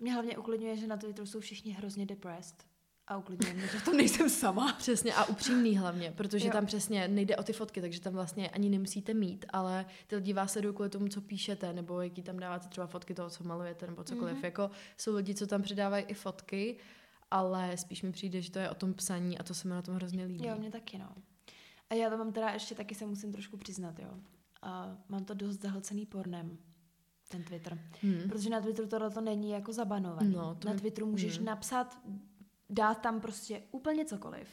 Mě 0.00 0.12
hlavně 0.12 0.38
uklidňuje, 0.38 0.76
že 0.76 0.86
na 0.86 0.96
Twitteru 0.96 1.26
jsou 1.26 1.40
všichni 1.40 1.72
hrozně 1.72 2.06
depressed. 2.06 2.64
A 3.08 3.16
uklidňuje 3.16 3.54
mě, 3.54 3.66
že 3.66 3.78
v 3.78 3.84
tom 3.84 3.96
nejsem 3.96 4.28
sama. 4.28 4.72
Přesně 4.78 5.14
a 5.14 5.24
upřímný 5.24 5.78
hlavně, 5.78 6.12
protože 6.16 6.46
Jo. 6.46 6.52
tam 6.52 6.66
přesně 6.66 7.08
nejde 7.08 7.36
o 7.36 7.42
ty 7.42 7.52
fotky, 7.52 7.80
takže 7.80 8.00
tam 8.00 8.12
vlastně 8.12 8.50
ani 8.50 8.68
nemusíte 8.68 9.14
mít, 9.14 9.46
ale 9.50 9.86
ty 10.06 10.16
lidi 10.16 10.32
vás 10.32 10.52
sledují 10.52 10.74
kvůli 10.74 10.88
tomu, 10.88 11.08
co 11.08 11.20
píšete, 11.20 11.72
nebo 11.72 12.00
jaký 12.00 12.22
tam 12.22 12.38
dáváte 12.38 12.68
třeba 12.68 12.86
fotky 12.86 13.14
toho, 13.14 13.30
co 13.30 13.44
malujete, 13.44 13.86
nebo 13.86 14.04
cokoliv. 14.04 14.32
Mhm. 14.34 14.40
Mm-hmm. 14.40 14.44
Jako 14.44 14.70
jsou 14.96 15.16
lidi, 15.16 15.34
co 15.34 15.46
tam 15.46 15.62
přidávají 15.62 16.04
i 16.04 16.14
fotky, 16.14 16.76
ale 17.30 17.76
spíš 17.76 18.02
mi 18.02 18.12
přijde, 18.12 18.40
že 18.40 18.50
to 18.50 18.58
je 18.58 18.70
o 18.70 18.74
tom 18.74 18.94
psaní 18.94 19.38
a 19.38 19.42
to 19.42 19.54
se 19.54 19.68
mi 19.68 19.74
na 19.74 19.82
tom 19.82 19.94
hrozně 19.94 20.24
líbí. 20.24 20.46
Jo, 20.46 20.56
mě 20.58 20.70
taky, 20.70 20.98
no. 20.98 21.08
A 21.90 21.94
já 21.94 22.10
to 22.10 22.18
mám 22.18 22.32
teda 22.32 22.50
ještě 22.50 22.74
taky 22.74 22.94
se 22.94 23.06
musím 23.06 23.32
trošku 23.32 23.56
přiznat, 23.56 23.98
jo. 23.98 24.10
A 24.62 24.96
mám 25.08 25.24
to 25.24 25.34
dost 25.34 25.62
zahlcený 25.62 26.06
pornem, 26.06 26.58
ten 27.28 27.44
Twitter. 27.44 27.78
Hmm. 28.02 28.28
Protože 28.28 28.50
na 28.50 28.60
Twitteru 28.60 28.88
tohle 28.88 29.10
to 29.10 29.20
není 29.20 29.50
jako 29.50 29.72
zabanovaný. 29.72 30.34
No, 30.34 30.54
to 30.54 30.68
na 30.68 30.74
Twitteru 30.74 31.06
můžeš 31.06 31.36
hmm. 31.36 31.46
napsat, 31.46 31.98
dát 32.70 33.00
tam 33.00 33.20
prostě 33.20 33.62
úplně 33.70 34.04
cokoliv. 34.04 34.48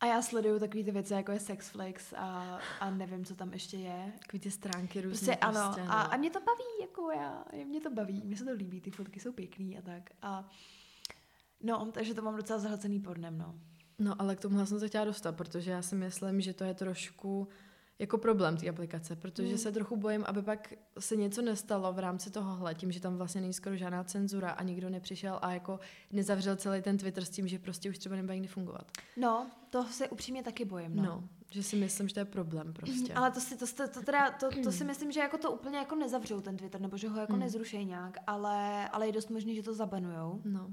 A 0.00 0.06
já 0.06 0.22
sleduju 0.22 0.58
takové 0.58 0.84
ty 0.84 0.90
věci, 0.90 1.12
jako 1.12 1.32
je 1.32 1.40
Sexflix 1.40 2.12
a, 2.12 2.58
a 2.80 2.90
nevím, 2.90 3.24
co 3.24 3.34
tam 3.34 3.52
ještě 3.52 3.76
je. 3.76 4.12
Takový 4.18 4.40
ty 4.40 4.50
stránky 4.50 5.00
různé. 5.00 5.26
Prostě 5.26 5.36
ano. 5.36 5.60
Prostě, 5.64 5.82
no. 5.82 5.92
A, 5.92 6.02
a 6.02 6.16
mě 6.16 6.30
to 6.30 6.40
baví, 6.40 6.64
jako 6.80 7.10
já, 7.10 7.44
mě 7.64 7.80
to 7.80 7.90
baví, 7.90 8.22
mě 8.24 8.36
se 8.36 8.44
to 8.44 8.52
líbí, 8.52 8.80
ty 8.80 8.90
fotky 8.90 9.20
jsou 9.20 9.32
pěkný 9.32 9.78
a 9.78 9.82
tak. 9.82 10.10
A 10.22 10.48
no, 11.60 11.92
takže 11.92 12.14
to 12.14 12.22
mám 12.22 12.36
docela 12.36 12.58
zahlcený 12.58 13.00
pornem, 13.00 13.38
no. 13.38 13.54
No 13.98 14.20
ale 14.20 14.36
k 14.36 14.40
tomu 14.40 14.66
jsem 14.66 14.80
se 14.80 14.88
chtěla 14.88 15.04
dostat, 15.04 15.36
protože 15.36 15.70
já 15.70 15.82
si 15.82 15.94
myslím, 15.94 16.40
že 16.40 16.54
to 16.54 16.64
je 16.64 16.74
trošku 16.74 17.48
jako 17.98 18.18
problém 18.18 18.56
té 18.56 18.68
aplikace, 18.68 19.16
protože 19.16 19.52
Mm. 19.52 19.58
se 19.58 19.72
trochu 19.72 19.96
bojím, 19.96 20.24
aby 20.26 20.42
pak 20.42 20.72
se 20.98 21.16
něco 21.16 21.42
nestalo 21.42 21.92
v 21.92 21.98
rámci 21.98 22.30
tohohle, 22.30 22.74
tím, 22.74 22.92
že 22.92 23.00
tam 23.00 23.16
vlastně 23.16 23.40
není 23.40 23.52
skoro 23.52 23.76
žádná 23.76 24.04
cenzura 24.04 24.50
a 24.50 24.62
nikdo 24.62 24.90
nepřišel 24.90 25.38
a 25.42 25.52
jako 25.52 25.80
nezavřel 26.12 26.56
celý 26.56 26.82
ten 26.82 26.98
Twitter 26.98 27.24
s 27.24 27.30
tím, 27.30 27.48
že 27.48 27.58
prostě 27.58 27.90
už 27.90 27.98
třeba 27.98 28.16
nebude 28.16 28.34
nikdy 28.34 28.48
fungovat. 28.48 28.90
No, 29.16 29.46
to 29.70 29.84
se 29.84 30.08
upřímně 30.08 30.42
taky 30.42 30.64
bojím, 30.64 30.96
no. 30.96 31.02
No. 31.02 31.24
že 31.50 31.62
si 31.62 31.76
myslím, 31.76 32.08
že 32.08 32.14
to 32.14 32.20
je 32.20 32.24
problém 32.24 32.72
prostě. 32.72 33.14
Ale 33.14 33.30
to 33.30 33.40
si, 33.40 33.56
to, 33.56 33.66
to, 33.66 33.88
to, 33.88 34.02
teda, 34.02 34.30
to, 34.30 34.48
to 34.62 34.72
si 34.72 34.84
myslím, 34.84 35.12
že 35.12 35.20
jako 35.20 35.38
to 35.38 35.50
úplně 35.52 35.78
jako 35.78 35.94
nezavřou 35.96 36.40
ten 36.40 36.56
Twitter, 36.56 36.80
nebo 36.80 36.96
že 36.96 37.08
ho 37.08 37.20
jako 37.20 37.32
Hmm. 37.32 37.40
nezrušejí 37.40 37.84
nějak, 37.84 38.16
ale, 38.26 38.88
ale 38.88 39.06
je 39.06 39.12
dost 39.12 39.30
možný, 39.30 39.54
že 39.56 39.62
to 39.62 39.74
zabanujou. 39.74 40.40
No. 40.44 40.70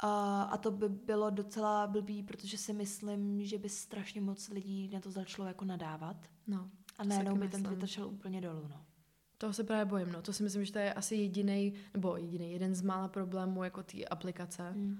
A, 0.00 0.42
a 0.42 0.56
to 0.56 0.70
by 0.70 0.88
bylo 0.88 1.30
docela 1.30 1.86
blbý, 1.86 2.22
protože 2.22 2.58
si 2.58 2.72
myslím, 2.72 3.44
že 3.44 3.58
by 3.58 3.68
strašně 3.68 4.20
moc 4.20 4.48
lidí 4.48 4.88
na 4.88 5.00
to 5.00 5.10
začalo 5.10 5.48
jako 5.48 5.64
nadávat. 5.64 6.16
no. 6.46 6.70
A 6.98 7.04
najednou 7.04 7.36
by 7.36 7.48
ten. 7.48 7.62
Twitter 7.62 7.88
šel 7.88 8.08
úplně 8.08 8.40
dolů, 8.40 8.68
no. 8.70 8.84
Toho 9.38 9.52
se 9.52 9.64
právě 9.64 9.84
bojím, 9.84 10.12
no. 10.12 10.22
To 10.22 10.32
si 10.32 10.42
myslím, 10.42 10.64
že 10.64 10.72
to 10.72 10.78
je 10.78 10.94
asi 10.94 11.16
jediný, 11.16 11.74
nebo 11.94 12.16
jediný, 12.16 12.52
jeden 12.52 12.74
z 12.74 12.82
mála 12.82 13.08
problémů 13.08 13.64
jako 13.64 13.82
té 13.82 14.04
aplikace. 14.04 14.72
Mm. 14.72 14.98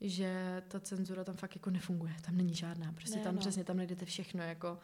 že 0.00 0.62
ta 0.68 0.80
cenzura 0.80 1.24
tam 1.24 1.36
fakt 1.36 1.54
jako 1.56 1.70
nefunguje. 1.70 2.14
Tam 2.24 2.36
není 2.36 2.54
žádná. 2.54 2.92
Prostě 2.92 3.16
Ne, 3.16 3.24
tam 3.24 3.34
no. 3.34 3.40
přesně 3.40 3.64
tam 3.64 3.76
najdete 3.76 4.04
všechno. 4.04 4.42
Jako 4.42 4.78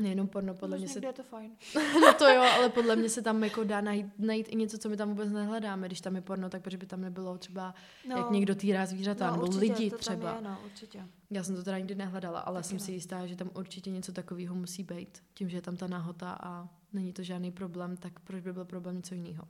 nejenom 0.00 0.28
porno, 0.28 0.54
podle 0.54 0.78
mě 0.78 0.88
se... 0.88 1.06
Je 1.06 1.12
to 1.12 1.22
fajn. 1.22 1.56
No 2.00 2.14
to 2.18 2.28
jo, 2.28 2.42
ale 2.42 2.68
podle 2.68 2.96
mě 2.96 3.08
se 3.08 3.22
tam 3.22 3.44
jako 3.44 3.64
dá 3.64 3.80
najít, 3.80 4.06
najít 4.18 4.46
i 4.50 4.56
něco, 4.56 4.78
co 4.78 4.88
my 4.88 4.96
tam 4.96 5.08
vůbec 5.08 5.32
nehledáme. 5.32 5.86
Když 5.86 6.00
tam 6.00 6.16
je 6.16 6.20
porno, 6.20 6.50
tak 6.50 6.62
protože 6.62 6.76
by 6.76 6.86
tam 6.86 7.00
nebylo 7.00 7.38
třeba, 7.38 7.74
no, 8.08 8.16
jak 8.16 8.30
někdo 8.30 8.54
týrá 8.54 8.86
zvířata, 8.86 9.30
nebo 9.30 9.42
určitě, 9.42 9.60
lidi 9.60 9.90
to 9.90 9.98
třeba. 9.98 10.32
Tam 10.32 10.44
je, 10.44 10.50
no, 10.50 10.58
určitě. 10.64 11.06
Já 11.30 11.44
jsem 11.44 11.56
to 11.56 11.62
teda 11.62 11.78
nikdy 11.78 11.94
nehledala, 11.94 12.40
ale 12.40 12.58
Taky 12.58 12.68
jsem 12.68 12.76
ne. 12.76 12.84
si 12.84 12.92
jistá, 12.92 13.26
že 13.26 13.36
tam 13.36 13.50
určitě 13.54 13.90
něco 13.90 14.12
takového 14.12 14.54
musí 14.54 14.82
být. 14.82 15.22
Tím, 15.34 15.48
že 15.48 15.56
je 15.56 15.62
tam 15.62 15.76
ta 15.76 15.86
náhota 15.86 16.38
a 16.42 16.68
není 16.92 17.12
to 17.12 17.22
žádný 17.22 17.50
problém, 17.50 17.96
tak 17.96 18.20
proč 18.20 18.42
by 18.42 18.52
byl 18.52 18.64
problém 18.64 18.96
něco 18.96 19.14
jiného? 19.14 19.44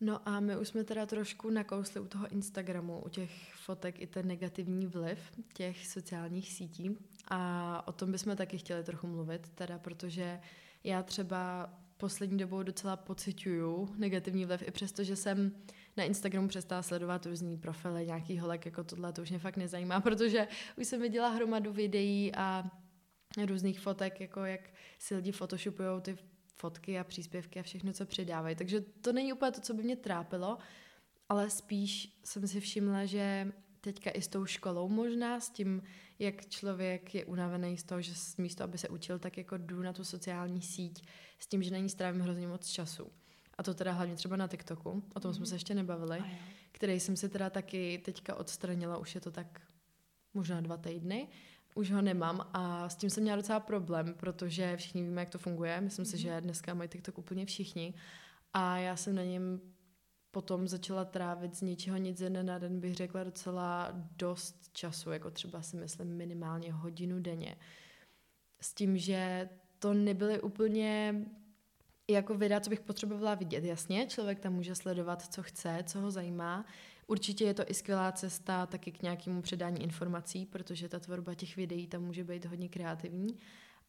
No 0.00 0.28
a 0.28 0.40
my 0.40 0.56
už 0.56 0.68
jsme 0.68 0.84
teda 0.84 1.06
trošku 1.06 1.50
nakousli 1.50 2.00
u 2.00 2.06
toho 2.06 2.28
Instagramu, 2.28 3.02
u 3.04 3.08
těch 3.08 3.54
fotek 3.54 4.00
i 4.00 4.06
ten 4.06 4.26
negativní 4.26 4.86
vliv 4.86 5.18
těch 5.54 5.86
sociálních 5.86 6.52
sítí 6.52 6.96
a 7.28 7.82
o 7.88 7.92
tom 7.92 8.12
bychom 8.12 8.36
taky 8.36 8.58
chtěli 8.58 8.84
trochu 8.84 9.06
mluvit, 9.06 9.48
teda 9.54 9.78
protože 9.78 10.40
já 10.84 11.02
třeba 11.02 11.70
poslední 11.96 12.38
dobou 12.38 12.62
docela 12.62 12.96
pociťuju 12.96 13.94
negativní 13.96 14.44
vliv, 14.44 14.62
i 14.66 14.70
přesto, 14.70 15.04
že 15.04 15.16
jsem 15.16 15.52
na 15.96 16.04
Instagramu 16.04 16.48
přestala 16.48 16.82
sledovat 16.82 17.26
různý 17.26 17.58
profily, 17.58 18.06
nějaký 18.06 18.38
holek 18.38 18.66
jako 18.66 18.84
tohle, 18.84 19.12
to 19.12 19.22
už 19.22 19.30
mě 19.30 19.38
fakt 19.38 19.56
nezajímá, 19.56 20.00
protože 20.00 20.48
už 20.78 20.86
jsem 20.86 21.00
viděla 21.00 21.28
hromadu 21.28 21.72
videí 21.72 22.34
a 22.34 22.70
různých 23.46 23.80
fotek, 23.80 24.20
jako 24.20 24.44
jak 24.44 24.70
si 24.98 25.16
lidi 25.16 25.32
photoshopujou 25.32 26.00
ty 26.00 26.18
fotky 26.56 26.98
a 26.98 27.04
příspěvky 27.04 27.60
a 27.60 27.62
všechno, 27.62 27.92
co 27.92 28.06
přidávají. 28.06 28.56
Takže 28.56 28.80
to 28.80 29.12
není 29.12 29.32
úplně 29.32 29.52
to, 29.52 29.60
co 29.60 29.74
by 29.74 29.82
mě 29.82 29.96
trápilo, 29.96 30.58
ale 31.28 31.50
spíš 31.50 32.20
jsem 32.24 32.48
si 32.48 32.60
všimla, 32.60 33.04
že 33.04 33.52
teďka 33.80 34.10
i 34.10 34.22
s 34.22 34.28
tou 34.28 34.46
školou 34.46 34.88
možná, 34.88 35.40
s 35.40 35.50
tím, 35.50 35.82
jak 36.18 36.46
člověk 36.46 37.14
je 37.14 37.24
unavený 37.24 37.76
z 37.78 37.82
toho, 37.82 38.00
že 38.02 38.12
místo, 38.38 38.64
aby 38.64 38.78
se 38.78 38.88
učil, 38.88 39.18
tak 39.18 39.38
jako 39.38 39.56
jdu 39.56 39.82
na 39.82 39.92
tu 39.92 40.04
sociální 40.04 40.62
síť 40.62 41.04
s 41.38 41.46
tím, 41.46 41.62
že 41.62 41.70
na 41.70 41.78
ní 41.78 41.88
strávím 41.88 42.20
hrozně 42.20 42.48
moc 42.48 42.66
času. 42.68 43.06
A 43.58 43.62
to 43.62 43.74
teda 43.74 43.92
hlavně 43.92 44.16
třeba 44.16 44.36
na 44.36 44.48
TikToku, 44.48 45.02
o 45.14 45.20
tom 45.20 45.34
jsme 45.34 45.46
se 45.46 45.54
ještě 45.54 45.74
nebavili, 45.74 46.24
který 46.72 47.00
jsem 47.00 47.16
si 47.16 47.28
teda 47.28 47.50
taky 47.50 48.02
teďka 48.04 48.34
odstranila, 48.34 48.98
už 48.98 49.14
je 49.14 49.20
to 49.20 49.30
tak 49.30 49.60
možná 50.34 50.60
dva 50.60 50.76
týdny, 50.76 51.28
už 51.74 51.90
ho 51.90 52.02
nemám 52.02 52.50
a 52.52 52.88
s 52.88 52.96
tím 52.96 53.10
jsem 53.10 53.22
měla 53.22 53.36
docela 53.36 53.60
problém, 53.60 54.14
protože 54.14 54.76
všichni 54.76 55.02
víme, 55.02 55.20
jak 55.22 55.30
to 55.30 55.38
funguje. 55.38 55.80
Myslím 55.80 56.04
si, 56.04 56.16
Mhm. 56.16 56.22
že 56.22 56.40
dneska 56.40 56.74
mají 56.74 56.88
TikTok 56.90 57.18
úplně 57.18 57.46
všichni 57.46 57.94
a 58.54 58.76
já 58.78 58.96
jsem 58.96 59.14
na 59.14 59.22
něm 59.24 59.60
potom 60.30 60.68
začala 60.68 61.04
trávit 61.04 61.54
z 61.54 61.62
ničeho 61.62 61.96
nic 61.96 62.18
ze 62.18 62.30
dne 62.30 62.42
na 62.42 62.58
den, 62.58 62.80
bych 62.80 62.94
řekla 62.94 63.24
docela 63.24 63.92
dost 64.16 64.70
času, 64.72 65.10
jako 65.10 65.30
třeba 65.30 65.62
si 65.62 65.76
myslím 65.76 66.16
minimálně 66.16 66.72
hodinu 66.72 67.20
denně. 67.20 67.56
S 68.60 68.74
tím, 68.74 68.98
že 68.98 69.48
to 69.78 69.94
nebyly 69.94 70.40
úplně 70.40 71.14
jako 72.10 72.34
videa, 72.34 72.60
co 72.60 72.70
bych 72.70 72.80
potřebovala 72.80 73.34
vidět. 73.34 73.64
Jasně, 73.64 74.06
člověk 74.06 74.40
tam 74.40 74.52
může 74.52 74.74
sledovat, 74.74 75.32
co 75.34 75.42
chce, 75.42 75.84
co 75.86 76.00
ho 76.00 76.10
zajímá. 76.10 76.66
Určitě 77.06 77.44
je 77.44 77.54
to 77.54 77.62
i 77.66 77.74
skvělá 77.74 78.12
cesta 78.12 78.66
taky 78.66 78.92
k 78.92 79.02
nějakému 79.02 79.42
předání 79.42 79.82
informací, 79.82 80.46
protože 80.46 80.88
ta 80.88 80.98
tvorba 80.98 81.34
těch 81.34 81.56
videí 81.56 81.86
tam 81.86 82.02
může 82.02 82.24
být 82.24 82.44
hodně 82.44 82.68
kreativní. 82.68 83.38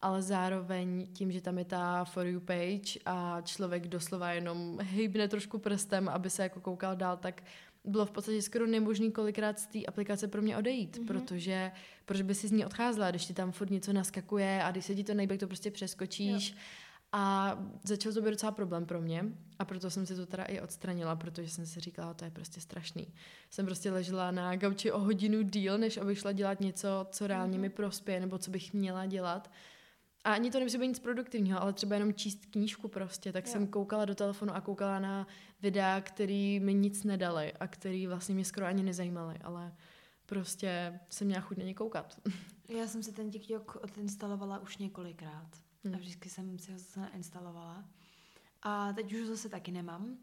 Ale 0.02 0.22
zároveň 0.22 1.06
tím, 1.12 1.32
že 1.32 1.40
tam 1.40 1.58
je 1.58 1.64
ta 1.64 2.04
For 2.04 2.26
You 2.26 2.40
page 2.40 2.98
a 3.06 3.40
člověk 3.40 3.88
doslova 3.88 4.32
jenom 4.32 4.78
hýbne 4.82 5.28
trošku 5.28 5.58
prstem, 5.58 6.08
aby 6.08 6.30
se 6.30 6.42
jako 6.42 6.60
koukal 6.60 6.96
dál, 6.96 7.16
tak 7.16 7.42
bylo 7.84 8.06
v 8.06 8.10
podstatě 8.10 8.42
skoro 8.42 8.66
nemožný 8.66 9.12
kolikrát 9.12 9.58
z 9.58 9.66
té 9.66 9.84
aplikace 9.84 10.28
pro 10.28 10.42
mě 10.42 10.56
odejít, 10.56 10.96
mm-hmm. 10.96 11.06
protože 11.06 11.72
proč 12.04 12.22
by 12.22 12.34
si 12.34 12.48
z 12.48 12.52
ní 12.52 12.66
odcházela, 12.66 13.10
když 13.10 13.26
ti 13.26 13.34
tam 13.34 13.52
furt 13.52 13.70
něco 13.70 13.92
naskakuje 13.92 14.62
a 14.64 14.70
když 14.70 14.84
se 14.84 14.94
ti 14.94 15.04
to 15.04 15.14
nejde, 15.14 15.38
to 15.38 15.46
prostě 15.46 15.70
přeskočíš. 15.70 16.50
Jo. 16.50 16.56
A 17.14 17.58
začal 17.84 18.12
to 18.12 18.22
být 18.22 18.30
docela 18.30 18.52
problém 18.52 18.86
pro 18.86 19.00
mě 19.00 19.24
a 19.58 19.64
proto 19.64 19.90
jsem 19.90 20.06
si 20.06 20.16
to 20.16 20.26
teda 20.26 20.44
i 20.44 20.60
odstranila, 20.60 21.16
protože 21.16 21.48
jsem 21.48 21.66
si 21.66 21.80
říkala, 21.80 22.14
to 22.14 22.24
je 22.24 22.30
prostě 22.30 22.60
strašný. 22.60 23.06
Jsem 23.50 23.66
prostě 23.66 23.90
ležela 23.90 24.30
na 24.30 24.56
gauči 24.56 24.92
o 24.92 24.98
hodinu 24.98 25.42
díl, 25.42 25.78
než 25.78 25.96
abych 25.96 26.18
šla 26.18 26.32
dělat 26.32 26.60
něco, 26.60 27.06
co 27.10 27.26
reálně 27.26 27.58
mm-hmm. 27.58 27.60
mi 27.60 27.70
prospěje, 27.70 28.20
nebo 28.20 28.38
co 28.38 28.50
bych 28.50 28.72
měla 28.72 29.06
dělat. 29.06 29.50
A 30.24 30.32
ani 30.32 30.50
to 30.50 30.58
nemusí 30.58 30.78
být 30.78 30.88
nic 30.88 30.98
produktivního, 30.98 31.62
ale 31.62 31.72
třeba 31.72 31.94
jenom 31.94 32.14
číst 32.14 32.46
knížku 32.46 32.88
prostě. 32.88 33.32
Tak 33.32 33.46
jo. 33.46 33.52
jsem 33.52 33.66
koukala 33.66 34.04
do 34.04 34.14
telefonu 34.14 34.54
a 34.54 34.60
koukala 34.60 34.98
na 34.98 35.26
videa, 35.62 36.00
který 36.00 36.60
mi 36.60 36.74
nic 36.74 37.04
nedali 37.04 37.52
a 37.52 37.66
který 37.66 38.06
vlastně 38.06 38.34
mě 38.34 38.44
skoro 38.44 38.66
ani 38.66 38.82
nezajímaly, 38.82 39.38
ale 39.38 39.74
prostě 40.26 41.00
jsem 41.08 41.26
měla 41.26 41.40
chuť 41.42 41.58
na 41.58 41.64
ně 41.64 41.74
koukat. 41.74 42.20
Já 42.68 42.86
jsem 42.86 43.02
si 43.02 43.12
ten 43.12 43.30
TikTok 43.30 43.76
odinstalovala 43.82 44.58
už 44.58 44.76
několikrát. 44.78 45.48
Hmm. 45.84 45.94
A 45.94 45.98
vždycky 45.98 46.30
jsem 46.30 46.58
si 46.58 46.72
ho 46.72 46.78
zase 46.78 47.00
nainstalovala. 47.00 47.84
A 48.62 48.92
teď 48.92 49.12
už 49.12 49.20
ho 49.20 49.26
zase 49.26 49.48
taky 49.48 49.72
nemám. 49.72 50.18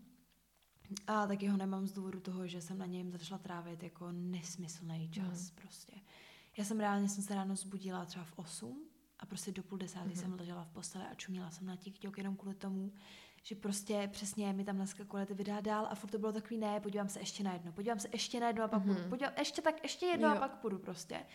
A 1.08 1.28
taky 1.28 1.48
ho 1.48 1.58
nemám 1.58 1.88
z 1.88 1.92
důvodu 1.92 2.20
toho, 2.20 2.48
že 2.48 2.62
jsem 2.62 2.78
na 2.78 2.86
něm 2.86 3.12
začala 3.12 3.38
trávit 3.38 3.84
jako 3.84 4.12
nesmyslný 4.12 5.10
čas 5.10 5.48
hmm. 5.48 5.56
prostě. 5.56 5.94
Já 6.58 6.66
jsem 6.66 6.80
reálně 6.80 7.10
jsem 7.10 7.24
se 7.24 7.36
ráno 7.36 7.56
zbudila 7.56 8.06
třeba 8.06 8.26
v 8.26 8.34
8 8.36 8.89
a 9.20 9.26
prostě 9.26 9.52
do 9.52 9.64
půl 9.64 9.78
desáté 9.78 10.10
mm-hmm. 10.10 10.22
jsem 10.22 10.34
ležela 10.34 10.64
v 10.64 10.70
posteli 10.70 11.06
a 11.12 11.16
čumila 11.16 11.52
jsem 11.52 11.68
na 11.68 11.76
TikTok 11.76 12.18
jenom 12.18 12.36
kvůli 12.36 12.56
tomu, 12.56 12.92
že 13.44 13.56
prostě 13.56 14.10
přesně 14.12 14.54
mi 14.54 14.64
tam 14.64 14.78
naskakovaly 14.78 15.26
ty 15.26 15.34
videa 15.34 15.62
dál 15.62 15.88
a 15.92 15.96
furt 15.96 16.10
to 16.10 16.20
bylo 16.20 16.32
takový 16.32 16.58
ne, 16.58 16.80
podívám 16.80 17.10
se 17.10 17.20
ještě 17.20 17.44
na 17.44 17.54
jedno, 17.54 17.72
podívám 17.72 18.00
se 18.00 18.08
ještě 18.12 18.40
na 18.40 18.48
jedno 18.48 18.64
a 18.64 18.68
pak 18.68 18.84
mm-hmm. 18.84 18.96
půjdu, 18.96 19.10
podívám, 19.10 19.34
ještě 19.38 19.62
tak, 19.62 19.84
ještě 19.84 20.06
jedno 20.06 20.28
jo. 20.28 20.36
a 20.36 20.40
pak 20.40 20.58
půjdu 20.58 20.80
prostě. 20.80 21.26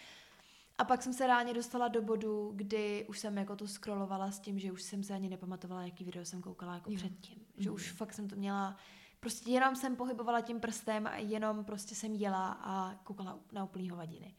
A 0.78 0.84
pak 0.84 1.02
jsem 1.02 1.12
se 1.12 1.26
reálně 1.26 1.54
dostala 1.54 1.88
do 1.88 2.02
bodu, 2.02 2.52
kdy 2.54 3.06
už 3.08 3.18
jsem 3.18 3.38
jako 3.38 3.56
to 3.56 3.68
scrollovala 3.68 4.30
s 4.30 4.40
tím, 4.40 4.58
že 4.58 4.72
už 4.72 4.82
jsem 4.82 5.02
se 5.02 5.14
ani 5.14 5.28
nepamatovala, 5.28 5.82
jaký 5.82 6.04
video 6.04 6.24
jsem 6.24 6.42
koukala 6.42 6.74
jako 6.74 6.90
jo. 6.90 6.96
předtím. 6.96 7.38
Mm-hmm. 7.38 7.62
Že 7.62 7.70
už 7.70 7.92
fakt 7.92 8.12
jsem 8.12 8.28
to 8.28 8.36
měla, 8.36 8.76
prostě 9.20 9.50
jenom 9.50 9.76
jsem 9.76 9.96
pohybovala 9.96 10.40
tím 10.40 10.60
prstem 10.60 11.06
a 11.06 11.16
jenom 11.16 11.64
prostě 11.64 11.94
jsem 11.94 12.14
jela 12.14 12.58
a 12.60 12.94
koukala 13.04 13.38
na 13.52 13.64
úplný 13.64 13.90
hovadiny. 13.90 14.34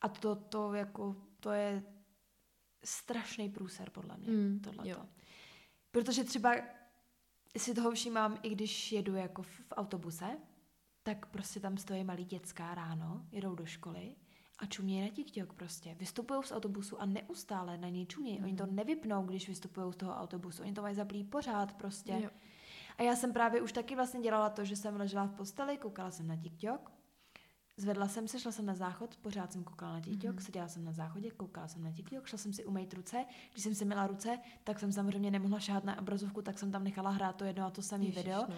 A 0.00 0.08
to, 0.08 0.34
to 0.34 0.74
jako, 0.74 1.16
to 1.40 1.50
je 1.52 1.82
strašný 2.84 3.48
průser, 3.48 3.90
podle 3.90 4.16
mě, 4.16 4.30
mm, 4.30 4.60
tohleto. 4.60 5.06
Protože 5.90 6.24
třeba 6.24 6.54
si 7.56 7.74
toho 7.74 7.90
všímám, 7.90 8.38
i 8.42 8.50
když 8.50 8.92
jedu 8.92 9.14
jako 9.14 9.42
v, 9.42 9.48
v 9.48 9.72
autobuse, 9.72 10.38
tak 11.02 11.26
prostě 11.26 11.60
tam 11.60 11.76
stojí 11.76 12.04
malý 12.04 12.24
dětská 12.24 12.74
ráno, 12.74 13.26
jedou 13.32 13.54
do 13.54 13.66
školy 13.66 14.14
a 14.58 14.66
čumí 14.66 15.00
na 15.00 15.08
TikTok 15.08 15.52
prostě. 15.52 15.94
Vystupují 15.94 16.42
z 16.44 16.52
autobusu 16.52 17.00
a 17.00 17.06
neustále 17.06 17.78
na 17.78 17.88
něj 17.88 18.06
čumí. 18.06 18.38
Mm. 18.38 18.44
Oni 18.44 18.56
to 18.56 18.64
hmm. 18.64 18.76
nevypnou, 18.76 19.22
když 19.22 19.48
vystupují 19.48 19.92
z 19.92 19.96
toho 19.96 20.12
autobusu. 20.12 20.62
Oni 20.62 20.72
to 20.72 20.82
mají 20.82 20.94
zaplý 20.94 21.24
pořád 21.24 21.72
prostě. 21.72 22.12
Jo. 22.22 22.30
A 22.98 23.02
já 23.02 23.16
jsem 23.16 23.32
právě 23.32 23.62
už 23.62 23.72
taky 23.72 23.96
vlastně 23.96 24.20
dělala 24.20 24.50
to, 24.50 24.64
že 24.64 24.76
jsem 24.76 24.96
ležela 24.96 25.24
v 25.24 25.34
posteli, 25.34 25.78
koukala 25.78 26.10
jsem 26.10 26.26
na 26.26 26.36
TikTok 26.36 26.99
Zvedla 27.80 28.08
jsem 28.08 28.28
se, 28.28 28.40
šla 28.40 28.52
jsem 28.52 28.66
na 28.66 28.74
záchod, 28.74 29.16
pořád 29.16 29.52
jsem 29.52 29.64
koukala 29.64 29.92
na 29.92 30.00
TikTok, 30.00 30.36
mm-hmm. 30.36 30.44
seděla 30.44 30.68
jsem 30.68 30.84
na 30.84 30.92
záchodě, 30.92 31.30
koukala 31.30 31.68
jsem 31.68 31.82
na 31.82 31.92
TikTok, 31.92 32.26
šla 32.26 32.38
jsem 32.38 32.52
si 32.52 32.64
umýt 32.64 32.94
ruce. 32.94 33.24
Když 33.52 33.62
jsem 33.62 33.74
si 33.74 33.84
měla 33.84 34.06
ruce, 34.06 34.38
tak 34.64 34.78
jsem 34.78 34.92
samozřejmě 34.92 35.30
nemohla 35.30 35.60
šáhat 35.60 35.84
na 35.84 35.98
obrazovku, 35.98 36.42
tak 36.42 36.58
jsem 36.58 36.72
tam 36.72 36.84
nechala 36.84 37.10
hrát 37.10 37.36
to 37.36 37.44
jedno 37.44 37.66
a 37.66 37.70
to 37.70 37.82
samé 37.82 38.04
video. 38.04 38.44
No. 38.48 38.56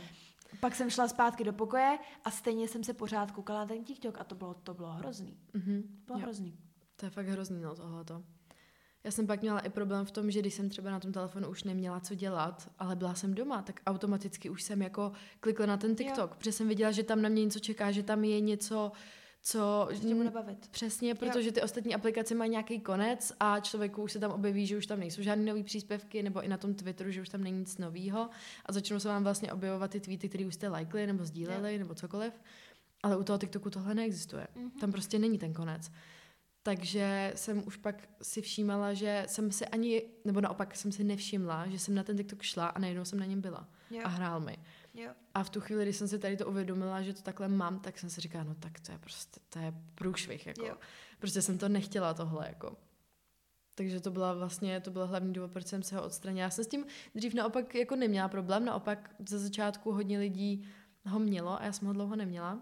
Pak 0.60 0.74
jsem 0.74 0.90
šla 0.90 1.08
zpátky 1.08 1.44
do 1.44 1.52
pokoje 1.52 1.98
a 2.24 2.30
stejně 2.30 2.68
jsem 2.68 2.84
se 2.84 2.94
pořád 2.94 3.30
koukala 3.30 3.60
na 3.60 3.66
ten 3.66 3.84
TikTok 3.84 4.20
a 4.20 4.24
to 4.24 4.34
bylo, 4.34 4.54
to 4.54 4.74
bylo 4.74 4.92
hrozný. 4.92 5.36
Mm-hmm. 5.54 5.82
Bylo 6.06 6.18
jo. 6.18 6.22
hrozný. 6.22 6.58
To 6.96 7.06
je 7.06 7.10
fakt 7.10 7.26
hrozný, 7.26 7.62
no 7.62 7.74
tohleto. 7.74 8.22
Já 9.04 9.10
jsem 9.10 9.26
pak 9.26 9.42
měla 9.42 9.60
i 9.60 9.68
problém 9.68 10.04
v 10.04 10.10
tom, 10.10 10.30
že 10.30 10.40
když 10.40 10.54
jsem 10.54 10.68
třeba 10.68 10.90
na 10.90 11.00
tom 11.00 11.12
telefonu 11.12 11.48
už 11.48 11.64
neměla 11.64 12.00
co 12.00 12.14
dělat, 12.14 12.70
ale 12.78 12.96
byla 12.96 13.14
jsem 13.14 13.34
doma, 13.34 13.62
tak 13.62 13.80
automaticky 13.86 14.50
už 14.50 14.62
jsem 14.62 14.82
jako 14.82 15.12
klikla 15.40 15.66
na 15.66 15.76
ten 15.76 15.96
TikTok, 15.96 16.30
jo. 16.30 16.36
protože 16.38 16.52
jsem 16.52 16.68
viděla, 16.68 16.90
že 16.90 17.02
tam 17.02 17.22
na 17.22 17.28
mě 17.28 17.44
něco 17.44 17.58
čeká, 17.58 17.90
že 17.92 18.02
tam 18.02 18.24
je 18.24 18.40
něco, 18.40 18.92
co 19.42 19.88
mě 20.02 20.14
bude 20.14 20.30
bavit. 20.30 20.68
Přesně, 20.70 21.14
protože 21.14 21.48
jo. 21.48 21.52
ty 21.52 21.62
ostatní 21.62 21.94
aplikace 21.94 22.34
mají 22.34 22.50
nějaký 22.50 22.80
konec 22.80 23.32
a 23.40 23.60
člověku 23.60 24.02
už 24.02 24.12
se 24.12 24.18
tam 24.18 24.30
objeví, 24.30 24.66
že 24.66 24.76
už 24.76 24.86
tam 24.86 25.00
nejsou 25.00 25.22
žádné 25.22 25.44
nové 25.44 25.62
příspěvky, 25.62 26.22
nebo 26.22 26.42
i 26.42 26.48
na 26.48 26.56
tom 26.56 26.74
Twitteru, 26.74 27.10
že 27.10 27.22
už 27.22 27.28
tam 27.28 27.44
není 27.44 27.58
nic 27.58 27.78
nového 27.78 28.30
a 28.66 28.72
začnou 28.72 28.98
se 28.98 29.08
vám 29.08 29.24
vlastně 29.24 29.52
objevovat 29.52 29.90
ty 29.90 30.00
tweety, 30.00 30.28
které 30.28 30.46
už 30.46 30.54
jste 30.54 30.68
lajkli 30.68 31.06
nebo 31.06 31.24
sdíleli 31.24 31.72
jo. 31.72 31.78
nebo 31.78 31.94
cokoliv. 31.94 32.32
Ale 33.02 33.16
u 33.16 33.24
toho 33.24 33.38
TikToku 33.38 33.70
tohle 33.70 33.94
neexistuje. 33.94 34.46
Mm-hmm. 34.56 34.80
Tam 34.80 34.92
prostě 34.92 35.18
není 35.18 35.38
ten 35.38 35.52
konec. 35.52 35.90
Takže 36.62 37.32
jsem 37.34 37.62
už 37.66 37.76
pak 37.76 38.08
si 38.22 38.42
všímala, 38.42 38.94
že 38.94 39.24
jsem 39.28 39.52
si 39.52 39.66
ani, 39.66 40.02
nebo 40.24 40.40
naopak 40.40 40.76
jsem 40.76 40.92
si 40.92 41.04
nevšimla, 41.04 41.68
že 41.68 41.78
jsem 41.78 41.94
na 41.94 42.02
ten 42.02 42.16
TikTok 42.16 42.42
šla 42.42 42.66
a 42.66 42.78
najednou 42.78 43.04
jsem 43.04 43.18
na 43.18 43.26
něm 43.26 43.40
byla. 43.40 43.68
Jo. 43.90 44.00
A 44.04 44.08
hrál 44.08 44.40
mi. 44.40 44.58
Jo. 44.94 45.10
A 45.34 45.42
v 45.42 45.50
tu 45.50 45.60
chvíli, 45.60 45.82
kdy 45.82 45.92
jsem 45.92 46.08
si 46.08 46.18
tady 46.18 46.36
to 46.36 46.46
uvědomila, 46.46 47.02
že 47.02 47.14
to 47.14 47.22
takhle 47.22 47.48
mám, 47.48 47.80
tak 47.80 47.98
jsem 47.98 48.10
si 48.10 48.20
říkala, 48.20 48.44
no 48.44 48.54
tak 48.54 48.80
to 48.80 48.92
je 48.92 48.98
prostě, 48.98 49.40
to 49.48 49.58
je 49.58 49.74
průšvih, 49.94 50.46
jako. 50.46 50.64
Jo. 50.66 50.76
Prostě 51.18 51.42
jsem 51.42 51.58
to 51.58 51.68
nechtěla 51.68 52.14
tohle, 52.14 52.46
jako. 52.48 52.76
Takže 53.74 54.00
to 54.00 54.10
byla 54.10 54.34
vlastně, 54.34 54.80
to 54.80 54.90
byl 54.90 55.06
hlavní 55.06 55.32
důvod, 55.32 55.52
proč 55.52 55.66
jsem 55.66 55.82
se 55.82 55.96
ho 55.96 56.02
odstranila. 56.02 56.42
Já 56.42 56.50
jsem 56.50 56.64
s 56.64 56.68
tím 56.68 56.86
dřív 57.14 57.34
naopak 57.34 57.74
jako 57.74 57.96
neměla 57.96 58.28
problém, 58.28 58.64
naopak 58.64 59.14
ze 59.28 59.38
začátku 59.38 59.92
hodně 59.92 60.18
lidí 60.18 60.68
ho 61.06 61.18
mělo 61.18 61.60
a 61.60 61.64
já 61.64 61.72
jsem 61.72 61.88
ho 61.88 61.94
dlouho 61.94 62.16
neměla, 62.16 62.58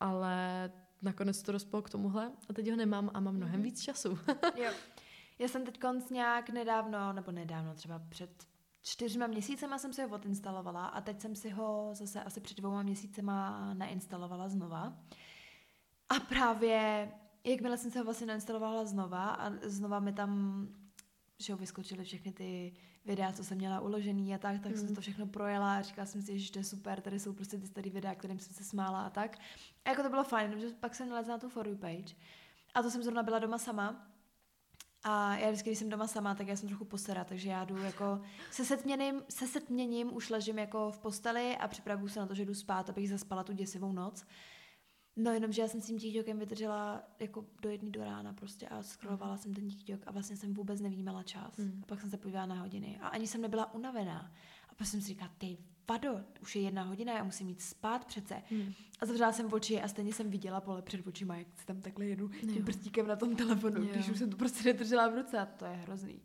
ale 0.00 0.70
nakonec 1.02 1.42
to 1.42 1.52
dospělo 1.52 1.82
k 1.82 1.90
tomuhle 1.90 2.32
a 2.48 2.52
teď 2.52 2.70
ho 2.70 2.76
nemám 2.76 3.10
a 3.14 3.20
mám 3.20 3.34
mnohem 3.34 3.60
mm-hmm. 3.60 3.64
víc 3.64 3.82
času. 3.82 4.18
jo. 4.56 4.72
Já 5.38 5.48
jsem 5.48 5.64
teď 5.64 5.78
konc 5.78 6.10
nějak 6.10 6.50
nedávno, 6.50 7.12
nebo 7.12 7.32
nedávno, 7.32 7.74
třeba 7.74 7.98
před 8.08 8.46
čtyřma 8.82 9.26
měsícema 9.26 9.78
jsem 9.78 9.92
si 9.92 10.02
ho 10.02 10.08
odinstalovala 10.08 10.86
a 10.86 11.00
teď 11.00 11.20
jsem 11.20 11.36
si 11.36 11.50
ho 11.50 11.90
zase 11.92 12.22
asi 12.22 12.40
před 12.40 12.56
dvouma 12.56 12.82
měsícema 12.82 13.70
nainstalovala 13.74 14.48
znova. 14.48 14.92
A 16.08 16.20
právě 16.28 17.08
jakmile 17.44 17.78
jsem 17.78 17.90
se 17.90 17.98
ho 17.98 18.04
vlastně 18.04 18.26
nainstalovala 18.26 18.84
znova 18.84 19.24
a 19.30 19.52
znova 19.62 20.00
mi 20.00 20.12
tam 20.12 20.62
že 21.38 21.52
ho 21.52 21.56
vyskočily 21.56 22.04
všechny 22.04 22.32
ty 22.32 22.72
videa, 23.04 23.32
co 23.32 23.44
jsem 23.44 23.58
měla 23.58 23.80
uložený 23.80 24.34
a 24.34 24.38
tak, 24.38 24.60
tak 24.60 24.72
mm. 24.72 24.78
jsem 24.78 24.94
to 24.94 25.00
všechno 25.00 25.26
projela 25.26 25.76
a 25.76 25.82
říkala 25.82 26.06
jsem 26.06 26.22
si, 26.22 26.38
že 26.38 26.52
to 26.52 26.58
je 26.58 26.64
super, 26.64 27.00
tady 27.00 27.20
jsou 27.20 27.32
prostě 27.32 27.58
ty 27.58 27.66
staré 27.66 27.90
videa, 27.90 28.14
kterým 28.14 28.38
jsem 28.38 28.54
se 28.54 28.64
smála 28.64 29.02
a 29.02 29.10
tak. 29.10 29.38
A 29.84 29.90
jako 29.90 30.02
to 30.02 30.08
bylo 30.08 30.24
fajn, 30.24 30.52
protože 30.52 30.74
pak 30.80 30.94
jsem 30.94 31.08
nalezla 31.08 31.34
na 31.34 31.38
tu 31.38 31.48
For 31.48 31.68
You 31.68 31.76
page 31.76 32.14
a 32.74 32.82
to 32.82 32.90
jsem 32.90 33.02
zrovna 33.02 33.22
byla 33.22 33.38
doma 33.38 33.58
sama 33.58 34.06
a 35.04 35.36
já 35.36 35.48
vždycky, 35.48 35.70
když 35.70 35.78
jsem 35.78 35.88
doma 35.88 36.06
sama, 36.06 36.34
tak 36.34 36.48
já 36.48 36.56
jsem 36.56 36.68
trochu 36.68 36.84
posera, 36.84 37.24
takže 37.24 37.48
já 37.48 37.64
jdu 37.64 37.76
jako 37.76 38.20
se 38.50 38.64
setměním, 38.64 39.22
se 39.28 39.46
setměním 39.46 40.16
už 40.16 40.30
ležím 40.30 40.58
jako 40.58 40.90
v 40.90 40.98
posteli 40.98 41.56
a 41.56 41.68
připravuju 41.68 42.08
se 42.08 42.20
na 42.20 42.26
to, 42.26 42.34
že 42.34 42.44
jdu 42.44 42.54
spát, 42.54 42.90
abych 42.90 43.08
zaspala 43.08 43.44
tu 43.44 43.52
děsivou 43.52 43.92
noc. 43.92 44.24
No 45.18 45.32
jenom, 45.32 45.52
že 45.52 45.62
já 45.62 45.68
jsem 45.68 45.80
s 45.80 45.86
tím 45.86 45.98
TikTokem 45.98 46.38
vydržela 46.38 47.02
jako 47.20 47.44
do 47.62 47.70
jedné 47.70 47.90
do 47.90 48.04
rána 48.04 48.32
prostě 48.32 48.68
a 48.68 48.82
scrollovala 48.82 49.32
mm. 49.32 49.38
jsem 49.38 49.54
ten 49.54 49.68
TikTok 49.68 50.00
a 50.06 50.12
vlastně 50.12 50.36
jsem 50.36 50.54
vůbec 50.54 50.80
nevnímala 50.80 51.22
čas. 51.22 51.56
Mm. 51.56 51.80
A 51.82 51.86
pak 51.86 52.00
jsem 52.00 52.10
se 52.10 52.16
podívala 52.16 52.46
na 52.46 52.60
hodiny 52.60 52.98
a 53.00 53.08
ani 53.08 53.26
jsem 53.26 53.40
nebyla 53.40 53.74
unavená. 53.74 54.32
A 54.68 54.74
pak 54.74 54.86
jsem 54.86 55.00
si 55.00 55.08
říkala, 55.08 55.30
ty 55.38 55.58
vado, 55.88 56.20
už 56.42 56.56
je 56.56 56.62
jedna 56.62 56.82
hodina, 56.82 57.12
já 57.12 57.24
musím 57.24 57.48
jít 57.48 57.62
spát 57.62 58.04
přece. 58.04 58.42
Hmm. 58.50 58.72
A 59.00 59.06
zavřela 59.06 59.32
jsem 59.32 59.52
oči 59.52 59.80
a 59.80 59.88
stejně 59.88 60.12
jsem 60.12 60.30
viděla 60.30 60.60
pole 60.60 60.82
před 60.82 61.06
očima, 61.06 61.36
jak 61.36 61.46
se 61.56 61.66
tam 61.66 61.80
takhle 61.80 62.06
jedu 62.06 62.28
tím 62.28 62.64
prstíkem 62.64 63.06
na 63.06 63.16
tom 63.16 63.36
telefonu, 63.36 63.82
jo. 63.82 63.88
když 63.92 64.08
už 64.08 64.18
jsem 64.18 64.30
to 64.30 64.36
prostě 64.36 64.64
nedržela 64.64 65.08
v 65.08 65.14
ruce 65.14 65.38
a 65.38 65.46
to 65.46 65.64
je 65.64 65.72
hrozný. 65.72 66.22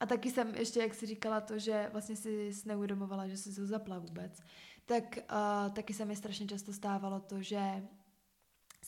A 0.00 0.06
taky 0.06 0.30
jsem 0.30 0.54
ještě, 0.54 0.80
jak 0.80 0.94
si 0.94 1.06
říkala 1.06 1.40
to, 1.40 1.58
že 1.58 1.88
vlastně 1.92 2.16
si 2.16 2.52
neuvědomovala, 2.66 3.28
že 3.28 3.36
si 3.36 3.52
se 3.52 3.66
zapla 3.66 3.98
vůbec, 3.98 4.42
tak 4.86 5.18
uh, 5.32 5.72
taky 5.72 5.94
se 5.94 6.04
mi 6.04 6.16
strašně 6.16 6.46
často 6.46 6.72
stávalo 6.72 7.20
to, 7.20 7.42
že 7.42 7.82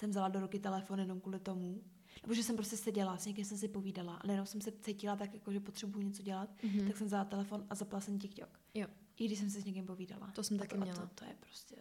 jsem 0.00 0.10
vzala 0.10 0.28
do 0.28 0.40
ruky 0.40 0.58
telefon 0.58 1.00
jenom 1.00 1.20
kvůli 1.20 1.38
tomu, 1.38 1.82
nebo 2.22 2.34
že 2.34 2.42
jsem 2.42 2.56
prostě 2.56 2.76
seděla, 2.76 3.16
s 3.16 3.26
někým 3.26 3.44
jsem 3.44 3.58
si 3.58 3.68
povídala, 3.68 4.14
ale 4.14 4.32
jenom 4.32 4.46
jsem 4.46 4.60
se 4.60 4.72
cítila 4.72 5.16
tak, 5.16 5.34
jako, 5.34 5.52
že 5.52 5.60
potřebuji 5.60 6.00
něco 6.00 6.22
dělat, 6.22 6.50
mm-hmm. 6.62 6.86
tak 6.86 6.96
jsem 6.96 7.06
vzala 7.06 7.24
telefon 7.24 7.66
a 7.70 7.74
zapla 7.74 8.00
jsem 8.00 8.18
TikTok. 8.18 8.60
Jo. 8.74 8.86
I 9.16 9.26
když 9.26 9.38
jsem 9.38 9.50
se 9.50 9.60
s 9.60 9.64
někým 9.64 9.86
povídala. 9.86 10.30
To 10.34 10.42
jsem 10.42 10.58
taky 10.58 10.76
měla. 10.76 11.00
To, 11.00 11.06
to, 11.14 11.24
je 11.24 11.34
prostě, 11.40 11.76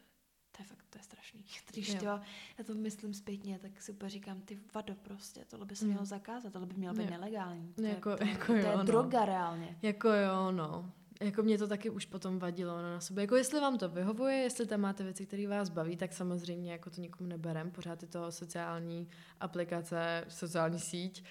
to 0.51 0.61
je 0.61 0.65
fakt, 0.65 0.85
to 0.89 0.97
je 0.97 1.03
strašný. 1.03 1.45
Když 1.71 1.95
to, 1.95 2.05
já 2.05 2.63
to 2.65 2.75
myslím 2.75 3.13
zpětně, 3.13 3.59
tak 3.59 3.81
si 3.81 3.91
úplně 3.91 4.09
říkám, 4.09 4.41
ty 4.41 4.59
vado 4.73 4.95
prostě, 4.95 5.45
tohle 5.47 5.65
by 5.65 5.75
se 5.75 5.85
mm. 5.85 5.91
mělo 5.91 6.05
zakázat, 6.05 6.53
tohle 6.53 6.67
by 6.67 6.75
mělo 6.75 6.95
být 6.95 7.09
nelegální. 7.09 7.73
To 7.73 7.81
jako, 7.81 8.09
je, 8.09 8.17
to, 8.17 8.23
jako 8.23 8.45
to, 8.45 8.53
jo, 8.53 8.63
to 8.63 8.69
je 8.69 8.77
no. 8.77 8.83
droga 8.83 9.25
reálně. 9.25 9.77
Jako 9.81 10.09
jo, 10.09 10.51
no. 10.51 10.91
Jako 11.23 11.43
mě 11.43 11.57
to 11.57 11.67
taky 11.67 11.89
už 11.89 12.05
potom 12.05 12.39
vadilo 12.39 12.81
no, 12.81 12.91
na 12.93 12.99
sebe. 12.99 13.21
Jako 13.21 13.35
jestli 13.35 13.59
vám 13.59 13.77
to 13.77 13.89
vyhovuje, 13.89 14.35
jestli 14.35 14.67
tam 14.67 14.81
máte 14.81 15.03
věci, 15.03 15.25
které 15.25 15.47
vás 15.47 15.69
baví, 15.69 15.97
tak 15.97 16.13
samozřejmě 16.13 16.71
jako 16.71 16.89
to 16.89 17.01
nikomu 17.01 17.29
neberem. 17.29 17.71
Pořád 17.71 18.01
je 18.01 18.07
to 18.07 18.31
sociální 18.31 19.09
aplikace, 19.39 20.25
sociální 20.27 20.79
síť, 20.79 21.23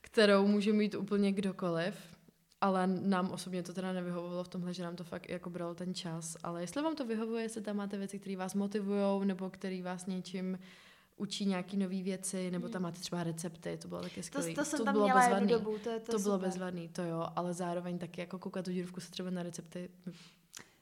kterou 0.00 0.46
může 0.46 0.72
mít 0.72 0.94
úplně 0.94 1.32
kdokoliv 1.32 2.16
ale 2.60 2.86
nám 2.86 3.30
osobně 3.30 3.62
to 3.62 3.72
teda 3.72 3.92
nevyhovovalo 3.92 4.44
v 4.44 4.48
tomhle, 4.48 4.74
že 4.74 4.82
nám 4.82 4.96
to 4.96 5.04
fakt 5.04 5.28
jako 5.28 5.50
bralo 5.50 5.74
ten 5.74 5.94
čas. 5.94 6.36
Ale 6.42 6.60
jestli 6.60 6.82
vám 6.82 6.96
to 6.96 7.04
vyhovuje, 7.04 7.42
jestli 7.42 7.62
tam 7.62 7.76
máte 7.76 7.98
věci, 7.98 8.18
které 8.18 8.36
vás 8.36 8.54
motivují, 8.54 9.26
nebo 9.26 9.50
které 9.50 9.82
vás 9.82 10.06
něčím 10.06 10.58
učí 11.16 11.46
nějaký 11.46 11.76
nové 11.76 12.02
věci, 12.02 12.50
nebo 12.50 12.68
tam 12.68 12.82
máte 12.82 13.00
třeba 13.00 13.24
recepty, 13.24 13.76
to 13.82 13.88
bylo 13.88 14.02
taky 14.02 14.22
skvělé. 14.22 14.48
To, 14.48 14.54
to 14.54 14.64
jsem 14.64 14.78
to 14.78 14.84
tam 14.84 14.94
bylo 14.94 15.04
měla 15.04 15.20
bezvadný. 15.20 15.52
jednu 15.52 15.64
dobu, 15.64 15.78
to, 15.84 15.90
je 15.90 16.00
to, 16.00 16.12
To 16.12 16.18
bylo 16.18 16.34
super. 16.36 16.48
bezvadný, 16.48 16.88
to 16.88 17.02
jo, 17.02 17.26
ale 17.36 17.54
zároveň 17.54 17.98
taky 17.98 18.20
jako 18.20 18.38
koukat 18.38 18.64
tu 18.64 18.70
dírůvku 18.70 19.00
se 19.00 19.10
třeba 19.10 19.30
na 19.30 19.42
recepty. 19.42 19.90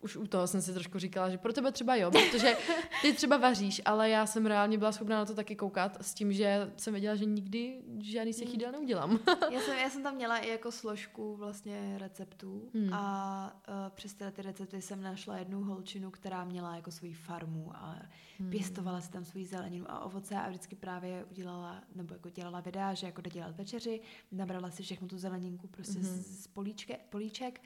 Už 0.05 0.17
u 0.17 0.27
toho 0.27 0.47
jsem 0.47 0.63
si 0.63 0.73
trošku 0.73 0.99
říkala, 0.99 1.31
že 1.31 1.39
pro 1.39 1.53
tebe 1.53 1.73
třeba 1.73 1.97
jo, 1.97 2.11
protože 2.11 2.57
ty 3.03 3.13
třeba 3.13 3.37
vaříš, 3.37 3.83
ale 3.85 4.11
já 4.11 4.27
jsem 4.27 4.47
reálně 4.47 4.79
byla 4.79 4.93
schopná 4.93 5.17
na 5.19 5.25
to 5.25 5.35
taky 5.35 5.57
koukat 5.57 5.99
s 6.01 6.15
tím, 6.15 6.33
že 6.33 6.73
jsem 6.77 6.95
věděla, 6.95 7.15
že 7.15 7.25
nikdy 7.25 7.83
žádný 8.01 8.33
z 8.33 8.37
těch 8.37 8.47
Hmm. 8.49 8.53
jídel 8.55 8.73
neudělám. 8.73 9.19
Já 9.51 9.61
jsem, 9.61 9.79
já 9.79 9.91
jsem 9.91 10.03
tam 10.03 10.15
měla 10.15 10.39
i 10.39 10.49
jako 10.49 10.73
složku 10.73 11.37
vlastně 11.37 11.95
receptů 11.99 12.71
Hmm. 12.75 12.93
a 12.95 13.63
uh, 13.69 13.75
přes 13.95 14.15
ty 14.15 14.25
recepty 14.43 14.83
jsem 14.83 15.03
našla 15.03 15.39
jednu 15.39 15.65
holčinu, 15.65 16.11
která 16.11 16.45
měla 16.45 16.77
jako 16.77 16.91
svoji 16.91 17.13
farmu 17.13 17.71
a 17.77 17.97
Hmm. 18.39 18.51
pěstovala 18.51 19.01
si 19.01 19.11
tam 19.11 19.25
svoji 19.25 19.47
zeleninu 19.47 19.87
a 19.91 20.01
ovoce 20.05 20.35
a 20.37 20.49
vždycky 20.49 20.77
právě 20.77 21.25
udělala, 21.31 21.83
nebo 21.95 22.15
jako 22.15 22.31
dělala 22.31 22.61
videa, 22.61 22.95
že 22.95 23.07
jako 23.07 23.21
jde 23.21 23.31
dělat 23.31 23.57
večeři, 23.57 24.01
nabrala 24.33 24.71
si 24.71 24.83
všechnu 24.83 25.09
tu 25.09 25.19
zeleninku 25.19 25.67
prostě 25.67 25.99
z, 26.01 26.43
z 26.43 26.47
políčke, 26.47 26.97
políček 27.11 27.61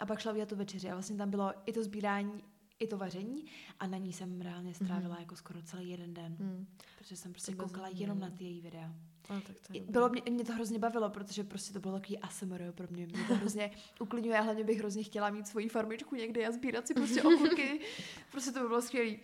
a 0.00 0.06
pak 0.06 0.20
šla 0.20 0.32
udělat 0.32 0.48
tu 0.48 0.56
večeři 0.56 0.90
a 0.90 0.94
vlastně 0.94 1.16
tam 1.16 1.30
bylo 1.30 1.52
i 1.66 1.72
to 1.72 1.82
sbírání, 1.84 2.44
i 2.78 2.86
to 2.86 2.98
vaření 2.98 3.44
a 3.78 3.86
na 3.86 3.98
ní 3.98 4.12
jsem 4.12 4.40
reálně 4.40 4.74
strávila 4.74 5.16
jako 5.20 5.36
skoro 5.36 5.62
celý 5.62 5.90
jeden 5.90 6.14
den, 6.14 6.36
Hmm. 6.40 6.66
protože 6.98 7.16
jsem 7.16 7.32
prostě 7.32 7.52
To 7.52 7.62
koukala 7.62 7.82
bezvadný, 7.84 8.00
jenom 8.00 8.18
no. 8.20 8.26
na 8.28 8.36
ty 8.36 8.44
její 8.44 8.60
videa. 8.60 8.94
A, 9.28 9.40
tak 9.40 9.56
to 9.66 9.72
je. 9.72 9.80
Bylo 9.80 10.08
mě, 10.08 10.22
mě 10.30 10.44
to 10.44 10.52
hrozně 10.52 10.78
bavilo, 10.78 11.10
protože 11.10 11.44
prostě 11.44 11.72
to 11.72 11.80
bylo 11.80 11.94
takový 11.94 12.18
ASMR 12.18 12.72
pro 12.72 12.86
mě. 12.90 13.06
Mě 13.06 13.24
to 13.28 13.34
hrozně 13.34 13.70
uklidňuje 14.00 14.38
a 14.38 14.42
hlavně 14.42 14.64
bych 14.64 14.78
hrozně 14.78 15.02
chtěla 15.02 15.30
mít 15.30 15.48
svoji 15.48 15.68
farmičku 15.68 16.14
někde 16.14 16.46
a 16.46 16.52
sbírat 16.52 16.86
si 16.86 16.94
prostě 16.94 17.22
okurky. 17.22 17.80
prostě 18.30 18.50
to 18.52 18.60
by 18.60 18.68
bylo 18.68 18.82
skvělý. 18.82 19.18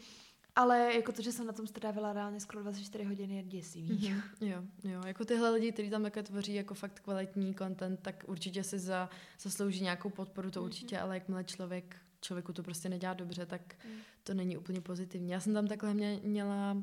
Ale 0.56 0.94
jako 0.94 1.12
to, 1.12 1.22
že 1.22 1.32
jsem 1.32 1.46
na 1.46 1.52
tom 1.52 1.66
strávila 1.66 2.12
reálně 2.12 2.40
skoro 2.40 2.62
24 2.62 3.04
hodiny, 3.04 3.36
je 3.36 3.42
děsivý. 3.42 4.08
Mhm. 4.10 4.22
Jo, 4.40 4.62
jo, 4.84 5.02
jako 5.06 5.24
tyhle 5.24 5.50
lidi, 5.50 5.72
kteří 5.72 5.90
tam 5.90 6.02
takhle 6.02 6.22
tvoří 6.22 6.54
jako 6.54 6.74
fakt 6.74 7.00
kvalitní 7.00 7.54
content, 7.54 8.00
tak 8.02 8.24
určitě 8.26 8.62
si 8.64 8.78
za, 8.78 9.10
zaslouží 9.40 9.82
nějakou 9.82 10.10
podporu, 10.10 10.50
to 10.50 10.60
Mhm. 10.60 10.66
určitě, 10.66 10.98
ale 10.98 11.14
jakmile 11.16 11.44
člověk, 11.44 11.96
člověku 12.20 12.52
to 12.52 12.62
prostě 12.62 12.88
nedělá 12.88 13.14
dobře, 13.14 13.46
tak 13.46 13.74
Mm. 13.84 13.90
to 14.24 14.34
není 14.34 14.56
úplně 14.56 14.80
pozitivní. 14.80 15.30
Já 15.30 15.40
jsem 15.40 15.54
tam 15.54 15.66
takhle 15.66 15.94
mě, 15.94 16.20
měla 16.24 16.76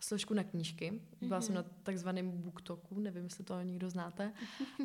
složku 0.00 0.34
na 0.34 0.44
knížky. 0.44 1.00
Byla 1.20 1.40
jsem 1.40 1.54
Mhm. 1.54 1.64
na 1.64 1.70
takzvaném 1.82 2.30
booktoku, 2.30 2.98
nevím, 3.00 3.24
jestli 3.24 3.44
to 3.44 3.60
někdo 3.62 3.90
znáte. 3.90 4.32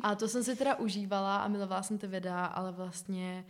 A 0.02 0.14
to 0.14 0.28
jsem 0.28 0.44
si 0.44 0.56
teda 0.56 0.74
užívala 0.76 1.36
a 1.36 1.48
milovala 1.48 1.82
jsem 1.82 1.98
ty 1.98 2.06
videa, 2.06 2.44
ale 2.46 2.72
vlastně 2.72 3.44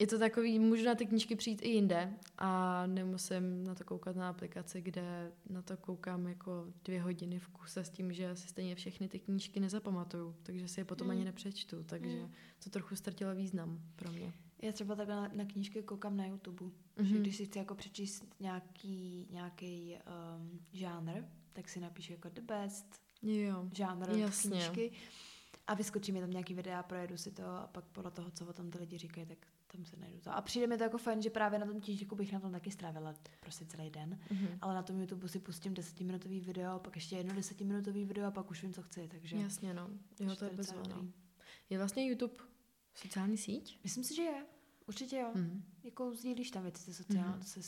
je 0.00 0.06
to 0.06 0.18
takový, 0.18 0.58
můžu 0.58 0.84
na 0.84 0.94
ty 0.94 1.06
knížky 1.06 1.36
přijít 1.36 1.62
i 1.62 1.68
jinde 1.68 2.12
a 2.38 2.82
nemusím 2.86 3.64
na 3.64 3.74
to 3.74 3.84
koukat 3.84 4.16
na 4.16 4.28
aplikaci, 4.28 4.80
kde 4.82 5.32
na 5.50 5.62
to 5.62 5.76
koukám 5.76 6.26
jako 6.26 6.66
dvě 6.84 7.02
hodiny 7.02 7.38
v 7.38 7.48
kuse 7.48 7.84
s 7.84 7.90
tím, 7.90 8.12
že 8.12 8.36
si 8.36 8.48
stejně 8.48 8.74
všechny 8.74 9.08
ty 9.08 9.18
knížky 9.18 9.60
nezapamatuju, 9.60 10.34
takže 10.42 10.68
si 10.68 10.80
je 10.80 10.84
potom 10.84 11.06
Mm. 11.06 11.10
ani 11.10 11.24
nepřečtu, 11.24 11.82
takže 11.84 12.20
Mm. 12.22 12.32
to 12.64 12.70
trochu 12.70 12.96
ztratilo 12.96 13.34
význam 13.34 13.80
pro 13.96 14.12
mě. 14.12 14.32
Já 14.62 14.72
třeba 14.72 14.94
takhle 14.94 15.16
na, 15.16 15.30
na 15.34 15.44
knížky 15.44 15.82
koukám 15.82 16.16
na 16.16 16.26
YouTube. 16.26 16.64
Mm-hmm. 16.64 17.04
Že 17.04 17.14
Mhm. 17.14 17.22
když 17.22 17.36
si 17.36 17.44
chci 17.46 17.58
jako 17.58 17.74
přečíst 17.74 18.24
nějaký, 18.40 19.26
nějaký 19.30 19.96
um, 20.38 20.60
žánr, 20.72 21.24
tak 21.52 21.68
si 21.68 21.80
napíšu 21.80 22.12
jako 22.12 22.28
the 22.28 22.40
best 22.40 23.00
Jo, 23.22 23.68
žánr 23.76 24.10
Jasně. 24.16 24.50
knížky 24.50 24.92
a 25.66 25.74
vyskočí 25.74 26.12
mi 26.12 26.20
tam 26.20 26.30
nějaký 26.30 26.54
videa, 26.54 26.82
projedu 26.82 27.16
si 27.16 27.30
to 27.32 27.44
a 27.46 27.66
pak 27.72 27.84
podle 27.84 28.10
toho, 28.10 28.30
co 28.30 28.46
o 28.46 28.52
tom 28.52 28.70
ty 28.70 28.78
lidi 28.78 28.98
říkají, 28.98 29.26
tak 29.26 29.38
tam 29.72 29.84
se 29.84 29.96
najdu 29.96 30.20
to. 30.20 30.30
A 30.30 30.40
přijde 30.40 30.66
mi 30.66 30.78
to 30.78 30.84
jako 30.84 30.98
fajn, 30.98 31.22
že 31.22 31.30
právě 31.30 31.58
na 31.58 31.66
tom 31.66 31.80
tížiku 31.80 32.16
bych 32.16 32.32
na 32.32 32.40
tom 32.40 32.52
taky 32.52 32.70
strávila 32.70 33.14
prostě 33.40 33.64
celý 33.64 33.90
den, 33.90 34.18
mhm. 34.30 34.48
ale 34.60 34.74
na 34.74 34.82
tom 34.82 35.00
YouTube 35.00 35.28
si 35.28 35.38
pustím 35.38 35.74
desetiminutový 35.74 36.40
video, 36.40 36.78
pak 36.78 36.96
ještě 36.96 37.16
jedno 37.16 37.34
desetiminutový 37.34 38.04
video 38.04 38.26
a 38.26 38.30
pak 38.30 38.50
už 38.50 38.62
vím, 38.62 38.72
co 38.72 38.82
chci, 38.82 39.08
takže... 39.08 39.36
jasně 39.36 39.74
no, 39.74 39.90
jo, 40.20 40.36
to 40.36 40.44
je 40.44 40.50
bezva, 40.50 40.82
no. 40.88 41.06
Je 41.70 41.78
vlastně 41.78 42.06
YouTube 42.06 42.34
sociální 42.94 43.36
síť? 43.36 43.78
Myslím 43.82 44.04
si, 44.04 44.14
že 44.14 44.22
je. 44.22 44.46
Určitě 44.86 45.16
jo. 45.16 45.30
Mhm. 45.34 45.62
Jako 45.84 46.14
sdílíš 46.14 46.50
tam 46.50 46.62
věci 46.62 46.82
se, 46.82 46.94
sociál... 46.94 47.28
Mhm. 47.28 47.42
se 47.42 47.60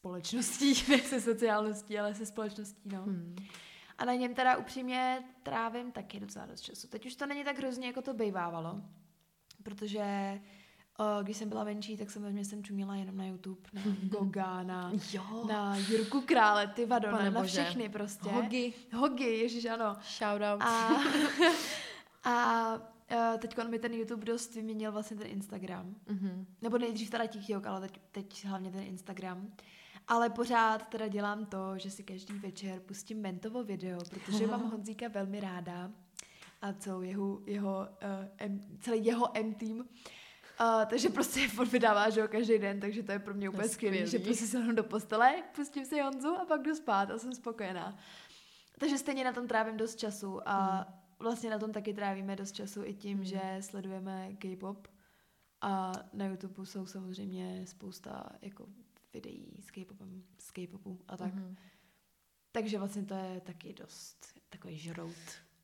společností, 0.00 0.74
ne 0.88 0.98
se 0.98 1.20
sociálností, 1.20 1.98
ale 1.98 2.14
se 2.14 2.26
společností, 2.26 2.88
no. 2.88 3.02
Hmm. 3.02 3.36
A 3.98 4.04
na 4.04 4.14
něm 4.14 4.34
teda 4.34 4.56
upřímně 4.56 5.24
trávím 5.42 5.92
taky 5.92 6.20
docela 6.20 6.46
dost 6.46 6.60
času. 6.60 6.88
Teď 6.88 7.06
už 7.06 7.14
to 7.14 7.26
není 7.26 7.44
tak 7.44 7.58
hrozně, 7.58 7.86
jako 7.86 8.02
to 8.02 8.14
bývávalo, 8.14 8.82
protože 9.62 10.40
když 11.22 11.36
jsem 11.36 11.48
byla 11.48 11.64
menší, 11.64 11.96
tak 11.96 12.10
jsem 12.10 12.32
mě 12.32 12.44
jsem 12.44 12.64
čuměla 12.64 12.96
jenom 12.96 13.16
na 13.16 13.26
YouTube, 13.26 13.60
na 13.72 13.82
Goga, 14.02 14.62
na, 14.62 14.92
Jo, 15.12 15.46
na 15.48 15.76
Jirku 15.76 16.20
Krále, 16.20 16.66
ty 16.66 16.86
vado, 16.86 17.10
na, 17.10 17.18
Pane 17.18 17.30
na 17.30 17.42
všechny 17.42 17.88
prostě. 17.88 18.30
Hogi, 18.30 18.72
Hogi, 18.92 19.24
ježiš, 19.24 19.64
ano. 19.64 19.96
shout 20.18 20.42
out. 20.42 20.62
A, 20.62 20.90
a 22.30 23.38
teď 23.38 23.56
mi 23.68 23.78
ten 23.78 23.94
YouTube 23.94 24.24
dost 24.24 24.54
vyměnil 24.54 24.92
vlastně 24.92 25.16
ten 25.16 25.26
Instagram. 25.26 25.94
Mhm. 26.06 26.46
Nebo 26.62 26.78
nejdřív 26.78 27.10
teda 27.10 27.26
TikTok, 27.26 27.66
ale 27.66 27.80
teď, 27.80 28.00
teď 28.12 28.44
hlavně 28.44 28.70
ten 28.70 28.82
Instagram. 28.82 29.52
Ale 30.08 30.30
pořád 30.30 30.88
teda 30.88 31.08
dělám 31.08 31.46
to, 31.46 31.78
že 31.78 31.90
si 31.90 32.02
každý 32.02 32.38
večer 32.38 32.80
pustím 32.80 33.20
Mentovo 33.20 33.64
video, 33.64 33.98
protože 34.10 34.46
mám 34.46 34.60
Honzíka 34.70 35.08
velmi 35.08 35.40
ráda 35.40 35.90
a 36.62 36.72
celou 36.72 37.00
jeho, 37.00 37.40
jeho, 37.46 37.78
uh, 37.78 38.28
M, 38.38 38.62
celý 38.80 39.04
jeho 39.04 39.36
M-team. 39.36 39.84
Uh, 40.60 40.84
takže 40.86 41.08
prostě 41.08 41.48
furt 41.54 41.72
vydává, 41.72 42.10
že 42.10 42.20
jo, 42.20 42.28
každý 42.28 42.58
den, 42.58 42.80
takže 42.80 43.02
to 43.02 43.12
je 43.12 43.18
pro 43.18 43.34
mě 43.34 43.48
úplně 43.48 43.68
skvělý, 43.68 44.06
že 44.06 44.18
prostě 44.18 44.46
se 44.46 44.72
do 44.72 44.84
postele, 44.84 45.42
pustím 45.56 45.84
si 45.84 46.00
Honzu 46.00 46.28
a 46.28 46.44
pak 46.44 46.62
jdu 46.62 46.74
spát 46.74 47.10
a 47.10 47.18
jsem 47.18 47.32
spokojená. 47.34 47.98
Takže 48.78 48.98
stejně 48.98 49.24
na 49.24 49.32
tom 49.32 49.48
trávím 49.48 49.76
dost 49.76 49.96
času 49.96 50.48
a 50.48 50.86
vlastně 51.18 51.50
na 51.50 51.58
tom 51.58 51.72
taky 51.72 51.94
trávíme 51.94 52.36
dost 52.36 52.52
času 52.52 52.84
i 52.84 52.94
tím, 52.94 53.16
Hmm. 53.16 53.24
že 53.24 53.40
sledujeme 53.60 54.34
K-pop 54.38 54.88
a 55.60 55.92
na 56.12 56.26
YouTube 56.26 56.66
jsou 56.66 56.86
samozřejmě 56.86 57.66
spousta 57.66 58.32
jako 58.42 58.66
videí 59.14 59.56
s 59.60 59.70
K-popem, 59.70 60.22
z 60.38 60.50
K-popu 60.50 61.00
a 61.08 61.16
tak. 61.16 61.34
Mhm. 61.34 61.56
Takže 62.52 62.78
vlastně 62.78 63.02
to 63.04 63.14
je 63.14 63.40
taky 63.40 63.72
dost 63.72 64.26
takový 64.48 64.78
žrout 64.78 65.16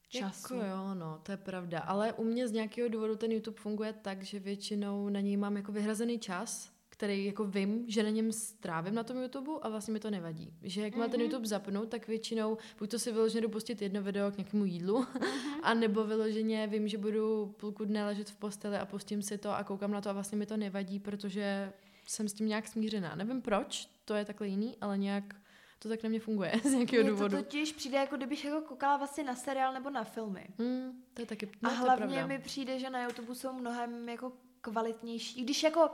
času. 0.09 0.55
Jako 0.55 0.66
jo, 0.66 0.95
no, 0.95 1.21
to 1.23 1.33
je 1.33 1.37
pravda. 1.37 1.81
Ale 1.81 2.12
u 2.12 2.25
mě 2.25 2.49
z 2.49 2.53
nějakého 2.53 2.88
důvodu 2.88 3.16
ten 3.16 3.33
YouTube 3.33 3.61
funguje 3.61 3.92
tak, 3.92 4.23
že 4.23 4.38
většinou 4.40 5.09
na 5.09 5.21
něj 5.21 5.37
mám 5.37 5.57
jako 5.57 5.73
vyhrazený 5.73 6.19
čas, 6.19 6.71
který 6.88 7.25
jako 7.25 7.45
vím, 7.45 7.85
že 7.88 8.03
na 8.03 8.09
něm 8.11 8.33
strávím 8.33 8.95
na 8.95 9.03
tom 9.05 9.23
YouTube 9.23 9.53
a 9.62 9.69
vlastně 9.69 9.92
mi 9.95 10.01
to 10.01 10.11
nevadí. 10.11 10.53
Že 10.62 10.83
jak 10.83 10.95
má 10.97 11.09
ten 11.09 11.21
Mhm. 11.21 11.31
YouTube 11.31 11.47
zapnu, 11.47 11.87
tak 11.87 12.09
většinou 12.09 12.59
buď 12.79 12.90
to 12.90 12.99
si 12.99 13.12
vyloženě 13.12 13.40
jdu 13.42 13.49
pustit 13.49 13.83
jedno 13.83 14.03
video 14.03 14.31
k 14.31 14.37
nějakému 14.37 14.64
jídlu, 14.64 14.99
Mhm. 14.99 15.21
a 15.62 15.75
nebo 15.75 16.05
vyloženě 16.05 16.66
vím, 16.66 16.88
že 16.88 16.99
budu 16.99 17.47
půlku 17.61 17.85
dne 17.85 18.05
ležet 18.05 18.31
v 18.31 18.37
posteli 18.37 18.77
a 18.77 18.87
pustím 18.87 19.23
si 19.23 19.38
to 19.38 19.51
a 19.51 19.64
koukám 19.64 19.90
na 19.90 20.01
to 20.01 20.11
a 20.11 20.12
vlastně 20.12 20.38
mi 20.38 20.47
to 20.47 20.57
nevadí, 20.57 21.01
protože 21.01 21.73
jsem 22.09 22.29
s 22.29 22.33
tím 22.33 22.47
nějak 22.49 22.69
smířená. 22.69 23.14
Nevím 23.14 23.42
proč, 23.42 23.88
to 24.05 24.14
je 24.14 24.25
takhle 24.25 24.49
jiný, 24.49 24.77
ale 24.81 24.99
nějak 24.99 25.35
to 25.78 25.88
tak 25.88 26.02
na 26.02 26.08
mě 26.08 26.20
funguje 26.20 26.52
z 26.64 26.72
nějakého 26.72 27.02
Mně 27.02 27.10
to 27.10 27.16
důvodu. 27.16 27.36
totiž 27.36 27.72
přijde, 27.72 27.98
jako 27.98 28.16
kdybych 28.16 28.44
jako 28.44 28.60
koukala 28.60 28.96
vlastně 28.96 29.24
na 29.24 29.34
seriál 29.34 29.72
nebo 29.72 29.90
na 29.90 30.04
filmy. 30.04 30.46
Hmm, 30.58 31.02
to 31.14 31.22
je 31.22 31.26
taky, 31.26 31.46
A 31.46 31.50
no, 31.62 31.68
to 31.70 31.74
je 31.74 31.80
hlavně 31.80 32.06
pravda. 32.06 32.26
mi 32.26 32.38
přijde, 32.38 32.78
že 32.78 32.90
na 32.90 33.02
YouTube 33.04 33.34
jsou 33.34 33.52
mnohem 33.52 34.08
jako 34.08 34.32
kvalitnější. 34.60 35.44
Když 35.44 35.62
jako 35.62 35.90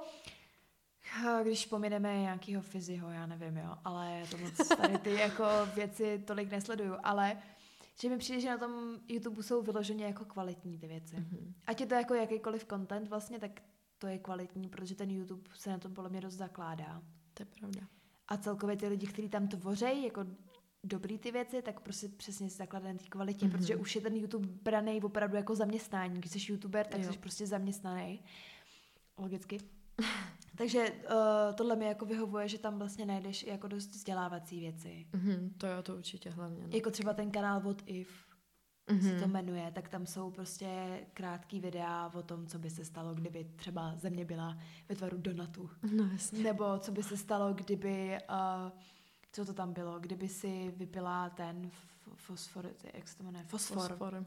když 1.43 1.67
pomineme 1.67 2.19
nějakého 2.21 2.63
fyziho, 2.63 3.11
já 3.11 3.27
nevím, 3.27 3.57
jo, 3.57 3.77
ale 3.85 4.23
to 4.31 4.37
moc 4.39 4.69
tady 4.69 4.99
ty 4.99 5.11
jako 5.15 5.45
věci 5.75 6.23
tolik 6.27 6.51
nesleduju, 6.51 6.95
ale 7.03 7.43
že 8.01 8.09
mi 8.09 8.19
přijde, 8.19 8.41
že 8.41 8.49
na 8.51 8.59
tom 8.59 8.99
YouTube 9.09 9.43
jsou 9.43 9.63
vyloženě 9.63 10.05
jako 10.05 10.25
kvalitní 10.25 10.79
ty 10.79 10.87
věci. 10.87 11.17
Mhm. 11.17 11.55
Ať 11.67 11.81
je 11.81 11.87
to 11.87 11.95
jako 11.95 12.15
jakýkoliv 12.15 12.67
content 12.71 13.09
vlastně, 13.09 13.39
tak 13.39 13.51
to 13.99 14.07
je 14.07 14.19
kvalitní, 14.19 14.69
protože 14.69 14.95
ten 14.95 15.11
YouTube 15.11 15.51
se 15.55 15.71
na 15.71 15.79
tom 15.79 15.95
podle 15.95 16.11
mě 16.11 16.21
dost 16.21 16.35
zakládá. 16.35 17.03
To 17.35 17.43
je 17.43 17.47
pravda. 17.47 17.81
A 18.29 18.37
celkově 18.37 18.77
ty 18.77 18.89
lidi, 18.89 19.07
kteří 19.07 19.29
tam 19.29 19.49
tvoří, 19.49 20.05
jako 20.05 20.27
dobrý 20.85 21.19
ty 21.19 21.33
věci, 21.33 21.63
tak 21.63 21.81
prostě 21.81 22.09
přesně 22.09 22.51
se 22.51 22.57
zakládá 22.57 22.93
na 22.93 22.99
té 22.99 23.05
kvalitě, 23.05 23.47
Mhm. 23.47 23.55
mm-hmm. 23.55 23.59
protože 23.59 23.77
už 23.77 23.95
je 23.95 24.01
ten 24.01 24.17
YouTube 24.17 24.49
braný 24.63 25.03
opravdu 25.03 25.37
jako 25.37 25.55
zaměstnání. 25.55 26.15
Když 26.21 26.33
jsi 26.33 26.53
YouTuber, 26.53 26.87
tak 26.87 27.01
Jo. 27.03 27.13
jsi 27.13 27.19
prostě 27.19 27.47
zaměstnaný. 27.47 28.21
Logicky. 29.19 29.59
Takže 30.57 30.91
uh, 30.91 31.55
tohle 31.55 31.77
mi 31.77 31.85
jako 31.85 32.05
vyhovuje, 32.07 32.49
že 32.49 32.59
tam 32.59 32.79
vlastně 32.79 33.07
najdeš 33.07 33.43
jako 33.47 33.69
dost 33.69 33.91
vzdělávací 33.91 34.61
věci. 34.61 35.07
Mhm, 35.13 35.55
to 35.59 35.67
jo, 35.67 35.83
to 35.83 35.95
určitě 35.97 36.31
hlavně. 36.31 36.63
No. 36.63 36.77
Jako 36.77 36.91
třeba 36.91 37.13
ten 37.15 37.31
kanál 37.31 37.61
What 37.61 37.83
If, 37.87 38.09
Mhm. 38.91 39.01
se 39.03 39.21
to 39.21 39.29
jmenuje, 39.29 39.71
tak 39.75 39.89
tam 39.89 40.07
jsou 40.07 40.31
prostě 40.31 41.01
krátký 41.15 41.61
videa 41.61 42.11
o 42.15 42.23
tom, 42.23 42.47
co 42.47 42.59
by 42.59 42.71
se 42.71 42.85
stalo, 42.85 43.15
kdyby 43.15 43.47
třeba 43.57 43.95
země 43.97 44.25
byla 44.25 44.59
ve 44.89 44.95
tvaru 44.97 45.17
donatu. 45.19 45.71
No 45.93 46.09
jasně. 46.13 46.43
Nebo 46.43 46.79
co 46.79 46.93
by 46.93 47.03
se 47.03 47.17
stalo, 47.17 47.55
kdyby, 47.55 48.19
uh, 48.31 48.71
co 49.33 49.45
to 49.45 49.53
tam 49.53 49.73
bylo, 49.73 50.01
kdyby 50.01 50.29
si 50.29 50.75
vypila 50.77 51.31
ten 51.31 51.67
f- 51.73 52.15
fosfor, 52.17 52.71
jak 52.95 53.09
se 53.09 53.17
to 53.19 53.25
jmenuje, 53.25 53.45
fosfor, 53.45 53.89
Fosfor. 53.89 54.27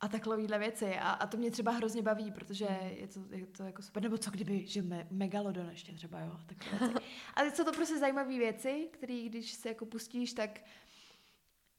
a 0.00 0.08
takovéhle 0.08 0.58
věci. 0.58 0.98
A, 0.98 1.10
a 1.10 1.26
to 1.26 1.36
mě 1.36 1.50
třeba 1.50 1.72
hrozně 1.72 2.02
baví, 2.02 2.30
protože 2.30 2.64
je 2.96 3.08
to, 3.08 3.20
je 3.30 3.46
to 3.46 3.62
jako 3.64 3.82
super. 3.82 4.02
Nebo 4.02 4.18
co 4.18 4.30
kdyby, 4.30 4.66
že 4.66 4.82
me, 4.82 5.06
megalodon 5.10 5.70
ještě 5.70 5.92
třeba, 5.92 6.20
jo. 6.20 6.36
Takové 6.46 6.88
věci. 6.88 7.06
Ale 7.34 7.50
jsou 7.50 7.64
to 7.64 7.72
prostě 7.72 7.98
zajímavé 7.98 8.38
věci, 8.38 8.88
které 8.92 9.22
když 9.26 9.52
se 9.52 9.68
jako 9.68 9.86
pustíš, 9.86 10.32
tak 10.32 10.60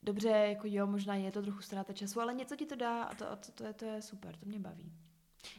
dobře, 0.03 0.29
jako 0.29 0.67
jo, 0.67 0.87
možná 0.87 1.15
je 1.15 1.31
to 1.31 1.41
trochu 1.41 1.61
ztráta 1.61 1.93
času, 1.93 2.21
ale 2.21 2.33
něco 2.33 2.55
ti 2.55 2.65
to 2.65 2.75
dá 2.75 3.03
a 3.03 3.15
to, 3.15 3.31
a 3.31 3.35
to, 3.35 3.51
to, 3.51 3.63
je, 3.63 3.73
to 3.73 3.85
je 3.85 4.01
super, 4.01 4.37
to 4.37 4.45
mě 4.45 4.59
baví. 4.59 4.93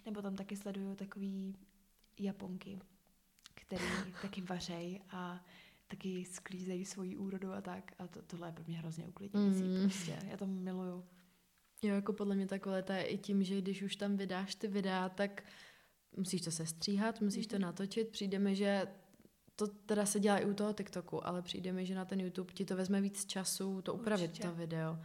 Nebo 0.06 0.22
tam 0.22 0.36
taky 0.36 0.56
sleduju 0.56 0.94
takový 0.94 1.56
Japonky, 2.18 2.80
který 3.54 3.84
taky 4.22 4.40
vařej 4.40 5.00
a 5.10 5.44
taky 5.86 6.24
sklízejí 6.24 6.84
svoji 6.84 7.16
úrodu 7.16 7.52
a 7.52 7.60
tak. 7.60 7.92
A 7.98 8.06
to, 8.06 8.22
tohle 8.22 8.48
je 8.48 8.52
pro 8.52 8.64
mě 8.66 8.78
hrozně 8.78 9.06
uklidňující 9.08 9.62
mm. 9.62 9.82
prostě. 9.82 10.18
Já 10.30 10.36
to 10.36 10.46
miluju. 10.46 11.04
Jo, 11.82 11.94
jako 11.94 12.12
podle 12.12 12.34
mě 12.36 12.46
takové 12.46 12.82
to 12.82 12.92
je 12.92 13.02
i 13.02 13.18
tím, 13.18 13.44
že 13.44 13.60
když 13.60 13.82
už 13.82 13.96
tam 13.96 14.16
vydáš 14.16 14.54
ty 14.54 14.68
videa, 14.68 15.08
tak 15.08 15.44
musíš 16.16 16.42
to 16.42 16.50
sestříhat, 16.50 17.20
musíš 17.20 17.46
to 17.46 17.56
mhm. 17.56 17.62
natočit. 17.62 18.08
Přijde 18.08 18.38
mi, 18.38 18.56
že 18.56 18.86
to 19.58 19.66
teda 19.66 20.06
se 20.06 20.20
dělá 20.20 20.38
i 20.38 20.44
u 20.44 20.54
toho 20.54 20.72
TikToku, 20.72 21.26
ale 21.26 21.42
přijde 21.42 21.72
mi, 21.72 21.86
že 21.86 21.94
na 21.94 22.04
ten 22.04 22.20
YouTube 22.20 22.52
ti 22.52 22.64
to 22.64 22.76
vezme 22.76 23.00
víc 23.00 23.24
času 23.26 23.82
to 23.82 23.94
upravit, 23.94 24.30
Určitě. 24.30 24.48
to 24.48 24.54
video, 24.54 24.98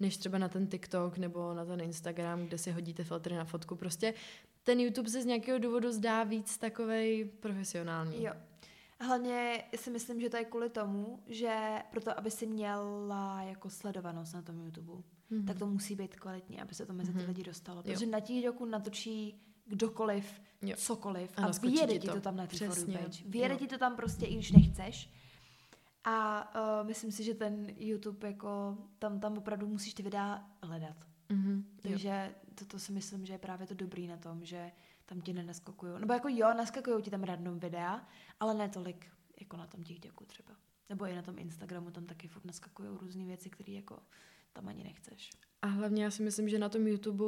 než 0.00 0.16
třeba 0.16 0.38
na 0.38 0.48
ten 0.48 0.66
TikTok 0.66 1.18
nebo 1.18 1.54
na 1.54 1.64
ten 1.64 1.80
Instagram, 1.80 2.46
kde 2.46 2.58
si 2.58 2.70
hodíte 2.70 3.04
filtry 3.04 3.36
na 3.36 3.44
fotku. 3.44 3.76
Prostě 3.76 4.14
ten 4.62 4.80
YouTube 4.80 5.10
se 5.10 5.22
z 5.22 5.26
nějakého 5.26 5.58
důvodu 5.58 5.92
zdá 5.92 6.24
víc 6.24 6.58
takovej 6.58 7.24
profesionální. 7.24 8.24
Jo. 8.24 8.32
Hlavně 9.00 9.64
si 9.76 9.90
myslím, 9.90 10.20
že 10.20 10.30
to 10.30 10.36
je 10.36 10.44
kvůli 10.44 10.70
tomu, 10.70 11.22
že 11.26 11.82
proto, 11.90 12.18
aby 12.18 12.30
si 12.30 12.46
měla 12.46 13.42
jako 13.42 13.70
sledovanost 13.70 14.34
na 14.34 14.42
tom 14.42 14.60
YouTube, 14.60 14.92
mm-hmm. 14.92 15.46
tak 15.46 15.58
to 15.58 15.66
musí 15.66 15.94
být 15.94 16.16
kvalitní, 16.16 16.60
aby 16.60 16.74
se 16.74 16.86
to 16.86 16.92
mezi 16.92 17.12
ty 17.12 17.18
mm-hmm. 17.18 17.28
lidi 17.28 17.42
dostalo. 17.42 17.82
Protože 17.82 18.04
jo. 18.04 18.10
na 18.10 18.20
TikToku 18.20 18.64
natočí 18.64 19.40
kdokoliv, 19.66 20.40
jo. 20.62 20.76
cokoliv 20.76 21.30
a, 21.36 21.46
a 21.46 21.50
vyjede 21.62 21.98
ti 21.98 22.06
to. 22.06 22.14
to 22.14 22.20
tam 22.20 22.36
na 22.36 22.46
page. 22.46 23.24
Vyjede 23.26 23.56
ti 23.56 23.66
to 23.66 23.78
tam 23.78 23.96
prostě, 23.96 24.26
i 24.26 24.34
když 24.34 24.52
nechceš. 24.52 25.10
A 26.04 26.48
uh, 26.80 26.86
myslím 26.86 27.12
si, 27.12 27.24
že 27.24 27.34
ten 27.34 27.66
YouTube 27.76 28.28
jako 28.28 28.78
tam, 28.98 29.20
tam 29.20 29.38
opravdu 29.38 29.66
musíš 29.66 29.94
ty 29.94 30.02
videa 30.02 30.46
hledat. 30.62 30.96
Mm-hmm. 31.30 31.64
Takže 31.82 32.34
to, 32.54 32.64
to 32.64 32.78
si 32.78 32.92
myslím, 32.92 33.26
že 33.26 33.32
je 33.32 33.38
právě 33.38 33.66
to 33.66 33.74
dobrý 33.74 34.06
na 34.06 34.16
tom, 34.16 34.44
že 34.44 34.70
tam 35.06 35.20
ti 35.20 35.32
nenaskakují. 35.32 35.92
Nebo 36.00 36.12
jako 36.12 36.28
jo, 36.28 36.54
naskakují 36.54 37.02
ti 37.02 37.10
tam 37.10 37.22
random 37.22 37.58
videa, 37.58 38.06
ale 38.40 38.54
ne 38.54 38.68
tolik 38.68 39.06
jako 39.40 39.56
na 39.56 39.66
tom 39.66 39.84
TikToku 39.84 40.24
třeba. 40.24 40.54
Nebo 40.88 41.06
i 41.06 41.14
na 41.14 41.22
tom 41.22 41.38
Instagramu 41.38 41.90
tam 41.90 42.06
taky 42.06 42.28
furt 42.28 42.44
naskakují 42.44 42.88
různé 43.00 43.24
věci, 43.24 43.50
které 43.50 43.72
jako 43.72 43.98
tam 44.52 44.68
ani 44.68 44.84
nechceš. 44.84 45.30
A 45.62 45.66
hlavně 45.66 46.04
já 46.04 46.10
si 46.10 46.22
myslím, 46.22 46.48
že 46.48 46.58
na 46.58 46.68
tom 46.68 46.86
YouTube 46.86 47.24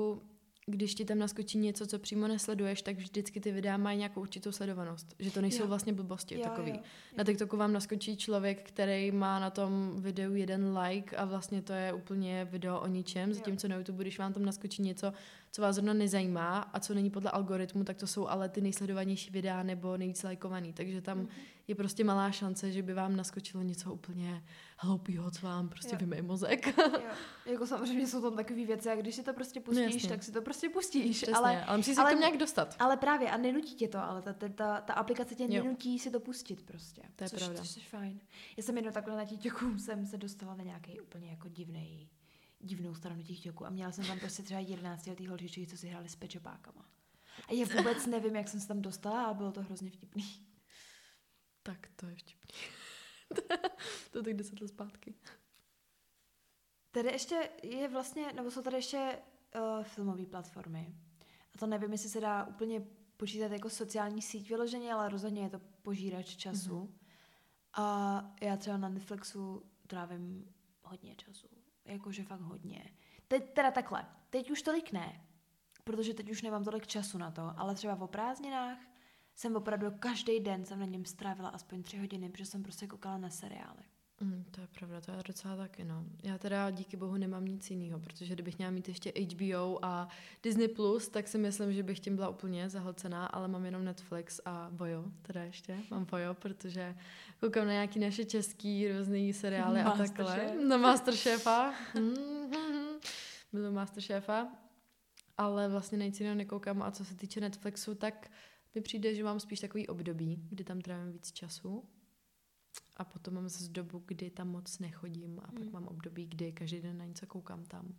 když 0.69 0.95
ti 0.95 1.05
tam 1.05 1.19
naskočí 1.19 1.59
něco, 1.59 1.87
co 1.87 1.99
přímo 1.99 2.29
nesleduješ, 2.29 2.83
tak 2.83 2.97
vždycky 2.97 3.41
ty 3.41 3.53
videa 3.53 3.77
mají 3.77 3.99
nějakou 3.99 4.21
určitou 4.21 4.53
sledovanost. 4.53 5.15
Že 5.19 5.31
to 5.31 5.41
nejsou 5.41 5.63
jo. 5.63 5.69
vlastně 5.69 5.93
blbosti 5.93 6.35
jo, 6.35 6.41
takový. 6.43 6.71
Jo, 6.71 6.77
jo. 6.77 6.83
Na 7.17 7.25
TikToku 7.25 7.57
vám 7.57 7.73
naskočí 7.73 8.17
člověk, 8.17 8.69
který 8.69 9.11
má 9.11 9.39
na 9.39 9.51
tom 9.51 9.93
videu 9.97 10.35
jeden 10.35 10.79
like 10.79 11.17
a 11.17 11.25
vlastně 11.25 11.63
to 11.63 11.73
je 11.73 11.93
úplně 11.93 12.49
video 12.51 12.81
o 12.81 12.87
ničem, 12.87 13.35
zatímco 13.35 13.69
na 13.69 13.77
YouTube, 13.77 14.05
když 14.05 14.19
vám 14.19 14.33
tam 14.33 14.45
naskočí 14.45 14.83
něco, 14.83 15.13
co 15.59 15.63
vás 15.63 15.75
zrovna 15.75 15.93
nezajímá 15.93 16.59
a 16.59 16.81
co 16.81 16.95
není 16.95 17.11
podle 17.11 17.31
algoritmu, 17.31 17.85
tak 17.85 17.97
to 17.97 18.07
jsou 18.07 18.29
ale 18.29 18.49
ty 18.49 18.61
nejsledovanější 18.61 19.31
videa 19.31 19.63
nebo 19.63 19.97
nejvíc 19.97 20.23
lajkovaný. 20.23 20.73
Takže 20.73 21.01
tam 21.01 21.19
mm-hmm. 21.19 21.29
je 21.69 21.75
prostě 21.75 22.05
malá 22.05 22.31
šance, 22.31 22.73
že 22.73 22.83
by 22.83 22.95
vám 22.95 23.17
naskočilo 23.17 23.63
něco 23.63 23.93
úplně 23.93 24.45
hloupého, 24.77 25.31
co 25.31 25.47
vám 25.47 25.69
prostě 25.69 25.97
vymeje 25.97 26.23
mozek. 26.23 26.67
jo. 26.79 27.11
Jako 27.47 27.67
samozřejmě 27.67 28.07
jsou 28.07 28.23
tam 28.23 28.37
takové 28.37 28.65
věci 28.65 28.91
a 28.91 28.97
když 28.97 29.15
si 29.15 29.23
to 29.23 29.33
prostě 29.33 29.61
pustíš, 29.61 30.03
no, 30.03 30.09
tak 30.09 30.23
si 30.23 30.33
to 30.33 30.43
prostě 30.43 30.69
pustíš. 30.69 31.17
Přesně, 31.17 31.35
ale, 31.35 31.65
ale 31.65 31.77
musíš 31.77 31.97
se 31.97 32.03
k 32.03 32.09
tomu 32.09 32.21
nějak 32.21 32.37
dostat. 32.37 32.77
Ale 32.79 32.97
právě 32.97 33.31
a 33.31 33.37
nenutí 33.37 33.75
tě 33.75 33.89
to, 33.89 33.99
ale 33.99 34.23
ta, 34.23 34.33
ta, 34.33 34.49
ta, 34.49 34.81
ta 34.81 34.95
aplikace 34.95 35.35
tě 35.35 35.43
jo. 35.43 35.63
nenutí 35.63 35.99
si 35.99 36.11
to 36.11 36.21
pustit 36.21 36.63
prostě. 36.63 37.03
To 37.17 37.25
je 37.25 37.31
což, 37.31 37.39
pravda. 37.39 37.61
Což 37.61 37.77
je 37.77 37.83
fajn. 37.83 38.21
Já 38.57 38.63
jsem 38.63 38.77
jednou 38.77 38.93
takhle 38.93 39.17
na 39.17 39.25
títěku 39.25 39.79
jsem 39.79 40.07
se 40.07 40.17
dostala 40.17 40.55
na 40.55 40.65
nějaký 40.65 41.01
úplně 41.01 41.31
jako 41.31 41.49
divný 41.49 42.09
divnou 42.61 42.95
stranu 42.95 43.23
těch 43.23 43.41
děků 43.41 43.67
a 43.67 43.71
měla 43.71 43.93
jsem 43.93 44.07
tam 44.07 44.19
prostě 44.19 44.43
třeba 44.43 44.61
11 44.61 45.07
letý 45.07 45.27
holčičky, 45.27 45.67
co 45.67 45.77
si 45.77 45.89
hráli 45.89 46.09
s 46.09 46.17
pečopákama. 46.17 46.89
A 47.49 47.53
já 47.53 47.67
vůbec 47.77 48.07
nevím, 48.07 48.37
jak 48.37 48.49
jsem 48.49 48.61
se 48.61 48.69
tam 48.69 48.83
dostala 48.83 49.25
a 49.25 49.35
bylo 49.35 49.53
to 49.53 49.63
hrozně 49.63 49.91
vtipný. 49.91 50.47
Tak 51.63 51.89
to 51.97 52.07
je 52.07 52.17
vtipný. 52.17 52.59
to 54.11 54.19
je 54.19 54.25
tak 54.25 54.35
deset 54.35 54.61
let 54.61 54.69
zpátky. 54.69 55.15
Tady 56.91 57.09
ještě 57.09 57.51
je 57.63 57.89
vlastně, 57.89 58.33
nebo 58.33 58.51
jsou 58.51 58.63
tady 58.63 58.77
ještě 58.77 59.19
uh, 59.55 59.85
filmové 59.85 60.27
platformy. 60.27 60.95
A 61.55 61.59
to 61.59 61.67
nevím, 61.67 61.93
jestli 61.93 62.09
se 62.09 62.21
dá 62.21 62.45
úplně 62.45 62.83
počítat 63.17 63.53
jako 63.53 63.71
sociální 63.71 64.23
síť 64.23 64.49
vyloženě, 64.49 64.93
ale 64.93 65.09
rozhodně 65.09 65.43
je 65.43 65.51
to 65.51 65.59
požírač 65.83 66.37
času. 66.37 66.81
Mm-hmm. 66.81 67.09
A 67.73 68.37
já 68.41 68.57
třeba 68.57 68.77
na 68.77 68.89
Netflixu 68.89 69.63
trávím 69.87 70.55
hodně 70.83 71.15
času 71.17 71.58
jakože 71.89 72.25
fakt 72.25 72.41
hodně. 72.41 72.91
Teď 73.29 73.55
teda 73.55 73.71
takhle, 73.71 74.07
teď 74.31 74.51
už 74.51 74.63
tolik 74.63 74.93
ne, 74.93 75.25
protože 75.85 76.15
teď 76.15 76.31
už 76.31 76.43
nemám 76.43 76.65
tolik 76.65 76.87
času 76.87 77.19
na 77.19 77.31
to, 77.31 77.53
ale 77.57 77.75
třeba 77.75 78.01
o 78.01 78.07
prázdninách 78.07 78.79
jsem 79.35 79.57
opravdu 79.57 79.91
každý 79.99 80.41
den 80.41 80.65
jsem 80.65 80.81
na 80.81 80.87
něm 80.87 81.05
strávila 81.05 81.49
aspoň 81.49 81.83
tři 81.83 81.99
hodiny, 81.99 82.29
protože 82.31 82.47
jsem 82.47 82.63
prostě 82.63 82.87
koukala 82.87 83.19
na 83.19 83.31
seriály. 83.31 83.83
Mm, 84.21 84.45
to 84.51 84.61
je 84.61 84.67
pravda, 84.67 85.01
to 85.01 85.11
je 85.11 85.17
docela 85.27 85.57
taky, 85.57 85.85
no. 85.85 86.05
Já 86.23 86.39
teda 86.39 86.71
díky 86.71 86.97
bohu 86.97 87.17
nemám 87.17 87.45
nic 87.45 87.71
jiného, 87.71 88.01
protože 88.01 88.35
kdybych 88.35 88.59
měla 88.59 88.71
mít 88.71 88.89
ještě 88.89 89.13
HBO 89.21 89.85
a 89.85 90.09
Disney+, 90.43 90.69
Plus, 90.69 91.09
tak 91.09 91.29
si 91.29 91.39
myslím, 91.39 91.73
že 91.73 91.83
bych 91.83 92.01
tím 92.01 92.17
byla 92.17 92.29
úplně 92.29 92.69
zahlcená, 92.69 93.27
ale 93.27 93.49
mám 93.49 93.65
jenom 93.65 93.85
Netflix 93.85 94.41
a 94.45 94.69
Vojo, 94.73 95.05
teda 95.23 95.43
ještě, 95.43 95.79
mám 95.91 96.05
Vojo, 96.05 96.35
protože 96.35 96.97
koukám 97.41 97.67
na 97.67 97.73
nějaký 97.73 97.99
naše 97.99 98.25
český 98.25 98.93
různý 98.93 99.33
seriály 99.33 99.81
a 99.81 99.91
takhle. 99.91 100.55
Na 100.69 100.77
Masterchefa. 100.77 101.75
Byl 103.53 103.73
Masterchefa. 103.73 104.49
Ale 105.37 105.69
vlastně 105.69 105.99
nic 105.99 106.21
jiného 106.21 106.37
nekoukám 106.37 106.83
a 106.83 106.91
co 106.91 107.05
se 107.05 107.15
týče 107.15 107.41
Netflixu, 107.41 107.95
tak 107.95 108.31
mi 108.75 108.81
přijde, 108.81 109.15
že 109.15 109.25
mám 109.25 109.41
spíš 109.41 109.61
takový 109.61 109.87
období, 109.87 110.43
kdy 110.51 110.65
tam 110.65 110.81
trávím 110.81 111.13
víc 111.13 111.33
času 111.33 111.85
a 112.97 113.05
potom 113.05 113.35
mám 113.35 113.49
zase 113.49 113.69
dobu, 113.69 114.03
kdy 114.07 114.31
tam 114.31 114.49
moc 114.49 114.79
nechodím 114.79 115.41
a 115.41 115.47
pak 115.47 115.63
hmm. 115.63 115.73
mám 115.73 115.87
období, 115.87 116.27
kdy 116.27 116.53
každý 116.53 116.81
den 116.81 116.99
na 116.99 117.05
něco 117.05 117.27
koukám 117.27 117.65
tam. 117.65 117.95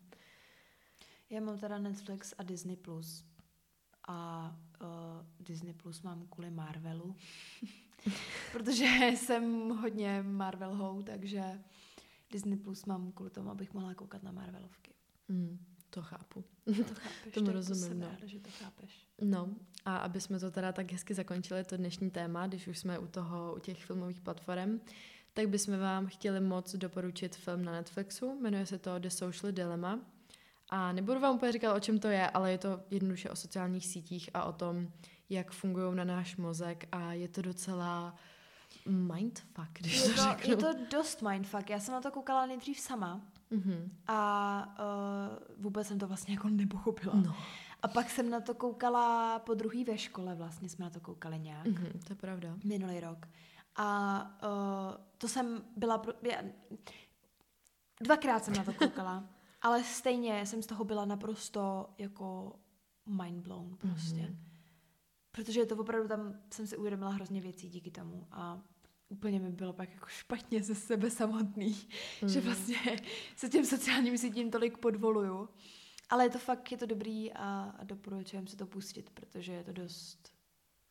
Já 1.30 1.42
mám 1.42 1.60
teda 1.60 1.78
Netflix 1.78 2.34
a 2.38 2.44
Disney+. 2.44 2.76
Plus. 2.76 3.26
A 4.08 4.56
uh, 4.82 5.46
Disney 5.46 5.74
Plus 5.74 6.02
mám 6.02 6.28
kvůli 6.30 6.52
Marvelu. 6.52 7.16
Protože 8.52 8.86
jsem 9.16 9.70
hodně 9.70 10.24
Marvel 10.24 11.04
takže 11.06 11.64
Disney 12.32 12.58
Plus 12.58 12.86
mám 12.86 13.12
kvůli 13.12 13.30
tomu, 13.30 13.50
abych 13.50 13.74
mohla 13.74 13.94
koukat 13.94 14.24
na 14.24 14.32
Marvelovky. 14.32 14.94
Mm, 15.28 15.66
to 15.90 16.02
chápu. 16.02 16.44
To 16.66 16.96
chápeš, 16.96 17.34
Tomu 17.34 17.52
rozumím, 17.52 18.00
no. 18.00 18.08
ráda, 18.08 18.26
že 18.26 18.40
to 18.40 18.50
chápeš. 18.60 19.08
No 19.22 19.50
a 19.86 19.98
aby 19.98 20.22
jsme 20.22 20.40
to 20.40 20.52
teda 20.52 20.72
tak 20.72 20.92
hezky 20.92 21.14
zakončili, 21.14 21.64
to 21.64 21.78
dnešní 21.78 22.12
téma, 22.12 22.48
když 22.48 22.68
už 22.68 22.78
jsme 22.78 23.00
u 23.00 23.08
toho, 23.08 23.54
u 23.56 23.60
těch 23.60 23.86
filmových 23.86 24.22
platform, 24.22 24.80
tak 25.34 25.50
bychom 25.50 25.80
vám 25.80 26.08
chtěli 26.08 26.40
moc 26.40 26.76
doporučit 26.76 27.36
film 27.36 27.66
na 27.66 27.72
Netflixu, 27.72 28.40
jmenuje 28.42 28.66
se 28.66 28.78
to 28.78 29.00
The 29.00 29.08
Social 29.08 29.52
Dilemma. 29.52 30.00
A 30.70 30.92
nebudu 30.92 31.20
vám 31.20 31.36
úplně 31.36 31.52
říkat, 31.52 31.74
o 31.74 31.80
čem 31.80 32.00
to 32.00 32.08
je, 32.08 32.30
ale 32.30 32.52
je 32.52 32.58
to 32.58 32.82
jednoduše 32.92 33.30
o 33.30 33.36
sociálních 33.36 33.88
sítích 33.88 34.30
a 34.34 34.44
o 34.44 34.54
tom, 34.54 34.92
jak 35.30 35.52
fungují 35.52 35.96
na 35.96 36.04
náš 36.04 36.38
mozek 36.38 36.88
a 36.92 37.14
je 37.14 37.28
to 37.28 37.42
docela 37.42 38.16
mindfuck, 38.86 39.72
když 39.74 39.96
je 39.96 40.02
to, 40.02 40.16
to 40.16 40.22
řeknu. 40.22 40.50
Je 40.50 40.58
to 40.58 40.74
dost 40.92 41.22
mindfuck. 41.22 41.70
Já 41.70 41.80
jsem 41.80 41.94
na 41.94 42.02
to 42.02 42.12
koukala 42.12 42.46
nejdřív 42.46 42.80
sama 42.80 43.22
mm-hmm. 43.52 43.90
a 44.08 44.78
uh, 44.80 45.64
vůbec 45.64 45.88
jsem 45.88 46.00
to 46.00 46.08
vlastně 46.08 46.34
jako 46.34 46.50
nepochopila. 46.50 47.14
No. 47.16 47.36
A 47.82 47.88
pak 47.88 48.10
jsem 48.10 48.30
na 48.30 48.40
to 48.40 48.54
koukala 48.54 49.40
po 49.40 49.54
druhý 49.54 49.84
ve 49.84 49.98
škole, 49.98 50.36
vlastně 50.36 50.70
jsme 50.70 50.86
na 50.86 50.90
to 50.90 51.00
koukali 51.00 51.40
nějak. 51.40 51.66
Mm-hmm, 51.66 52.00
to 52.08 52.14
je 52.14 52.16
pravda. 52.16 52.58
Minulý 52.64 53.00
rok. 53.00 53.28
A 53.76 54.22
uh, 54.44 55.06
to 55.18 55.28
jsem 55.28 55.64
byla... 55.78 55.98
Pro, 55.98 56.14
já, 56.22 56.42
dvakrát 58.02 58.44
jsem 58.44 58.54
na 58.54 58.64
to 58.64 58.74
koukala, 58.74 59.30
ale 59.62 59.84
stejně 59.84 60.46
jsem 60.46 60.64
z 60.64 60.66
toho 60.66 60.84
byla 60.84 61.06
naprosto 61.06 61.90
jako 61.98 62.56
mind 63.06 63.44
blown 63.44 63.78
prostě. 63.78 64.22
Mm-hmm. 64.22 64.38
Protože 65.32 65.66
to 65.66 65.76
opravdu 65.76 66.08
tam 66.08 66.34
jsem 66.54 66.68
si 66.68 66.78
uvědomila 66.78 67.12
hrozně 67.12 67.42
věcí 67.42 67.70
díky 67.70 67.92
tomu 67.92 68.28
a 68.32 68.62
úplně 69.10 69.40
mi 69.40 69.52
bylo 69.52 69.74
pak 69.74 69.94
jako 69.94 70.08
špatně 70.08 70.64
ze 70.64 70.76
sebe 70.76 71.10
samotný, 71.10 71.88
mm. 72.22 72.30
že 72.30 72.42
vlastně 72.42 73.00
se 73.36 73.50
těm 73.50 73.66
sociálním 73.66 74.18
sítím 74.18 74.52
tolik 74.52 74.78
podvoluju. 74.78 75.50
Ale 76.10 76.26
je 76.26 76.30
to 76.30 76.40
fakt, 76.40 76.72
je 76.72 76.78
to 76.78 76.86
dobrý 76.86 77.34
a, 77.34 77.76
a 77.80 77.84
doporučujem 77.84 78.48
si 78.48 78.58
to 78.58 78.66
pustit, 78.66 79.10
protože 79.10 79.54
je 79.54 79.64
to 79.64 79.74
dost 79.74 80.39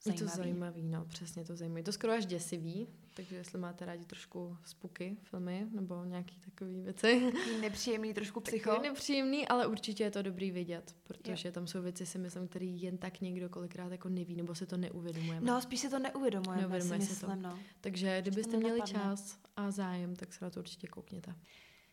zajímavý. 0.04 0.24
Je 0.24 0.30
to 0.30 0.36
zajímavý, 0.36 0.82
no, 0.88 1.04
přesně 1.04 1.44
to 1.44 1.56
zajímavé. 1.56 1.80
Je 1.80 1.84
to 1.84 1.92
skoro 1.92 2.12
až 2.12 2.26
děsivý, 2.26 2.88
takže 3.14 3.36
jestli 3.36 3.58
máte 3.58 3.84
rádi 3.84 4.04
trošku 4.04 4.56
spuky 4.64 5.16
filmy 5.22 5.66
nebo 5.70 6.04
nějaký 6.04 6.40
takový 6.40 6.80
věci. 6.80 7.32
Takový 7.32 7.60
nepříjemný, 7.60 8.14
trošku 8.14 8.40
psycho. 8.40 8.70
Takový 8.70 8.88
nepříjemný, 8.88 9.48
ale 9.48 9.66
určitě 9.66 10.04
je 10.04 10.10
to 10.10 10.22
dobrý 10.22 10.50
vidět, 10.50 10.96
protože 11.04 11.48
jo. 11.48 11.52
tam 11.52 11.66
jsou 11.66 11.82
věci, 11.82 12.06
si 12.06 12.18
myslím, 12.18 12.48
které 12.48 12.64
jen 12.64 12.98
tak 12.98 13.20
někdo 13.20 13.48
kolikrát 13.48 13.92
jako 13.92 14.08
neví, 14.08 14.36
nebo 14.36 14.54
se 14.54 14.66
to 14.66 14.76
neuvědomujeme. 14.76 15.46
No, 15.46 15.60
spíš 15.60 15.80
se 15.80 15.90
to 15.90 15.98
neuvědomujeme, 15.98 16.62
neuvědomujeme 16.62 17.04
si 17.04 17.10
myslím, 17.12 17.30
to. 17.30 17.36
no. 17.36 17.58
Takže 17.80 18.22
kdybyste 18.22 18.56
měli 18.56 18.80
čas 18.82 19.38
a 19.56 19.70
zájem, 19.70 20.16
tak 20.16 20.32
se 20.32 20.44
na 20.44 20.50
to 20.50 20.60
určitě 20.60 20.86
koukněte. 20.86 21.34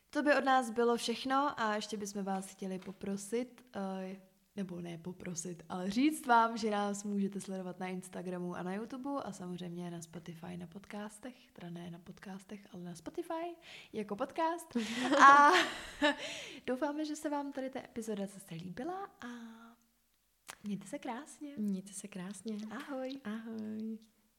To 0.09 0.23
by 0.23 0.35
od 0.35 0.45
nás 0.45 0.69
bylo 0.69 0.97
všechno 0.97 1.59
a 1.59 1.75
ještě 1.75 1.97
bychom 1.97 2.23
vás 2.23 2.47
chtěli 2.47 2.79
poprosit, 2.79 3.65
uh, 3.75 4.15
nebo 4.55 4.81
ne 4.81 4.97
poprosit, 4.97 5.63
ale 5.69 5.91
říct 5.91 6.25
vám, 6.25 6.57
že 6.57 6.71
nás 6.71 7.03
můžete 7.03 7.41
sledovat 7.41 7.79
na 7.79 7.87
Instagramu 7.87 8.55
a 8.55 8.63
na 8.63 8.73
YouTube 8.73 9.09
a 9.23 9.31
samozřejmě 9.31 9.91
na 9.91 10.01
Spotify 10.01 10.57
na 10.57 10.67
podcastech, 10.67 11.51
teda 11.53 11.69
ne 11.69 11.91
na 11.91 11.99
podcastech, 11.99 12.67
ale 12.73 12.83
na 12.83 12.95
Spotify 12.95 13.55
jako 13.93 14.15
podcast. 14.15 14.77
A 15.21 15.51
doufáme, 16.67 17.05
že 17.05 17.15
se 17.15 17.29
vám 17.29 17.51
tady 17.51 17.69
ta 17.69 17.79
epizoda 17.79 18.25
zase 18.25 18.55
líbila 18.55 19.05
a 19.05 19.27
mějte 20.63 20.87
se 20.87 20.99
krásně. 20.99 21.53
Mějte 21.57 21.93
se 21.93 22.07
krásně. 22.07 22.57
Ahoj. 22.71 23.19
Ahoj. 23.23 24.14